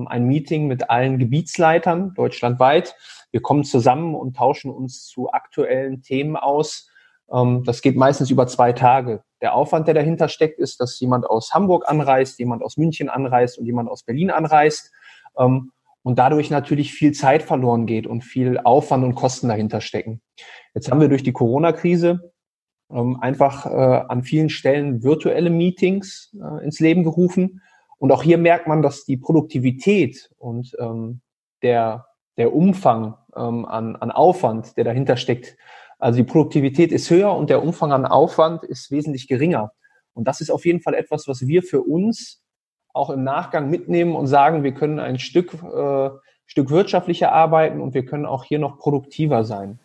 ein 0.09 0.24
Meeting 0.24 0.66
mit 0.66 0.90
allen 0.90 1.18
Gebietsleitern 1.18 2.14
deutschlandweit. 2.14 2.96
Wir 3.31 3.42
kommen 3.42 3.64
zusammen 3.64 4.14
und 4.14 4.37
tauschen 4.37 4.70
uns 4.70 5.07
zu 5.07 5.31
aktuellen 5.31 6.03
Themen 6.03 6.37
aus. 6.37 6.90
Ähm, 7.33 7.64
das 7.64 7.83
geht 7.83 7.96
meistens 7.96 8.31
über 8.31 8.46
zwei 8.46 8.72
Tage. 8.72 9.22
Der 9.40 9.55
Aufwand, 9.55 9.87
der 9.87 9.94
dahinter 9.94 10.29
steckt, 10.29 10.59
ist, 10.59 10.81
dass 10.81 10.98
jemand 11.01 11.27
aus 11.27 11.53
Hamburg 11.55 11.88
anreist, 11.88 12.38
jemand 12.38 12.62
aus 12.62 12.77
München 12.77 13.09
anreist 13.09 13.59
und 13.59 13.66
jemand 13.66 13.88
aus 13.88 14.03
Berlin 14.03 14.31
anreist. 14.31 14.92
Ähm, 15.38 15.72
und 16.03 16.18
dadurch 16.18 16.48
natürlich 16.48 16.92
viel 16.94 17.12
Zeit 17.12 17.42
verloren 17.42 17.85
geht 17.85 18.07
und 18.07 18.22
viel 18.22 18.59
Aufwand 18.59 19.05
und 19.05 19.14
Kosten 19.14 19.48
dahinter 19.48 19.81
stecken. 19.81 20.22
Jetzt 20.74 20.90
haben 20.90 21.01
wir 21.01 21.09
durch 21.09 21.22
die 21.22 21.33
Corona-Krise 21.33 22.33
einfach 22.88 23.66
äh, 23.66 24.05
an 24.09 24.22
vielen 24.22 24.48
Stellen 24.48 25.03
virtuelle 25.03 25.51
Meetings 25.51 26.35
äh, 26.40 26.64
ins 26.64 26.81
Leben 26.81 27.05
gerufen, 27.05 27.61
und 27.99 28.13
auch 28.13 28.23
hier 28.23 28.39
merkt 28.39 28.67
man, 28.67 28.83
dass 28.83 29.05
die 29.05 29.17
Produktivität 29.17 30.31
und 30.39 30.77
ähm, 30.79 31.21
der, 31.63 32.07
der 32.37 32.55
Umfang 32.55 33.17
ähm, 33.37 33.67
an, 33.67 33.97
an 33.97 34.11
Aufwand, 34.11 34.77
der 34.77 34.85
dahinter 34.85 35.17
steckt, 35.17 35.57
also 35.99 36.19
die 36.19 36.25
Produktivität 36.25 36.93
ist 36.93 37.11
höher 37.11 37.35
und 37.35 37.51
der 37.51 37.63
Umfang 37.63 37.93
an 37.93 38.07
Aufwand 38.07 38.65
ist 38.65 38.91
wesentlich 38.91 39.27
geringer. 39.27 39.73
Und 40.15 40.29
das 40.29 40.41
ist 40.41 40.51
auf 40.51 40.65
jeden 40.65 40.81
Fall 40.81 40.95
etwas, 40.95 41.27
was 41.27 41.47
wir 41.47 41.63
für 41.63 41.83
uns 41.83 42.41
auch 42.93 43.11
im 43.11 43.25
Nachgang 43.25 43.69
mitnehmen 43.69 44.15
und 44.15 44.27
sagen, 44.27 44.63
wir 44.63 44.73
können 44.73 45.01
ein 45.01 45.19
Stück, 45.19 45.55
äh, 45.55 46.11
Stück 46.47 46.71
wirtschaftlicher 46.71 47.33
arbeiten 47.33 47.81
und 47.81 47.95
wir 47.95 48.05
können 48.05 48.27
auch 48.27 48.45
hier 48.45 48.59
noch 48.59 48.79
produktiver 48.79 49.45
sein. 49.45 49.79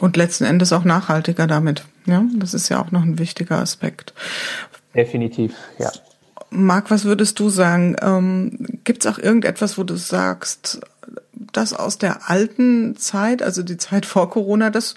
Und 0.00 0.16
letzten 0.16 0.44
Endes 0.44 0.72
auch 0.72 0.84
nachhaltiger 0.84 1.48
damit. 1.48 1.84
Ja, 2.06 2.24
das 2.36 2.54
ist 2.54 2.68
ja 2.68 2.80
auch 2.80 2.92
noch 2.92 3.02
ein 3.02 3.18
wichtiger 3.18 3.58
Aspekt. 3.58 4.14
Definitiv, 4.94 5.56
ja. 5.78 5.90
Marc, 6.54 6.90
was 6.90 7.04
würdest 7.04 7.38
du 7.40 7.48
sagen? 7.48 7.96
Ähm, 8.00 8.80
Gibt 8.84 9.04
es 9.04 9.12
auch 9.12 9.18
irgendetwas, 9.18 9.76
wo 9.76 9.82
du 9.82 9.96
sagst, 9.96 10.80
das 11.52 11.72
aus 11.72 11.98
der 11.98 12.30
alten 12.30 12.96
Zeit, 12.96 13.42
also 13.42 13.62
die 13.62 13.76
Zeit 13.76 14.06
vor 14.06 14.30
Corona, 14.30 14.70
das 14.70 14.94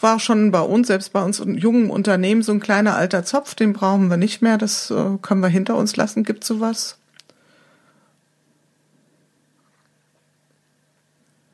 war 0.00 0.18
schon 0.20 0.50
bei 0.50 0.60
uns, 0.60 0.88
selbst 0.88 1.12
bei 1.12 1.22
uns 1.22 1.42
jungen 1.44 1.90
Unternehmen, 1.90 2.42
so 2.42 2.52
ein 2.52 2.60
kleiner 2.60 2.96
alter 2.96 3.24
Zopf, 3.24 3.54
den 3.54 3.72
brauchen 3.72 4.08
wir 4.08 4.16
nicht 4.16 4.42
mehr, 4.42 4.58
das 4.58 4.90
äh, 4.90 5.18
können 5.22 5.40
wir 5.40 5.48
hinter 5.48 5.76
uns 5.76 5.96
lassen. 5.96 6.24
Gibt 6.24 6.42
es 6.42 6.48
sowas? 6.48 6.98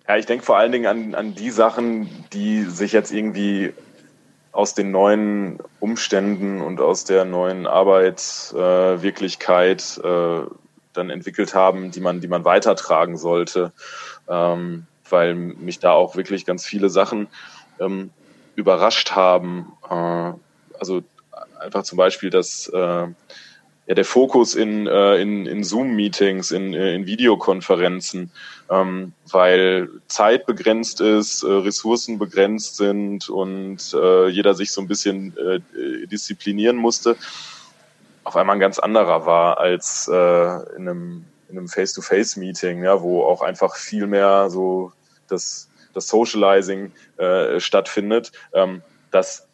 Ja, 0.09 0.17
ich 0.17 0.27
denke 0.27 0.45
vor 0.45 0.59
allen 0.59 0.73
Dingen 0.73 0.87
an, 0.87 1.15
an 1.15 1.35
die 1.35 1.51
Sachen, 1.51 2.09
die 2.33 2.65
sich 2.65 2.93
jetzt 2.93 3.13
irgendwie 3.13 3.73
aus 4.53 4.75
den 4.75 4.91
neuen 4.91 5.59
Umständen 5.81 6.61
und 6.61 6.79
aus 6.81 7.05
der 7.05 7.25
neuen 7.25 7.67
Arbeitswirklichkeit 7.67 9.99
äh, 10.05 10.41
äh, 10.41 10.47
dann 10.93 11.09
entwickelt 11.09 11.55
haben, 11.55 11.91
die 11.91 12.01
man, 12.01 12.21
die 12.21 12.29
man 12.29 12.45
weitertragen 12.45 13.17
sollte, 13.17 13.73
ähm, 14.29 14.87
weil 15.09 15.35
mich 15.35 15.79
da 15.79 15.93
auch 15.93 16.17
wirklich 16.17 16.45
ganz 16.45 16.67
viele 16.67 16.91
Sachen 16.91 17.29
ähm, 17.81 18.11
überrascht 18.55 19.13
haben. 19.13 19.73
Äh, 19.89 20.33
also 20.79 21.03
einfach 21.59 21.85
zum 21.85 21.97
Beispiel, 21.97 22.29
dass 22.29 22.69
äh, 22.69 23.07
ja, 23.93 23.95
der 23.95 24.07
Fokus 24.07 24.55
in, 24.55 24.87
äh, 24.87 25.17
in, 25.17 25.45
in 25.45 25.63
Zoom-Meetings, 25.63 26.51
in, 26.51 26.73
äh, 26.73 26.95
in 26.95 27.05
Videokonferenzen, 27.05 28.31
ähm, 28.71 29.13
weil 29.31 29.91
Zeit 30.07 30.47
begrenzt 30.47 31.03
ist, 31.03 31.43
äh, 31.43 31.47
Ressourcen 31.47 32.19
begrenzt 32.19 32.77
sind 32.77 33.29
und 33.29 33.93
äh, 33.93 34.29
jeder 34.29 34.55
sich 34.55 34.73
so 34.73 34.81
ein 34.81 34.89
bisschen 34.89 35.37
äh, 35.37 36.07
disziplinieren 36.07 36.77
musste, 36.77 37.17
auf 38.25 38.35
einmal 38.35 38.57
ein 38.57 38.61
ganz 38.61 38.79
anderer 38.79 39.27
war 39.27 39.59
als 39.59 40.09
äh, 40.11 40.15
in 40.77 40.89
einem, 40.89 41.25
in 41.51 41.59
einem 41.59 41.69
Face-to-Face-Meeting, 41.69 42.83
ja, 42.83 43.03
wo 43.03 43.25
auch 43.25 43.43
einfach 43.43 43.77
viel 43.77 44.07
mehr 44.07 44.49
so 44.49 44.93
das, 45.29 45.69
das 45.93 46.09
Socializing 46.09 46.93
äh, 47.19 47.61
stattfindet. 47.61 48.33
Ähm, 48.55 48.81
das 49.11 49.47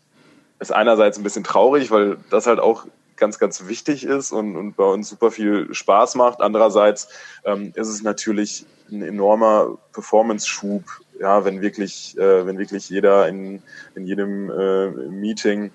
ist 0.60 0.72
einerseits 0.72 1.18
ein 1.18 1.24
bisschen 1.24 1.42
traurig, 1.42 1.90
weil 1.90 2.18
das 2.30 2.46
halt 2.46 2.60
auch 2.60 2.86
ganz, 3.18 3.38
ganz 3.38 3.66
wichtig 3.66 4.04
ist 4.04 4.32
und, 4.32 4.56
und 4.56 4.76
bei 4.76 4.84
uns 4.84 5.08
super 5.08 5.30
viel 5.30 5.72
Spaß 5.72 6.14
macht. 6.14 6.40
Andererseits 6.40 7.08
ähm, 7.44 7.72
ist 7.74 7.88
es 7.88 8.02
natürlich 8.02 8.64
ein 8.90 9.02
enormer 9.02 9.78
Performance-Schub, 9.92 10.84
ja, 11.20 11.44
wenn 11.44 11.60
wirklich, 11.60 12.16
äh, 12.16 12.46
wenn 12.46 12.58
wirklich 12.58 12.88
jeder 12.88 13.28
in, 13.28 13.62
in 13.94 14.06
jedem 14.06 14.50
äh, 14.50 14.88
Meeting 15.08 15.70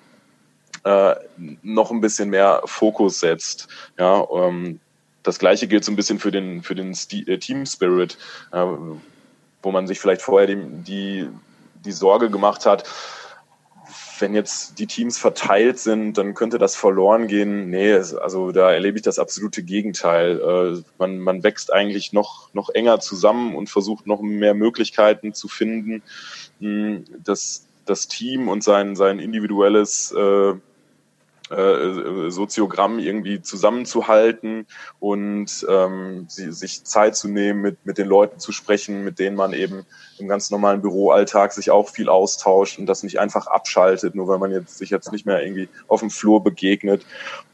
äh, 0.84 1.16
noch 1.62 1.92
ein 1.92 2.02
bisschen 2.02 2.30
mehr 2.30 2.62
Fokus 2.66 3.20
setzt. 3.20 3.68
Ja, 3.98 4.26
ähm, 4.34 4.80
das 5.24 5.40
gleiche 5.40 5.68
gilt 5.68 5.86
so 5.86 5.92
ein 5.92 5.96
bisschen 5.96 6.20
für 6.20 6.32
den, 6.32 6.64
für 6.64 6.76
den 6.76 6.92
äh, 6.92 7.38
Team 7.38 7.66
Spirit, 7.66 8.18
äh, 8.52 8.66
wo 9.62 9.72
man 9.72 9.88
sich 9.88 10.00
vielleicht 10.00 10.22
vorher 10.22 10.48
die, 10.48 10.66
die, 10.84 11.30
die 11.86 11.92
Sorge 11.92 12.30
gemacht 12.30 12.66
hat, 12.66 12.90
wenn 14.20 14.34
jetzt 14.34 14.80
die 14.80 14.88
Teams 14.88 15.18
verteilt 15.18 15.80
sind, 15.80 16.18
dann 16.18 16.34
könnte 16.34 16.58
das 16.58 16.76
verloren 16.76 17.28
gehen. 17.28 17.70
Nee, 17.70 17.94
also 17.94 18.52
da 18.52 18.72
erlebe 18.72 18.98
ich 18.98 19.04
das 19.04 19.20
absolute 19.20 19.64
Gegenteil. 19.64 20.40
Äh, 20.40 20.84
man, 20.98 21.20
man 21.20 21.44
wächst 21.44 21.72
eigentlich 21.72 22.14
noch, 22.14 22.54
noch 22.54 22.70
enger 22.70 23.00
zusammen 23.00 23.56
und 23.56 23.70
versucht 23.70 24.08
noch 24.08 24.22
mehr 24.22 24.54
Möglichkeiten 24.54 25.34
zu 25.34 25.48
finden, 25.48 26.04
dass 27.24 27.66
das 27.86 28.08
Team 28.08 28.48
und 28.48 28.64
sein, 28.64 28.96
sein 28.96 29.20
individuelles 29.20 30.12
äh, 30.12 30.54
äh, 31.50 32.30
Soziogramm 32.30 33.00
irgendwie 33.00 33.42
zusammenzuhalten 33.42 34.66
und 35.00 35.66
ähm, 35.70 36.26
sie, 36.30 36.52
sich 36.52 36.84
Zeit 36.84 37.16
zu 37.16 37.28
nehmen, 37.28 37.62
mit, 37.62 37.86
mit 37.86 37.98
den 37.98 38.08
Leuten 38.08 38.40
zu 38.40 38.52
sprechen, 38.52 39.04
mit 39.04 39.20
denen 39.20 39.36
man 39.36 39.54
eben 39.54 39.86
im 40.20 40.28
ganz 40.28 40.52
normalen 40.52 40.82
Büroalltag 40.82 41.52
sich 41.52 41.70
auch 41.70 41.90
viel 41.90 42.10
austauscht 42.10 42.80
und 42.80 42.86
das 42.86 43.04
nicht 43.04 43.20
einfach 43.20 43.48
abschaltet, 43.48 44.16
nur 44.16 44.28
weil 44.28 44.40
man 44.40 44.52
jetzt 44.52 44.78
sich 44.78 44.90
jetzt 44.90 45.12
nicht 45.12 45.26
mehr 45.26 45.44
irgendwie 45.44 45.70
auf 45.88 46.00
dem 46.00 46.10
Flur 46.10 46.44
begegnet. 46.44 47.06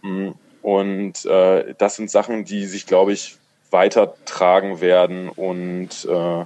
Mm, 0.02 0.30
und 0.62 1.25
äh, 1.25 1.73
das 1.78 1.95
sind 1.95 2.12
Sachen, 2.12 2.45
die 2.45 2.65
sich, 2.65 2.86
glaube 2.86 3.13
ich, 3.13 3.38
weitertragen 3.71 4.82
werden 4.82 5.30
und 5.30 6.06
äh, 6.06 6.45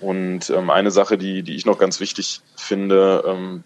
und 0.00 0.50
ähm, 0.50 0.68
eine 0.68 0.90
Sache, 0.90 1.16
die, 1.16 1.42
die 1.42 1.56
ich 1.56 1.64
noch 1.64 1.78
ganz 1.78 1.98
wichtig 1.98 2.42
finde, 2.56 3.24
ähm, 3.26 3.64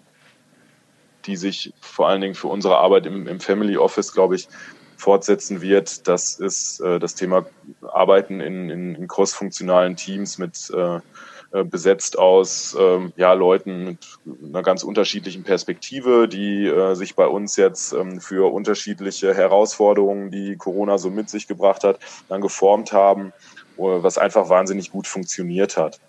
die 1.28 1.36
sich 1.36 1.72
vor 1.80 2.08
allen 2.08 2.20
Dingen 2.20 2.34
für 2.34 2.48
unsere 2.48 2.78
Arbeit 2.78 3.06
im, 3.06 3.28
im 3.28 3.38
Family 3.38 3.76
Office, 3.76 4.12
glaube 4.12 4.34
ich, 4.34 4.48
fortsetzen 4.96 5.60
wird. 5.60 6.08
Das 6.08 6.40
ist 6.40 6.80
äh, 6.80 6.98
das 6.98 7.14
Thema 7.14 7.46
Arbeiten 7.82 8.40
in, 8.40 8.68
in, 8.70 8.94
in 8.96 9.06
crossfunktionalen 9.06 9.94
Teams 9.94 10.38
mit 10.38 10.70
äh, 10.74 10.96
äh 11.52 11.64
besetzt 11.64 12.18
aus 12.18 12.76
ähm, 12.78 13.12
ja, 13.16 13.32
Leuten 13.34 13.84
mit 13.84 13.98
einer 14.42 14.62
ganz 14.62 14.82
unterschiedlichen 14.82 15.44
Perspektive, 15.44 16.28
die 16.28 16.66
äh, 16.66 16.94
sich 16.94 17.14
bei 17.14 17.26
uns 17.26 17.56
jetzt 17.56 17.92
ähm, 17.92 18.20
für 18.20 18.52
unterschiedliche 18.52 19.34
Herausforderungen, 19.34 20.30
die 20.30 20.56
Corona 20.56 20.98
so 20.98 21.10
mit 21.10 21.30
sich 21.30 21.46
gebracht 21.46 21.84
hat, 21.84 22.00
dann 22.28 22.40
geformt 22.40 22.92
haben, 22.92 23.32
was 23.76 24.18
einfach 24.18 24.48
wahnsinnig 24.48 24.90
gut 24.90 25.06
funktioniert 25.06 25.76
hat. 25.76 26.00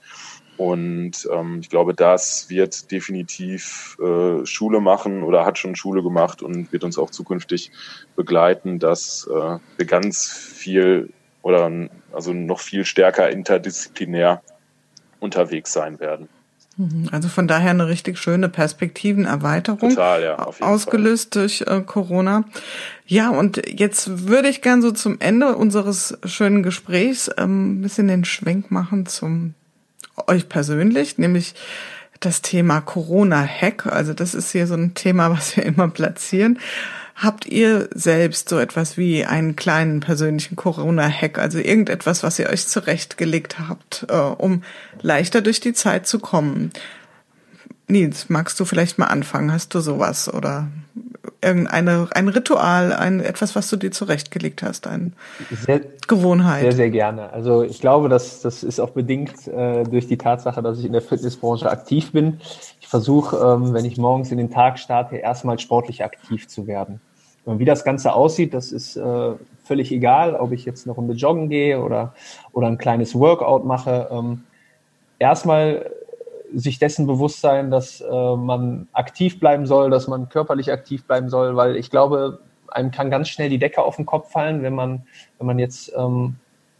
Und 0.60 1.26
ähm, 1.34 1.60
ich 1.62 1.70
glaube, 1.70 1.94
das 1.94 2.50
wird 2.50 2.92
definitiv 2.92 3.98
äh, 4.02 4.46
Schule 4.46 4.82
machen 4.82 5.24
oder 5.24 5.46
hat 5.46 5.58
schon 5.58 5.78
Schule 5.78 6.04
gemacht 6.04 6.42
und 6.42 6.74
wird 6.74 6.84
uns 6.84 6.98
auch 6.98 7.12
zukünftig 7.12 7.72
begleiten, 8.18 8.78
dass 8.78 9.26
äh, 9.34 9.58
wir 9.78 9.86
ganz 9.86 10.30
viel 10.30 11.14
oder 11.44 11.72
also 12.12 12.34
noch 12.34 12.60
viel 12.60 12.84
stärker 12.84 13.30
interdisziplinär 13.30 14.42
unterwegs 15.22 15.72
sein 15.72 15.98
werden. 16.02 16.28
Mhm. 16.76 17.08
Also 17.10 17.30
von 17.30 17.48
daher 17.48 17.70
eine 17.70 17.88
richtig 17.88 18.18
schöne 18.18 18.50
Perspektivenerweiterung. 18.50 19.92
Total, 19.92 20.22
ja, 20.22 20.36
ausgelöst 20.60 21.36
Fall. 21.36 21.44
durch 21.44 21.62
äh, 21.62 21.80
Corona. 21.86 22.44
Ja, 23.06 23.30
und 23.30 23.62
jetzt 23.66 24.28
würde 24.28 24.50
ich 24.50 24.62
gern 24.62 24.82
so 24.82 24.92
zum 24.92 25.22
Ende 25.22 25.56
unseres 25.56 26.18
schönen 26.26 26.64
Gesprächs 26.64 27.32
ähm, 27.38 27.80
ein 27.80 27.82
bisschen 27.82 28.10
den 28.10 28.26
Schwenk 28.26 28.72
machen 28.72 29.06
zum 29.06 29.56
euch 30.28 30.50
persönlich, 30.50 31.18
nämlich 31.18 31.56
das 32.20 32.42
Thema 32.42 32.82
Corona-Hack. 32.82 33.86
Also 33.86 34.14
das 34.14 34.34
ist 34.34 34.52
hier 34.52 34.68
so 34.68 34.76
ein 34.76 34.94
Thema, 34.94 35.32
was 35.32 35.56
wir 35.56 35.66
immer 35.66 35.88
platzieren. 35.90 36.60
Habt 37.16 37.46
ihr 37.46 37.90
selbst 37.94 38.48
so 38.48 38.60
etwas 38.60 38.98
wie 38.98 39.26
einen 39.26 39.58
kleinen 39.58 40.00
persönlichen 40.00 40.56
Corona-Hack, 40.56 41.38
also 41.38 41.60
irgendetwas, 41.60 42.24
was 42.24 42.40
ihr 42.40 42.50
euch 42.50 42.68
zurechtgelegt 42.68 43.60
habt, 43.60 44.06
äh, 44.10 44.16
um 44.16 44.64
leichter 45.02 45.42
durch 45.42 45.60
die 45.60 45.74
Zeit 45.74 46.08
zu 46.08 46.20
kommen? 46.20 46.72
Nils, 47.88 48.30
magst 48.30 48.60
du 48.60 48.66
vielleicht 48.66 49.00
mal 49.00 49.08
anfangen? 49.08 49.52
Hast 49.52 49.74
du 49.76 49.82
sowas 49.82 50.34
oder 50.34 50.70
irgendeine 51.42 52.08
ein 52.14 52.28
Ritual, 52.28 52.94
ein 52.94 53.20
etwas, 53.20 53.56
was 53.56 53.70
du 53.70 53.78
dir 53.78 53.92
zurechtgelegt 53.92 54.64
hast, 54.64 54.88
eine 54.88 55.12
sehr, 55.52 55.82
Gewohnheit? 56.08 56.62
Sehr, 56.62 56.72
sehr 56.74 56.90
gerne. 56.90 57.32
Also 57.34 57.64
ich 57.64 57.82
glaube, 57.82 58.10
dass 58.10 58.42
das 58.42 58.64
ist 58.64 58.80
auch 58.80 58.92
bedingt 58.92 59.48
äh, 59.48 59.84
durch 59.84 60.08
die 60.08 60.18
Tatsache, 60.18 60.62
dass 60.62 60.80
ich 60.80 60.86
in 60.86 60.94
der 60.94 61.02
Fitnessbranche 61.02 61.70
aktiv 61.70 62.12
bin. 62.12 62.40
Ich 62.80 62.88
versuche, 62.88 63.38
ähm, 63.38 63.74
wenn 63.74 63.86
ich 63.86 63.98
morgens 63.98 64.32
in 64.32 64.38
den 64.38 64.50
Tag 64.50 64.80
starte, 64.80 65.18
erstmal 65.18 65.60
sportlich 65.60 66.04
aktiv 66.04 66.48
zu 66.48 66.68
werden. 66.68 67.02
Wie 67.46 67.66
das 67.66 67.84
Ganze 67.84 68.14
aussieht, 68.14 68.54
das 68.54 68.72
ist 68.72 68.96
äh, 68.96 69.32
völlig 69.64 69.92
egal, 69.92 70.36
ob 70.36 70.52
ich 70.52 70.66
jetzt 70.66 70.86
eine 70.86 70.94
Runde 70.94 71.14
joggen 71.14 71.50
gehe 71.50 71.82
oder, 71.82 72.14
oder 72.52 72.68
ein 72.68 72.78
kleines 72.78 73.16
Workout 73.16 73.66
mache. 73.66 74.08
Ähm, 74.12 74.44
erstmal 75.18 75.90
sich 76.54 76.80
dessen 76.80 77.08
bewusst 77.08 77.42
sein, 77.42 77.72
dass 77.72 78.02
äh, 78.02 78.36
man 78.36 78.88
aktiv 78.94 79.40
bleiben 79.40 79.66
soll, 79.66 79.90
dass 79.90 80.08
man 80.08 80.30
körperlich 80.30 80.72
aktiv 80.72 81.06
bleiben 81.06 81.30
soll, 81.30 81.56
weil 81.56 81.76
ich 81.76 81.90
glaube, 81.90 82.40
einem 82.68 82.92
kann 82.92 83.10
ganz 83.10 83.30
schnell 83.30 83.50
die 83.50 83.60
Decke 83.60 83.82
auf 83.82 83.96
den 83.96 84.06
Kopf 84.06 84.32
fallen, 84.32 84.62
wenn 84.64 84.76
man, 84.76 85.04
wenn 85.38 85.48
man 85.48 85.60
jetzt 85.60 85.92
ähm, 85.96 86.36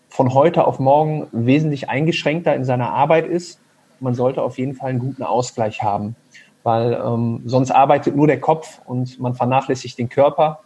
von 0.08 0.34
heute 0.34 0.66
auf 0.66 0.80
morgen 0.80 1.28
wesentlich 1.32 1.90
eingeschränkter 1.90 2.56
in 2.56 2.66
seiner 2.66 2.92
Arbeit 2.92 3.28
ist. 3.28 3.60
Man 4.00 4.16
sollte 4.16 4.42
auf 4.42 4.58
jeden 4.58 4.76
Fall 4.76 4.92
einen 4.92 5.00
guten 5.00 5.24
Ausgleich 5.24 5.84
haben 5.84 6.16
weil 6.64 6.94
ähm, 6.94 7.42
sonst 7.46 7.72
arbeitet 7.72 8.16
nur 8.16 8.28
der 8.28 8.40
Kopf 8.40 8.82
und 8.86 9.20
man 9.20 9.34
vernachlässigt 9.34 9.98
den 9.98 10.10
Körper. 10.10 10.60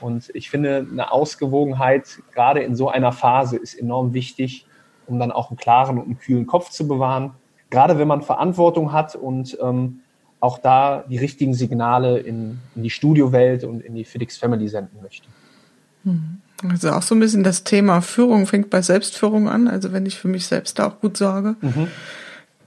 Und 0.00 0.30
ich 0.34 0.48
finde, 0.48 0.86
eine 0.90 1.12
Ausgewogenheit 1.12 2.20
gerade 2.32 2.60
in 2.60 2.74
so 2.74 2.88
einer 2.88 3.12
Phase 3.12 3.56
ist 3.56 3.74
enorm 3.74 4.14
wichtig, 4.14 4.66
um 5.06 5.18
dann 5.18 5.32
auch 5.32 5.50
einen 5.50 5.58
klaren 5.58 5.98
und 5.98 6.04
einen 6.04 6.18
kühlen 6.18 6.46
Kopf 6.46 6.70
zu 6.70 6.88
bewahren. 6.88 7.32
Gerade 7.70 7.98
wenn 7.98 8.08
man 8.08 8.22
Verantwortung 8.22 8.92
hat 8.92 9.14
und 9.14 9.56
ähm, 9.62 10.00
auch 10.40 10.58
da 10.58 11.04
die 11.08 11.18
richtigen 11.18 11.54
Signale 11.54 12.18
in, 12.18 12.58
in 12.74 12.82
die 12.82 12.90
Studiowelt 12.90 13.64
und 13.64 13.80
in 13.80 13.94
die 13.94 14.04
FedEx 14.04 14.38
Family 14.38 14.68
senden 14.68 15.02
möchte. 15.02 15.28
Hm. 16.04 16.40
Also 16.68 16.90
auch 16.90 17.02
so 17.02 17.14
ein 17.14 17.20
bisschen 17.20 17.42
das 17.42 17.64
Thema 17.64 18.02
Führung 18.02 18.46
fängt 18.46 18.70
bei 18.70 18.82
Selbstführung 18.82 19.48
an. 19.48 19.68
Also 19.68 19.92
wenn 19.92 20.04
ich 20.04 20.18
für 20.18 20.28
mich 20.28 20.46
selbst 20.46 20.78
da 20.78 20.88
auch 20.88 21.00
gut 21.00 21.16
sorge, 21.16 21.56
mhm. 21.60 21.88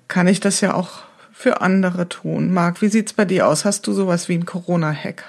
kann 0.08 0.28
ich 0.28 0.40
das 0.40 0.62
ja 0.62 0.74
auch 0.74 1.04
für 1.32 1.62
andere 1.62 2.10
tun. 2.10 2.52
Marc, 2.54 2.82
wie 2.82 2.88
sieht's 2.88 3.14
bei 3.14 3.26
dir 3.26 3.48
aus? 3.48 3.66
Hast 3.66 3.86
du 3.86 3.94
sowas 3.94 4.30
wie 4.30 4.34
einen 4.34 4.46
Corona-Hack? 4.46 5.26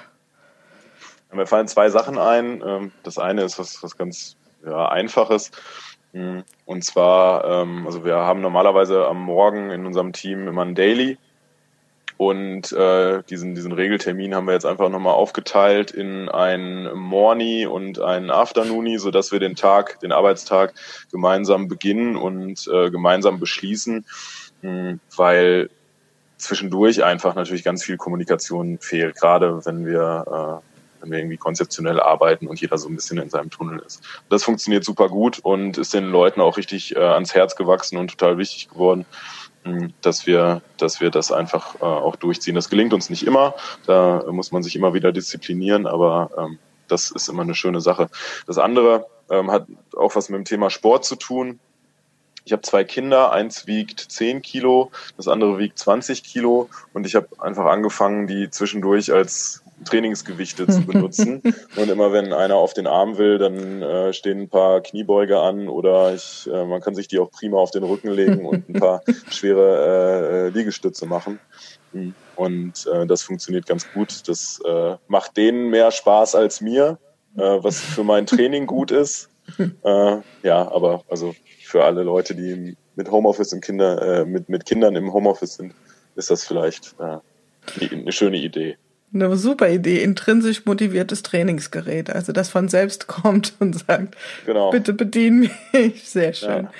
Mir 1.31 1.45
fallen 1.45 1.67
zwei 1.67 1.89
Sachen 1.89 2.17
ein. 2.17 2.63
Ähm, 2.65 2.91
das 3.03 3.17
eine 3.17 3.43
ist 3.43 3.59
was, 3.59 3.83
was 3.83 3.97
ganz 3.97 4.35
ja, 4.65 4.87
Einfaches. 4.89 5.51
Hm, 6.15 6.45
und 6.65 6.85
zwar, 6.85 7.43
ähm, 7.43 7.85
also 7.85 8.05
wir 8.05 8.15
haben 8.15 8.39
normalerweise 8.39 9.05
am 9.05 9.21
Morgen 9.21 9.69
in 9.69 9.85
unserem 9.85 10.13
Team 10.13 10.47
immer 10.47 10.63
ein 10.63 10.73
Daily. 10.73 11.17
Und 12.17 12.71
äh, 12.71 13.21
diesen, 13.23 13.55
diesen 13.55 13.73
Regeltermin 13.73 14.33
haben 14.33 14.47
wir 14.47 14.53
jetzt 14.53 14.65
einfach 14.65 14.87
nochmal 14.87 15.15
aufgeteilt 15.15 15.91
in 15.91 16.29
ein 16.29 16.89
Morning 16.93 17.67
und 17.67 17.99
ein 17.99 18.31
Afternoony, 18.31 18.97
sodass 18.97 19.33
wir 19.33 19.39
den 19.39 19.57
Tag, 19.57 19.99
den 19.99 20.13
Arbeitstag 20.13 20.73
gemeinsam 21.11 21.67
beginnen 21.67 22.15
und 22.15 22.65
äh, 22.73 22.89
gemeinsam 22.89 23.41
beschließen, 23.41 24.05
mh, 24.61 24.99
weil 25.17 25.69
zwischendurch 26.37 27.03
einfach 27.03 27.35
natürlich 27.35 27.65
ganz 27.65 27.83
viel 27.83 27.97
Kommunikation 27.97 28.77
fehlt, 28.79 29.15
gerade 29.17 29.65
wenn 29.65 29.85
wir, 29.85 30.61
äh, 30.63 30.74
wenn 31.05 31.11
wir 31.11 31.19
irgendwie 31.19 31.37
konzeptionell 31.37 31.99
arbeiten 31.99 32.47
und 32.47 32.59
jeder 32.59 32.77
so 32.77 32.89
ein 32.89 32.95
bisschen 32.95 33.19
in 33.19 33.29
seinem 33.29 33.49
Tunnel 33.49 33.79
ist. 33.85 34.01
Das 34.29 34.43
funktioniert 34.43 34.83
super 34.83 35.07
gut 35.07 35.39
und 35.39 35.77
ist 35.77 35.93
den 35.93 36.05
Leuten 36.05 36.41
auch 36.41 36.57
richtig 36.57 36.95
äh, 36.95 36.99
ans 36.99 37.35
Herz 37.35 37.55
gewachsen 37.55 37.97
und 37.97 38.11
total 38.11 38.37
wichtig 38.37 38.69
geworden, 38.69 39.05
mh, 39.63 39.89
dass 40.01 40.25
wir, 40.25 40.61
dass 40.77 40.99
wir 40.99 41.11
das 41.11 41.31
einfach 41.31 41.75
äh, 41.75 41.83
auch 41.83 42.15
durchziehen. 42.15 42.55
Das 42.55 42.69
gelingt 42.69 42.93
uns 42.93 43.09
nicht 43.09 43.25
immer, 43.25 43.53
da 43.85 44.23
muss 44.31 44.51
man 44.51 44.63
sich 44.63 44.75
immer 44.75 44.93
wieder 44.93 45.11
disziplinieren, 45.11 45.85
aber 45.85 46.31
ähm, 46.37 46.59
das 46.87 47.11
ist 47.11 47.29
immer 47.29 47.43
eine 47.43 47.55
schöne 47.55 47.81
Sache. 47.81 48.09
Das 48.47 48.57
andere 48.57 49.05
ähm, 49.29 49.51
hat 49.51 49.67
auch 49.95 50.15
was 50.15 50.29
mit 50.29 50.37
dem 50.37 50.45
Thema 50.45 50.69
Sport 50.69 51.05
zu 51.05 51.15
tun. 51.15 51.59
Ich 52.47 52.51
habe 52.51 52.61
zwei 52.61 52.83
Kinder, 52.83 53.31
eins 53.31 53.65
wiegt 53.65 53.99
10 53.99 54.43
Kilo, 54.43 54.91
das 55.17 55.27
andere 55.27 55.57
wiegt 55.57 55.79
20 55.79 56.23
Kilo 56.23 56.69
und 56.93 57.07
ich 57.07 57.15
habe 57.15 57.27
einfach 57.39 57.65
angefangen, 57.65 58.27
die 58.27 58.51
zwischendurch 58.51 59.11
als 59.11 59.63
Trainingsgewichte 59.83 60.67
zu 60.67 60.85
benutzen. 60.85 61.41
und 61.75 61.89
immer 61.89 62.13
wenn 62.13 62.33
einer 62.33 62.55
auf 62.55 62.73
den 62.73 62.87
Arm 62.87 63.17
will, 63.17 63.37
dann 63.37 63.81
äh, 63.81 64.13
stehen 64.13 64.41
ein 64.41 64.49
paar 64.49 64.81
Kniebeuge 64.81 65.39
an 65.39 65.67
oder 65.67 66.13
ich, 66.13 66.49
äh, 66.51 66.65
man 66.65 66.81
kann 66.81 66.95
sich 66.95 67.07
die 67.07 67.19
auch 67.19 67.31
prima 67.31 67.57
auf 67.57 67.71
den 67.71 67.83
Rücken 67.83 68.09
legen 68.09 68.45
und 68.45 68.69
ein 68.69 68.79
paar 68.79 69.01
schwere 69.29 70.47
äh, 70.47 70.57
Liegestütze 70.57 71.05
machen. 71.05 71.39
Und 72.35 72.87
äh, 72.91 73.05
das 73.05 73.23
funktioniert 73.23 73.65
ganz 73.65 73.91
gut. 73.93 74.27
Das 74.27 74.59
äh, 74.65 74.95
macht 75.07 75.37
denen 75.37 75.69
mehr 75.69 75.91
Spaß 75.91 76.35
als 76.35 76.61
mir, 76.61 76.97
äh, 77.37 77.41
was 77.41 77.79
für 77.79 78.03
mein 78.03 78.25
Training 78.25 78.67
gut 78.67 78.91
ist. 78.91 79.29
Äh, 79.83 80.17
ja, 80.41 80.71
aber 80.71 81.03
also 81.07 81.35
für 81.63 81.83
alle 81.83 82.01
Leute, 82.01 82.33
die 82.33 82.75
mit 82.95 83.11
Homeoffice 83.11 83.53
im 83.53 83.61
Kinder, 83.61 84.01
äh, 84.01 84.25
mit, 84.25 84.49
mit 84.49 84.65
Kindern 84.65 84.95
im 84.95 85.13
Homeoffice 85.13 85.53
sind, 85.53 85.75
ist 86.15 86.31
das 86.31 86.43
vielleicht 86.43 86.95
äh, 86.99 87.19
eine 87.93 88.11
schöne 88.11 88.37
Idee. 88.37 88.77
Eine 89.13 89.35
super 89.37 89.69
Idee, 89.69 90.03
intrinsisch 90.03 90.65
motiviertes 90.65 91.23
Trainingsgerät, 91.23 92.09
also 92.09 92.33
das 92.33 92.49
von 92.49 92.67
selbst 92.67 93.07
kommt 93.07 93.53
und 93.59 93.77
sagt, 93.77 94.15
genau. 94.45 94.71
bitte 94.71 94.93
bedien 94.93 95.39
mich. 95.39 96.03
Sehr 96.03 96.33
schön. 96.33 96.63
Ja. 96.65 96.71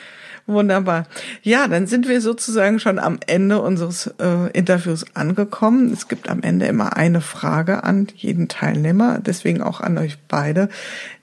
Wunderbar. 0.47 1.07
Ja, 1.41 1.67
dann 1.67 1.87
sind 1.87 2.07
wir 2.07 2.21
sozusagen 2.21 2.79
schon 2.79 2.99
am 2.99 3.17
Ende 3.25 3.59
unseres 3.59 4.13
äh, 4.19 4.51
Interviews 4.51 5.03
angekommen. 5.15 5.91
Es 5.91 6.07
gibt 6.07 6.29
am 6.29 6.43
Ende 6.43 6.67
immer 6.67 6.95
eine 6.95 7.21
Frage 7.21 7.83
an 7.83 8.07
jeden 8.15 8.47
Teilnehmer, 8.47 9.19
deswegen 9.19 9.63
auch 9.63 9.81
an 9.81 9.97
euch 9.97 10.19
beide, 10.27 10.69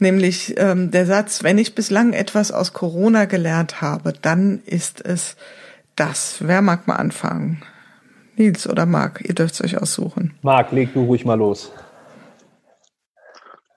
nämlich 0.00 0.55
ähm, 0.57 0.90
der 0.90 1.07
Satz, 1.07 1.44
wenn 1.44 1.59
ich 1.59 1.76
bislang 1.76 2.14
etwas 2.14 2.50
aus 2.50 2.72
Corona 2.72 3.26
gelernt 3.26 3.80
habe, 3.80 4.12
dann 4.20 4.61
ist 4.66 5.05
es 5.05 5.36
das. 5.94 6.38
Wer 6.40 6.61
mag 6.61 6.88
mal 6.88 6.96
anfangen? 6.96 7.62
Nils 8.36 8.68
oder 8.68 8.86
Marc, 8.86 9.20
ihr 9.22 9.34
dürft 9.34 9.54
es 9.54 9.62
euch 9.62 9.78
aussuchen. 9.80 10.38
Marc, 10.42 10.72
leg 10.72 10.92
du 10.94 11.04
ruhig 11.04 11.24
mal 11.24 11.34
los. 11.34 11.72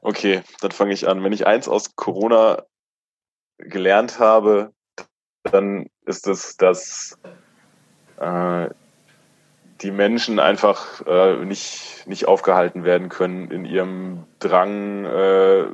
Okay, 0.02 0.42
dann 0.62 0.72
fange 0.72 0.94
ich 0.94 1.08
an. 1.08 1.24
Wenn 1.24 1.34
ich 1.34 1.48
eins 1.48 1.68
aus 1.68 1.96
Corona 1.96 2.64
gelernt 3.58 4.20
habe, 4.20 4.72
dann 5.44 5.88
ist 6.06 6.28
es, 6.28 6.58
dass 6.58 7.18
äh, 8.20 8.70
die 9.82 9.92
Menschen 9.92 10.40
einfach 10.40 11.06
äh, 11.06 11.44
nicht, 11.44 12.04
nicht 12.06 12.28
aufgehalten 12.28 12.84
werden 12.84 13.10
können 13.10 13.52
in 13.52 13.66
ihrem 13.66 14.26
Drang, 14.40 15.06
äh, 15.06 15.66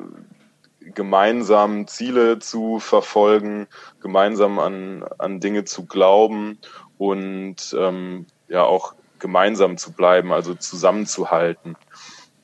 gemeinsam 0.93 1.87
Ziele 1.87 2.39
zu 2.39 2.79
verfolgen, 2.79 3.67
gemeinsam 4.01 4.59
an, 4.59 5.03
an 5.19 5.39
Dinge 5.39 5.63
zu 5.63 5.85
glauben 5.85 6.57
und 6.97 7.75
ähm, 7.77 8.25
ja 8.51 8.63
auch 8.63 8.93
gemeinsam 9.19 9.77
zu 9.77 9.91
bleiben, 9.91 10.31
also 10.31 10.53
zusammenzuhalten. 10.53 11.75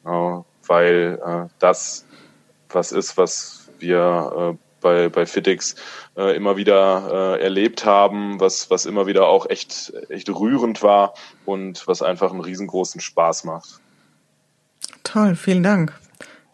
Weil 0.04 1.20
äh, 1.24 1.50
das 1.60 2.08
was 2.70 2.92
ist, 2.92 3.18
was 3.18 3.70
wir 3.80 4.56
äh, 4.56 4.58
bei, 4.82 5.10
bei 5.10 5.26
FitX 5.26 5.76
äh, 6.16 6.36
immer 6.36 6.58
wieder 6.58 7.38
äh, 7.38 7.44
erlebt 7.44 7.86
haben, 7.86 8.40
was, 8.40 8.70
was 8.70 8.86
immer 8.86 9.08
wieder 9.08 9.28
auch 9.28 9.50
echt, 9.50 9.94
echt 10.10 10.30
rührend 10.30 10.84
war 10.84 11.14
und 11.46 11.88
was 11.88 12.02
einfach 12.02 12.32
einen 12.32 12.42
riesengroßen 12.42 13.02
Spaß 13.02 13.44
macht. 13.46 13.80
Toll, 15.04 15.36
vielen 15.36 15.64
Dank. 15.64 15.94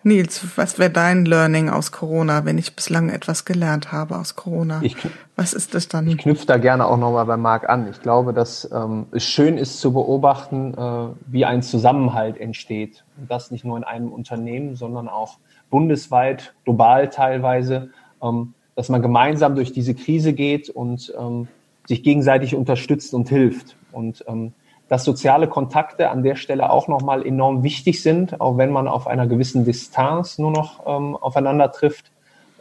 Nils, 0.04 0.58
was 0.58 0.80
wäre 0.80 0.90
dein 0.90 1.26
Learning 1.26 1.70
aus 1.70 1.92
Corona, 1.92 2.46
wenn 2.46 2.58
ich 2.58 2.76
bislang 2.76 3.10
etwas 3.10 3.46
gelernt 3.46 3.92
habe 3.92 4.18
aus 4.18 4.36
Corona? 4.36 4.80
Ich, 4.84 4.96
was 5.36 5.54
ist 5.54 5.74
das 5.74 5.88
dann? 5.88 6.08
Ich 6.08 6.18
knüpfe 6.18 6.46
da 6.46 6.58
gerne 6.58 6.86
auch 6.86 6.98
nochmal 6.98 7.26
bei 7.26 7.38
Marc 7.38 7.70
an. 7.70 7.90
Ich 7.90 8.02
glaube, 8.02 8.34
dass 8.34 8.70
ähm, 8.72 9.06
es 9.12 9.24
schön 9.24 9.58
ist 9.58 9.80
zu 9.80 9.94
beobachten, 9.94 10.74
äh, 10.74 11.08
wie 11.28 11.46
ein 11.46 11.62
Zusammenhalt 11.62 12.38
entsteht. 12.38 13.04
Und 13.18 13.32
das 13.32 13.52
nicht 13.52 13.66
nur 13.66 13.78
in 13.78 13.84
einem 13.84 14.12
Unternehmen, 14.12 14.76
sondern 14.76 15.08
auch 15.08 15.38
bundesweit, 15.70 16.54
global 16.66 17.10
teilweise 17.10 17.90
ähm, 18.24 18.54
dass 18.76 18.90
man 18.90 19.02
gemeinsam 19.02 19.56
durch 19.56 19.72
diese 19.72 19.94
Krise 19.94 20.34
geht 20.34 20.70
und 20.70 21.14
ähm, 21.20 21.48
sich 21.88 22.02
gegenseitig 22.02 22.56
unterstützt 22.56 23.14
und 23.14 23.30
hilft. 23.30 23.76
Und 23.92 24.24
ähm, 24.28 24.54
dass 24.90 25.04
soziale 25.04 25.48
Kontakte 25.48 26.10
an 26.10 26.24
der 26.24 26.36
Stelle 26.36 26.70
auch 26.70 26.88
nochmal 26.88 27.26
enorm 27.26 27.64
wichtig 27.64 28.02
sind, 28.02 28.40
auch 28.42 28.58
wenn 28.58 28.72
man 28.72 28.88
auf 28.88 29.08
einer 29.08 29.28
gewissen 29.28 29.66
Distanz 29.66 30.38
nur 30.38 30.52
noch 30.52 30.86
ähm, 30.86 31.16
aufeinander 31.16 31.72
trifft, 31.72 32.12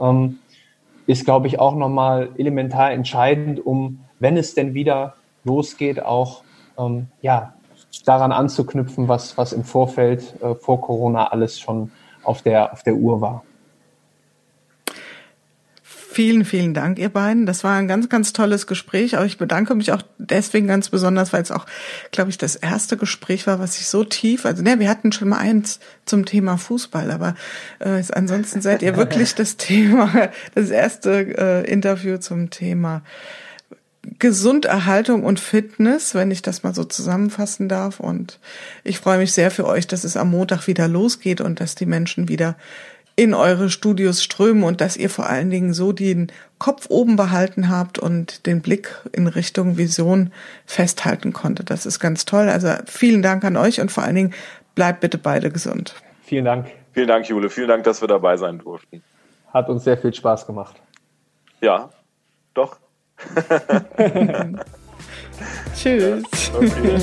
ähm, 0.01 0.39
ist, 1.07 1.25
glaube 1.25 1.49
ich, 1.49 1.59
auch 1.59 1.75
nochmal 1.75 2.31
elementar 2.37 2.93
entscheidend, 2.93 3.65
um, 3.65 4.01
wenn 4.21 4.37
es 4.37 4.55
denn 4.55 4.75
wieder 4.75 5.15
losgeht, 5.45 6.05
auch 6.05 6.43
ähm, 6.79 7.09
ja, 7.21 7.55
daran 8.05 8.33
anzuknüpfen, 8.33 9.09
was, 9.09 9.37
was 9.37 9.53
im 9.53 9.65
Vorfeld 9.65 10.41
äh, 10.43 10.55
vor 10.55 10.81
Corona 10.81 11.27
alles 11.27 11.59
schon 11.59 11.91
auf 12.23 12.43
der, 12.43 12.73
auf 12.73 12.83
der 12.83 12.95
Uhr 12.95 13.21
war. 13.21 13.45
Vielen, 16.13 16.45
vielen 16.45 16.75
Dank, 16.75 16.99
ihr 16.99 17.09
beiden. 17.09 17.47
Das 17.47 17.65
war 17.65 17.75
ein 17.77 17.89
ganz, 17.89 18.11
ganz 18.11 18.35
tolles 18.35 18.67
Gespräch. 18.67 19.17
Aber 19.17 19.25
ich 19.25 19.39
bedanke 19.39 19.75
mich 19.75 19.93
auch 19.93 20.03
deswegen 20.19 20.67
ganz 20.67 20.91
besonders, 20.91 21.33
weil 21.33 21.41
es 21.41 21.51
auch, 21.51 21.65
glaube 22.11 22.29
ich, 22.29 22.37
das 22.37 22.55
erste 22.55 22.99
Gespräch 22.99 23.47
war, 23.47 23.59
was 23.61 23.79
ich 23.79 23.87
so 23.87 24.05
tief, 24.05 24.45
also 24.45 24.63
ne, 24.63 24.79
wir 24.79 24.91
hatten 24.91 25.13
schon 25.13 25.31
mal 25.31 25.39
eins 25.39 25.81
zum 26.05 26.27
Thema 26.27 26.59
Fußball, 26.59 27.11
aber 27.11 27.35
äh, 27.79 28.03
ansonsten 28.13 28.61
seid 28.61 28.83
ihr 28.83 28.97
wirklich 28.99 29.35
das 29.37 29.57
Thema, 29.57 30.31
das 30.55 30.69
erste 30.69 31.65
äh, 31.65 31.71
Interview 31.71 32.19
zum 32.19 32.51
Thema 32.51 33.03
Gesunderhaltung 34.19 35.25
und 35.25 35.41
Fitness, 35.41 36.15
wenn 36.15 36.31
ich 36.31 36.43
das 36.43 36.63
mal 36.63 36.75
so 36.75 36.85
zusammenfassen 36.85 37.69
darf. 37.69 38.01
Und 38.01 38.39
ich 38.85 38.99
freue 38.99 39.19
mich 39.19 39.33
sehr 39.33 39.51
für 39.51 39.67
euch, 39.67 39.87
dass 39.87 40.05
es 40.05 40.17
am 40.17 40.31
Montag 40.31 40.67
wieder 40.67 40.89
losgeht 40.89 41.41
und 41.41 41.61
dass 41.61 41.75
die 41.75 41.87
Menschen 41.87 42.29
wieder 42.29 42.57
in 43.17 43.35
eure 43.35 43.71
Studios 43.71 44.23
strömen 44.23 44.63
und 44.63 44.81
dass 44.81 44.97
ihr 44.97 45.11
vor 45.11 45.27
allen 45.27 45.51
Dingen 45.51 45.75
so 45.75 45.93
den 45.93 46.33
Kopf 46.59 46.87
oben 46.89 47.17
behalten 47.17 47.69
habt 47.69 47.99
und 47.99 48.47
den 48.47 48.63
Blick 48.63 48.95
in 49.13 49.27
Richtung 49.27 49.77
Vision 49.77 50.33
festhalten 50.65 51.33
konntet. 51.33 51.71
Das 51.71 51.87
ist 51.87 51.99
ganz 52.01 52.25
toll. 52.25 52.49
Also 52.49 52.69
vielen 52.87 53.23
Dank 53.23 53.45
an 53.45 53.57
euch 53.57 53.81
und 53.81 53.91
vor 53.93 54.05
allen 54.05 54.15
Dingen 54.15 54.35
bleibt 54.75 55.01
bitte 55.01 55.19
beide 55.19 55.51
gesund. 55.51 55.95
Vielen 56.23 56.45
Dank. 56.45 56.69
Vielen 56.93 57.09
Dank, 57.09 57.29
Jule. 57.29 57.51
Vielen 57.51 57.69
Dank, 57.69 57.85
dass 57.85 58.01
wir 58.01 58.09
dabei 58.09 58.37
sein 58.37 58.59
durften. 58.59 59.03
Hat 59.53 59.69
uns 59.69 59.85
sehr 59.85 59.99
viel 59.99 60.15
Spaß 60.15 60.47
gemacht. 60.47 60.77
Ja, 61.61 61.91
doch. 62.55 62.79
Tschüss. 65.75 66.23
Okay, 66.55 66.99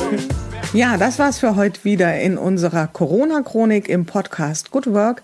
Ja, 0.74 0.97
das 0.97 1.20
war's 1.20 1.39
für 1.39 1.55
heute 1.55 1.84
wieder 1.84 2.20
in 2.20 2.38
unserer 2.38 2.88
Corona-Chronik 2.88 3.89
im 3.89 4.05
Podcast 4.05 4.72
Good 4.72 4.88
Work, 4.93 5.24